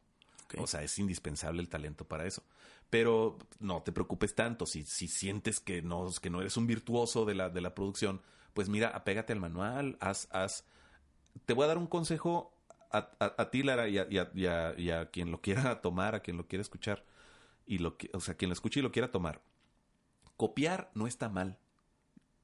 O 0.57 0.67
sea, 0.67 0.83
es 0.83 0.97
indispensable 0.99 1.61
el 1.61 1.67
talento 1.69 2.05
para 2.07 2.25
eso. 2.25 2.43
Pero 2.89 3.37
no 3.59 3.81
te 3.83 3.91
preocupes 3.91 4.35
tanto. 4.35 4.65
Si, 4.65 4.83
si 4.83 5.07
sientes 5.07 5.59
que 5.59 5.81
no, 5.81 6.07
que 6.21 6.29
no 6.29 6.41
eres 6.41 6.57
un 6.57 6.67
virtuoso 6.67 7.25
de 7.25 7.35
la, 7.35 7.49
de 7.49 7.61
la 7.61 7.75
producción, 7.75 8.21
pues 8.53 8.69
mira, 8.69 8.89
apégate 8.89 9.33
al 9.33 9.39
manual, 9.39 9.97
haz, 9.99 10.27
haz. 10.31 10.65
Te 11.45 11.53
voy 11.53 11.65
a 11.65 11.67
dar 11.67 11.77
un 11.77 11.87
consejo 11.87 12.53
a, 12.91 13.09
a- 13.19 13.51
ti, 13.51 13.63
Lara, 13.63 13.87
y 13.89 13.97
a, 13.99 15.09
quien 15.11 15.31
lo 15.31 15.41
quiera 15.41 15.81
tomar, 15.83 16.15
a 16.15 16.21
quien 16.21 16.37
lo 16.37 16.47
quiera 16.47 16.61
escuchar, 16.61 17.05
y 17.67 17.79
lo 17.79 17.97
o 18.13 18.19
sea, 18.21 18.35
quien 18.35 18.49
lo 18.49 18.53
escuche 18.53 18.79
y 18.81 18.83
lo 18.83 18.91
quiera 18.91 19.11
tomar. 19.11 19.41
Copiar 20.37 20.91
no 20.93 21.07
está 21.07 21.29
mal. 21.29 21.57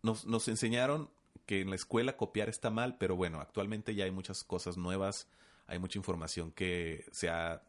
Nos, 0.03 0.25
nos 0.25 0.47
enseñaron 0.47 1.09
que 1.45 1.61
en 1.61 1.69
la 1.69 1.75
escuela 1.75 2.17
copiar 2.17 2.49
está 2.49 2.69
mal, 2.69 2.97
pero 2.97 3.15
bueno, 3.15 3.39
actualmente 3.41 3.95
ya 3.95 4.05
hay 4.05 4.11
muchas 4.11 4.43
cosas 4.43 4.77
nuevas, 4.77 5.27
hay 5.67 5.79
mucha 5.79 5.99
información 5.99 6.51
que 6.51 7.05
se 7.11 7.29
ha, 7.29 7.63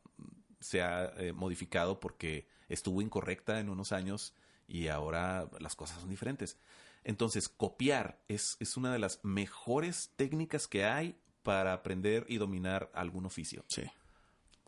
se 0.60 0.82
ha 0.82 1.12
eh, 1.18 1.32
modificado 1.32 2.00
porque 2.00 2.46
estuvo 2.72 3.02
incorrecta 3.02 3.60
en 3.60 3.68
unos 3.68 3.92
años 3.92 4.34
y 4.68 4.88
ahora 4.88 5.48
las 5.60 5.74
cosas 5.76 6.00
son 6.00 6.10
diferentes. 6.10 6.56
Entonces, 7.04 7.48
copiar 7.48 8.20
es, 8.28 8.56
es 8.60 8.76
una 8.76 8.92
de 8.92 8.98
las 8.98 9.20
mejores 9.24 10.12
técnicas 10.16 10.66
que 10.68 10.84
hay 10.84 11.16
para 11.42 11.72
aprender 11.72 12.24
y 12.28 12.38
dominar 12.38 12.90
algún 12.94 13.26
oficio. 13.26 13.64
Sí. 13.68 13.82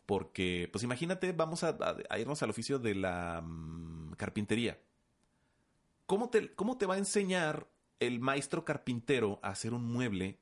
Porque, 0.05 0.69
pues 0.71 0.83
imagínate, 0.83 1.31
vamos 1.31 1.63
a, 1.63 1.69
a- 1.69 1.97
a 2.09 2.19
irnos 2.19 2.43
al 2.43 2.49
oficio 2.49 2.77
de 2.77 2.93
la 2.95 3.41
mm, 3.41 4.13
carpintería. 4.17 4.77
¿Cómo 6.05 6.29
te, 6.29 6.53
¿Cómo 6.53 6.77
te 6.77 6.85
va 6.85 6.95
a 6.95 6.99
enseñar 6.99 7.67
el 7.99 8.19
maestro 8.19 8.65
carpintero 8.65 9.39
a 9.41 9.49
hacer 9.49 9.73
un 9.73 9.85
mueble 9.91 10.37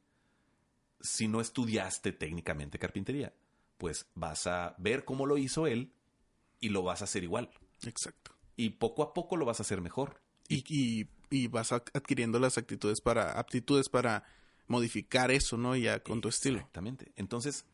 si 0.99 1.27
no 1.27 1.39
estudiaste 1.41 2.11
técnicamente 2.11 2.79
carpintería? 2.79 3.33
Pues 3.77 4.09
vas 4.15 4.47
a 4.47 4.75
ver 4.77 5.05
cómo 5.05 5.25
lo 5.25 5.37
hizo 5.37 5.67
él 5.67 5.93
y 6.63 6.69
lo 6.69 6.81
vas 6.81 7.01
a 7.01 7.03
hacer 7.03 7.23
igual. 7.25 7.49
Exacto. 7.85 8.31
Y 8.55 8.69
poco 8.69 9.03
a 9.03 9.13
poco 9.13 9.35
lo 9.35 9.45
vas 9.45 9.59
a 9.59 9.63
hacer 9.63 9.81
mejor. 9.81 10.21
Y, 10.47 10.63
y, 10.73 11.09
y 11.29 11.47
vas 11.47 11.73
adquiriendo 11.73 12.39
las 12.39 12.57
actitudes 12.57 13.01
para, 13.01 13.33
aptitudes 13.33 13.89
para 13.89 14.23
modificar 14.67 15.29
eso, 15.29 15.57
¿no? 15.57 15.75
Ya 15.75 16.01
con 16.01 16.21
tu 16.21 16.29
estilo. 16.29 16.57
Exactamente. 16.57 17.11
Entonces, 17.17 17.65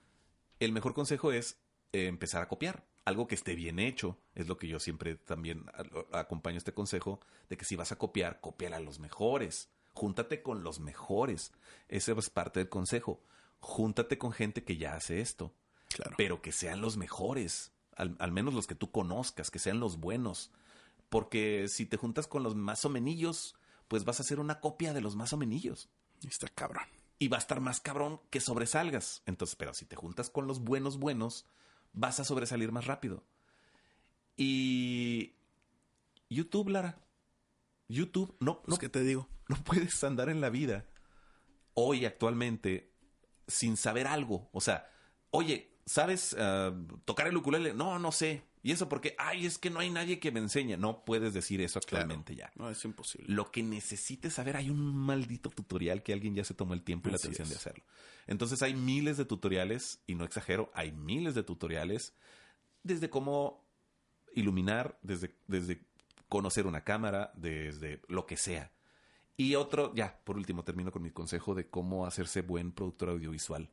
el 0.59 0.71
mejor 0.71 0.95
consejo 0.95 1.31
es 1.31 1.59
eh, 1.93 2.07
empezar 2.07 2.41
a 2.41 2.47
copiar. 2.47 2.83
Algo 3.05 3.27
que 3.27 3.35
esté 3.35 3.53
bien 3.53 3.77
hecho. 3.77 4.17
Es 4.33 4.47
lo 4.47 4.57
que 4.57 4.67
yo 4.67 4.79
siempre 4.79 5.15
también 5.15 5.65
acompaño 6.11 6.57
este 6.57 6.73
consejo 6.73 7.19
de 7.47 7.57
que 7.57 7.65
si 7.65 7.75
vas 7.75 7.91
a 7.91 7.97
copiar, 7.97 8.41
copiar 8.41 8.73
a 8.73 8.79
los 8.79 8.97
mejores. 8.97 9.69
Júntate 9.93 10.41
con 10.41 10.63
los 10.63 10.79
mejores. 10.79 11.51
Ese 11.89 12.13
es 12.13 12.29
parte 12.31 12.59
del 12.59 12.69
consejo. 12.69 13.21
Júntate 13.59 14.17
con 14.17 14.31
gente 14.31 14.63
que 14.63 14.77
ya 14.77 14.95
hace 14.95 15.21
esto. 15.21 15.53
Claro. 15.89 16.15
Pero 16.17 16.41
que 16.41 16.51
sean 16.51 16.81
los 16.81 16.97
mejores. 16.97 17.71
Al, 17.99 18.15
al 18.19 18.31
menos 18.31 18.53
los 18.55 18.65
que 18.65 18.73
tú 18.75 18.91
conozcas, 18.91 19.51
que 19.51 19.59
sean 19.59 19.79
los 19.79 19.99
buenos. 19.99 20.51
Porque 21.09 21.67
si 21.67 21.85
te 21.85 21.97
juntas 21.97 22.25
con 22.27 22.41
los 22.43 22.55
más 22.55 22.83
o 22.85 22.89
menillos, 22.89 23.55
pues 23.87 24.05
vas 24.05 24.19
a 24.19 24.23
hacer 24.23 24.39
una 24.39 24.59
copia 24.59 24.93
de 24.93 25.01
los 25.01 25.15
más 25.15 25.33
o 25.33 25.37
menillos 25.37 25.89
Está 26.27 26.47
cabrón. 26.49 26.83
y 27.17 27.27
va 27.27 27.37
a 27.37 27.39
estar 27.39 27.59
más 27.61 27.79
cabrón 27.81 28.21
que 28.29 28.39
sobresalgas. 28.39 29.21
Entonces, 29.25 29.55
pero 29.55 29.73
si 29.73 29.85
te 29.85 29.95
juntas 29.95 30.29
con 30.29 30.47
los 30.47 30.59
buenos 30.61 30.97
buenos, 30.97 31.45
vas 31.93 32.19
a 32.19 32.23
sobresalir 32.25 32.71
más 32.71 32.85
rápido. 32.85 33.23
Y 34.37 35.35
YouTube, 36.29 36.69
Lara. 36.69 37.01
YouTube, 37.87 38.35
no, 38.39 38.61
Pues, 38.61 38.69
no, 38.69 38.77
¿qué 38.77 38.89
te 38.89 39.03
digo? 39.03 39.27
no 39.47 39.55
puedes 39.63 40.03
andar 40.03 40.29
en 40.29 40.41
la 40.41 40.49
vida 40.49 40.85
hoy 41.73 42.05
actualmente 42.05 42.93
sin 43.47 43.77
saber 43.77 44.05
algo. 44.07 44.49
O 44.53 44.61
sea, 44.61 44.89
oye, 45.31 45.68
¿sabes 45.89 46.35
ah, 46.37 46.71
tocar 47.05 47.27
el 47.27 47.37
ukulele? 47.37 47.73
No, 47.73 47.97
no 47.99 48.11
sé. 48.11 48.43
¿Y 48.61 48.71
eso 48.71 48.89
porque 48.89 49.15
Ay, 49.17 49.45
es 49.45 49.57
que 49.57 49.69
no 49.69 49.79
hay 49.79 49.89
nadie 49.89 50.19
que 50.19 50.31
me 50.31 50.39
enseñe. 50.39 50.77
No 50.77 51.03
puedes 51.03 51.33
decir 51.33 51.61
eso 51.61 51.79
actualmente 51.79 52.35
ya. 52.35 52.51
No, 52.55 52.69
es 52.69 52.83
imposible. 52.85 53.33
Lo 53.33 53.51
que 53.51 53.63
necesites 53.63 54.33
saber, 54.33 54.57
hay 54.57 54.69
un 54.69 54.95
maldito 54.95 55.49
tutorial 55.49 56.03
que 56.03 56.13
alguien 56.13 56.35
ya 56.35 56.43
se 56.43 56.53
tomó 56.53 56.73
el 56.73 56.83
tiempo 56.83 57.09
y 57.09 57.13
la 57.13 57.17
atención 57.17 57.45
es. 57.45 57.49
de 57.49 57.55
hacerlo. 57.55 57.83
Entonces 58.27 58.61
hay 58.61 58.75
miles 58.75 59.17
de 59.17 59.25
tutoriales, 59.25 60.01
y 60.05 60.15
no 60.15 60.25
exagero, 60.25 60.71
hay 60.75 60.91
miles 60.91 61.35
de 61.35 61.43
tutoriales 61.43 62.13
desde 62.83 63.09
cómo 63.09 63.65
iluminar, 64.35 64.99
desde, 65.01 65.33
desde 65.47 65.81
conocer 66.27 66.67
una 66.67 66.83
cámara, 66.83 67.31
desde 67.35 68.01
lo 68.07 68.25
que 68.25 68.37
sea. 68.37 68.71
Y 69.35 69.55
otro, 69.55 69.95
ya, 69.95 70.19
por 70.25 70.35
último, 70.35 70.63
termino 70.63 70.91
con 70.91 71.01
mi 71.01 71.11
consejo 71.11 71.55
de 71.55 71.69
cómo 71.69 72.05
hacerse 72.05 72.41
buen 72.41 72.73
productor 72.73 73.09
audiovisual. 73.09 73.69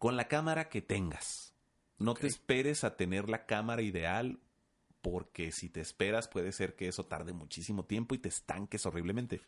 Con 0.00 0.16
la 0.16 0.28
cámara 0.28 0.70
que 0.70 0.80
tengas. 0.80 1.52
No 1.98 2.14
te 2.14 2.26
esperes 2.26 2.84
a 2.84 2.96
tener 2.96 3.28
la 3.28 3.44
cámara 3.44 3.82
ideal 3.82 4.40
porque 5.02 5.52
si 5.52 5.68
te 5.68 5.82
esperas 5.82 6.26
puede 6.26 6.52
ser 6.52 6.74
que 6.74 6.88
eso 6.88 7.04
tarde 7.04 7.34
muchísimo 7.34 7.84
tiempo 7.84 8.14
y 8.14 8.18
te 8.18 8.30
estanques 8.30 8.86
horriblemente. 8.86 9.42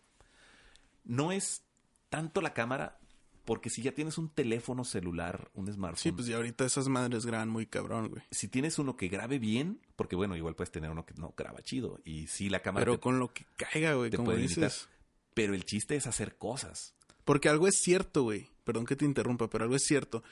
No 1.04 1.32
es 1.32 1.62
tanto 2.10 2.42
la 2.42 2.52
cámara, 2.52 2.98
porque 3.46 3.70
si 3.70 3.80
ya 3.80 3.92
tienes 3.92 4.18
un 4.18 4.28
teléfono 4.28 4.84
celular, 4.84 5.50
un 5.54 5.72
smartphone, 5.72 6.02
Sí, 6.02 6.12
pues 6.12 6.26
ya 6.26 6.36
ahorita 6.36 6.66
esas 6.66 6.86
madres 6.86 7.24
graban 7.24 7.48
muy 7.48 7.64
cabrón, 7.64 8.10
güey. 8.10 8.22
si 8.30 8.48
tienes 8.48 8.78
uno 8.78 8.94
que 8.94 9.08
grabe 9.08 9.38
bien, 9.38 9.80
porque 9.96 10.16
bueno, 10.16 10.36
igual 10.36 10.54
puedes 10.54 10.70
tener 10.70 10.90
uno 10.90 11.06
que 11.06 11.14
no 11.14 11.32
graba 11.34 11.62
chido, 11.62 11.98
y 12.04 12.26
si 12.26 12.50
la 12.50 12.60
cámara 12.60 12.84
Pero 12.84 12.96
te, 12.96 13.00
con 13.00 13.18
lo 13.18 13.32
que 13.32 13.46
caiga, 13.56 13.94
güey, 13.94 14.10
te 14.10 14.18
como 14.18 14.32
dices. 14.32 14.86
Pero 15.32 15.54
el 15.54 15.64
chiste 15.64 15.96
es 15.96 16.06
hacer 16.06 16.36
cosas. 16.36 16.94
Porque 17.24 17.48
algo 17.48 17.68
es 17.68 17.76
cierto, 17.80 18.22
güey. 18.22 18.48
Perdón 18.64 18.86
que 18.86 18.96
te 18.96 19.04
interrumpa, 19.04 19.48
pero 19.48 19.64
algo 19.64 19.76
es 19.76 19.84
cierto. 19.84 20.22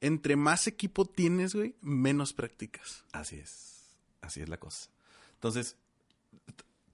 Entre 0.00 0.36
más 0.36 0.66
equipo 0.66 1.04
tienes, 1.06 1.54
güey, 1.54 1.76
menos 1.80 2.32
practicas. 2.32 3.04
Así 3.12 3.36
es. 3.36 3.96
Así 4.20 4.40
es 4.40 4.48
la 4.48 4.58
cosa. 4.58 4.90
Entonces, 5.34 5.76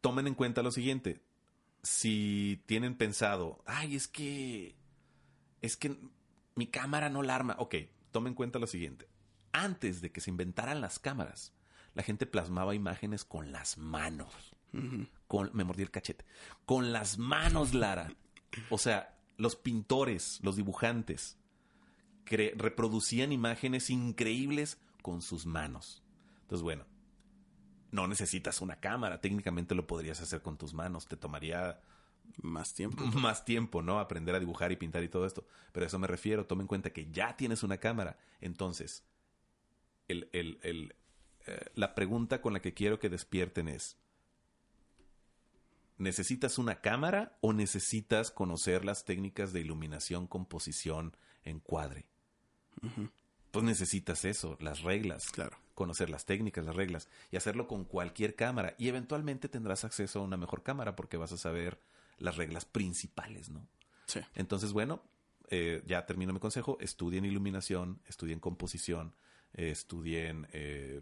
tomen 0.01 0.27
en 0.27 0.35
cuenta 0.35 0.63
lo 0.63 0.73
siguiente. 0.73 1.21
Si 1.83 2.63
tienen 2.67 2.97
pensado, 2.97 3.63
ay, 3.67 3.97
es 3.97 4.09
que. 4.09 4.77
Es 5.63 5.77
que 5.77 5.97
mi 6.55 6.67
cámara 6.67 7.09
no 7.09 7.23
la 7.23 7.35
arma. 7.35 7.57
Ok, 7.59 7.77
tomen 8.11 8.33
en 8.33 8.35
cuenta 8.35 8.59
lo 8.59 8.67
siguiente. 8.67 9.09
Antes 9.53 10.01
de 10.01 10.11
que 10.11 10.21
se 10.21 10.31
inventaran 10.31 10.81
las 10.81 10.99
cámaras, 10.99 11.53
la 11.95 12.03
gente 12.03 12.27
plasmaba 12.27 12.75
imágenes 12.75 13.25
con 13.25 13.53
las 13.53 13.79
manos. 13.79 14.33
Con, 15.27 15.51
me 15.53 15.65
mordí 15.65 15.83
el 15.83 15.91
cachete. 15.91 16.25
Con 16.65 16.93
las 16.93 17.19
manos, 17.19 17.75
Lara. 17.75 18.13
O 18.69 18.79
sea, 18.79 19.20
los 19.41 19.57
pintores, 19.57 20.39
los 20.43 20.57
dibujantes, 20.57 21.37
cre- 22.27 22.55
reproducían 22.57 23.33
imágenes 23.33 23.91
increíbles 23.91 24.79
con 25.03 25.23
sus 25.23 25.47
manos. 25.47 26.03
Entonces, 26.43 26.63
bueno, 26.63 26.85
no 27.91 28.07
necesitas 28.07 28.61
una 28.61 28.77
cámara, 28.77 29.21
técnicamente 29.21 29.75
lo 29.75 29.87
podrías 29.87 30.21
hacer 30.21 30.43
con 30.43 30.57
tus 30.57 30.75
manos, 30.75 31.07
te 31.07 31.17
tomaría 31.17 31.81
Más 32.43 32.75
tiempo. 32.75 33.03
más 33.19 33.45
tiempo, 33.45 33.83
¿no? 33.83 33.99
Aprender 33.99 34.35
a 34.35 34.41
dibujar 34.41 34.71
y 34.73 34.77
pintar 34.77 35.03
y 35.03 35.09
todo 35.09 35.27
esto. 35.27 35.45
Pero 35.73 35.85
a 35.85 35.89
eso 35.89 35.99
me 35.99 36.07
refiero, 36.07 36.47
toma 36.47 36.63
en 36.63 36.69
cuenta 36.69 36.91
que 36.93 37.11
ya 37.11 37.37
tienes 37.37 37.63
una 37.63 37.79
cámara. 37.79 38.19
Entonces, 38.41 39.05
el, 40.09 40.29
el- 40.33 40.59
el, 40.63 40.95
eh, 41.47 41.71
la 41.75 41.95
pregunta 41.95 42.41
con 42.41 42.53
la 42.53 42.61
que 42.61 42.75
quiero 42.75 42.99
que 42.99 43.09
despierten 43.09 43.69
es, 43.69 43.97
¿necesitas 46.01 46.59
una 46.59 46.81
cámara 46.81 47.37
o 47.41 47.53
necesitas 47.53 48.31
conocer 48.31 48.85
las 48.85 49.05
técnicas 49.05 49.53
de 49.53 49.61
iluminación, 49.61 50.27
composición, 50.27 51.17
encuadre? 51.45 52.07
Pues 53.51 53.65
necesitas 53.65 54.25
eso, 54.25 54.57
las 54.61 54.83
reglas. 54.83 55.31
Claro. 55.31 55.57
Conocer 55.75 56.11
las 56.11 56.27
técnicas, 56.27 56.65
las 56.65 56.77
reglas 56.77 57.09
y 57.31 57.37
hacerlo 57.37 57.67
con 57.69 57.85
cualquier 57.85 58.35
cámara. 58.35 58.75
Y 58.79 58.89
eventualmente 58.89 59.49
tendrás 59.49 59.85
acceso 59.85 60.21
a 60.21 60.25
una 60.25 60.37
mejor 60.37 60.63
cámara 60.63 60.97
porque 60.97 61.17
vas 61.17 61.33
a 61.33 61.39
saber 61.39 61.79
las 62.19 62.37
reglas 62.37 62.65
principales, 62.65 63.51
¿no? 63.51 63.67
Sí. 64.07 64.21
Entonces, 64.35 64.73
bueno, 64.73 65.03
eh, 65.49 65.83
ya 65.87 66.07
termino 66.07 66.33
mi 66.33 66.41
consejo. 66.41 66.79
Estudien 66.81 67.25
iluminación, 67.25 68.01
estudien 68.07 68.41
composición, 68.41 69.15
eh, 69.55 69.71
estudien 69.71 70.47
eh, 70.53 71.01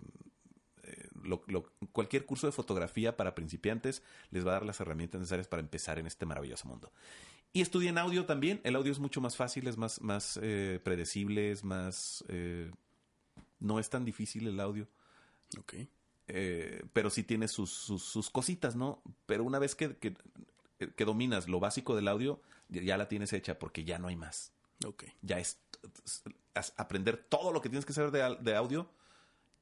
lo- 1.29 1.43
lo- 1.47 1.71
cualquier 1.93 2.27
curso 2.27 2.47
de 2.47 2.53
fotografía 2.53 3.17
para 3.17 3.35
principiantes 3.35 4.03
les 4.31 4.45
va 4.45 4.51
a 4.51 4.55
dar 4.55 4.67
las 4.67 4.81
herramientas 4.81 5.21
necesarias 5.21 5.47
para 5.49 5.61
empezar 5.61 5.99
en 5.99 6.07
este 6.07 6.27
maravilloso 6.27 6.67
mundo. 6.67 6.91
Y 7.53 7.61
estudien 7.63 7.97
audio 7.99 8.27
también. 8.27 8.61
El 8.65 8.77
audio 8.77 8.93
es 8.93 8.99
mucho 8.99 9.21
más 9.21 9.37
fácil, 9.37 9.69
es 9.69 9.77
más, 9.77 10.01
más 10.01 10.39
eh, 10.43 10.81
predecible, 10.83 11.51
es 11.51 11.65
más... 11.65 12.25
eh, 12.29 12.71
no 13.61 13.79
es 13.79 13.89
tan 13.91 14.05
difícil 14.05 14.47
el 14.47 14.61
audio. 14.61 14.87
Ok. 15.59 15.75
Eh, 16.29 16.83
pero 16.93 17.09
sí 17.09 17.23
tiene 17.23 17.49
sus, 17.49 17.71
sus, 17.71 18.03
sus 18.03 18.29
cositas, 18.31 18.77
¿no? 18.77 19.03
Pero 19.27 19.45
una 19.45 19.59
vez 19.59 19.75
que, 19.75 19.97
que, 19.97 20.15
que 20.95 21.05
dominas 21.05 21.49
lo 21.49 21.59
básico 21.59 21.97
del 21.97 22.09
audio, 22.09 22.41
ya 22.69 22.97
la 22.99 23.09
tienes 23.09 23.33
hecha 23.33 23.59
porque 23.59 23.85
ya 23.85 23.99
no 23.99 24.09
hay 24.09 24.17
más. 24.17 24.53
Ok. 24.87 25.05
Ya 25.23 25.39
es, 25.39 25.59
es 26.55 26.75
aprender 26.77 27.17
todo 27.17 27.53
lo 27.53 27.63
que 27.63 27.71
tienes 27.71 27.87
que 27.87 27.95
saber 27.95 28.11
de, 28.11 28.37
de 28.43 28.55
audio 28.55 28.91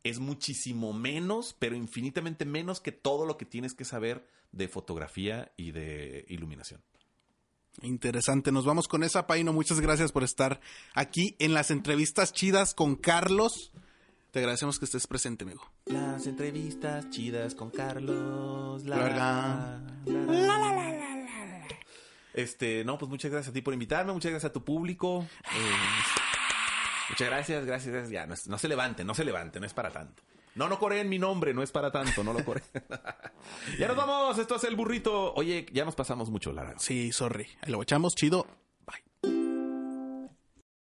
es 0.09 0.19
muchísimo 0.19 0.93
menos, 0.93 1.55
pero 1.59 1.77
infinitamente 1.77 2.45
menos 2.45 2.81
que 2.81 2.93
todo 2.93 3.27
lo 3.27 3.37
que 3.37 3.45
tienes 3.45 3.75
que 3.75 3.85
saber 3.85 4.27
de 4.53 4.69
fotografía 4.69 5.53
y 5.57 5.73
de 5.73 6.25
iluminación. 6.29 6.83
Interesante. 7.83 8.53
Nos 8.53 8.65
vamos 8.65 8.89
con 8.89 9.03
esa, 9.03 9.27
Paino. 9.27 9.53
Muchas 9.53 9.81
gracias 9.81 10.13
por 10.13 10.25
estar 10.25 10.61
aquí 10.95 11.37
en 11.39 11.53
las 11.53 11.71
entrevistas 11.71 12.33
chidas 12.33 12.75
con 12.75 12.97
Carlos. 12.97 13.73
Te 14.31 14.41
agradecemos 14.41 14.79
que 14.79 14.87
estés 14.87 15.07
presente, 15.07 15.45
amigo. 15.45 15.71
Las 15.87 16.27
entrevistas 16.27 17.11
chidas 17.11 17.55
con 17.55 17.71
Carlos 17.71 18.85
Larga. 18.85 19.83
Este, 22.35 22.85
no, 22.85 22.99
pues 22.99 23.09
muchas 23.11 23.31
gracias 23.31 23.51
a 23.51 23.55
ti 23.55 23.63
por 23.63 23.73
invitarme, 23.73 24.13
muchas 24.13 24.31
gracias 24.31 24.51
a 24.51 24.53
tu 24.53 24.63
público. 24.63 25.27
Eh, 25.45 26.26
muchas 27.11 27.29
gracias, 27.29 27.65
gracias, 27.67 27.93
gracias. 27.93 28.11
Ya, 28.13 28.27
no, 28.27 28.35
es- 28.35 28.47
no 28.49 28.59
se 28.59 28.69
levante, 28.69 29.05
no 29.05 29.15
se 29.15 29.25
levante, 29.25 29.61
no 29.61 29.67
es 29.67 29.75
para 29.75 29.91
tanto. 29.91 30.23
No, 30.55 30.69
no 30.69 30.79
coreen 30.79 31.09
mi 31.09 31.19
nombre, 31.19 31.53
no 31.53 31.63
es 31.63 31.71
para 31.71 31.91
tanto, 31.93 32.25
no 32.25 32.33
lo 32.33 32.43
coreen. 32.45 32.65
ya 33.79 33.89
nos 33.89 33.97
vamos, 33.97 34.39
esto 34.39 34.57
es 34.57 34.65
el 34.65 34.75
burrito. 34.75 35.35
Oye, 35.35 35.67
ya 35.73 35.85
nos 35.85 35.95
pasamos 35.95 36.31
mucho, 36.31 36.51
Lara. 36.53 36.75
Sí, 36.79 37.13
sorry. 37.13 37.47
Lo 37.67 37.83
echamos 37.83 38.15
chido. 38.15 38.47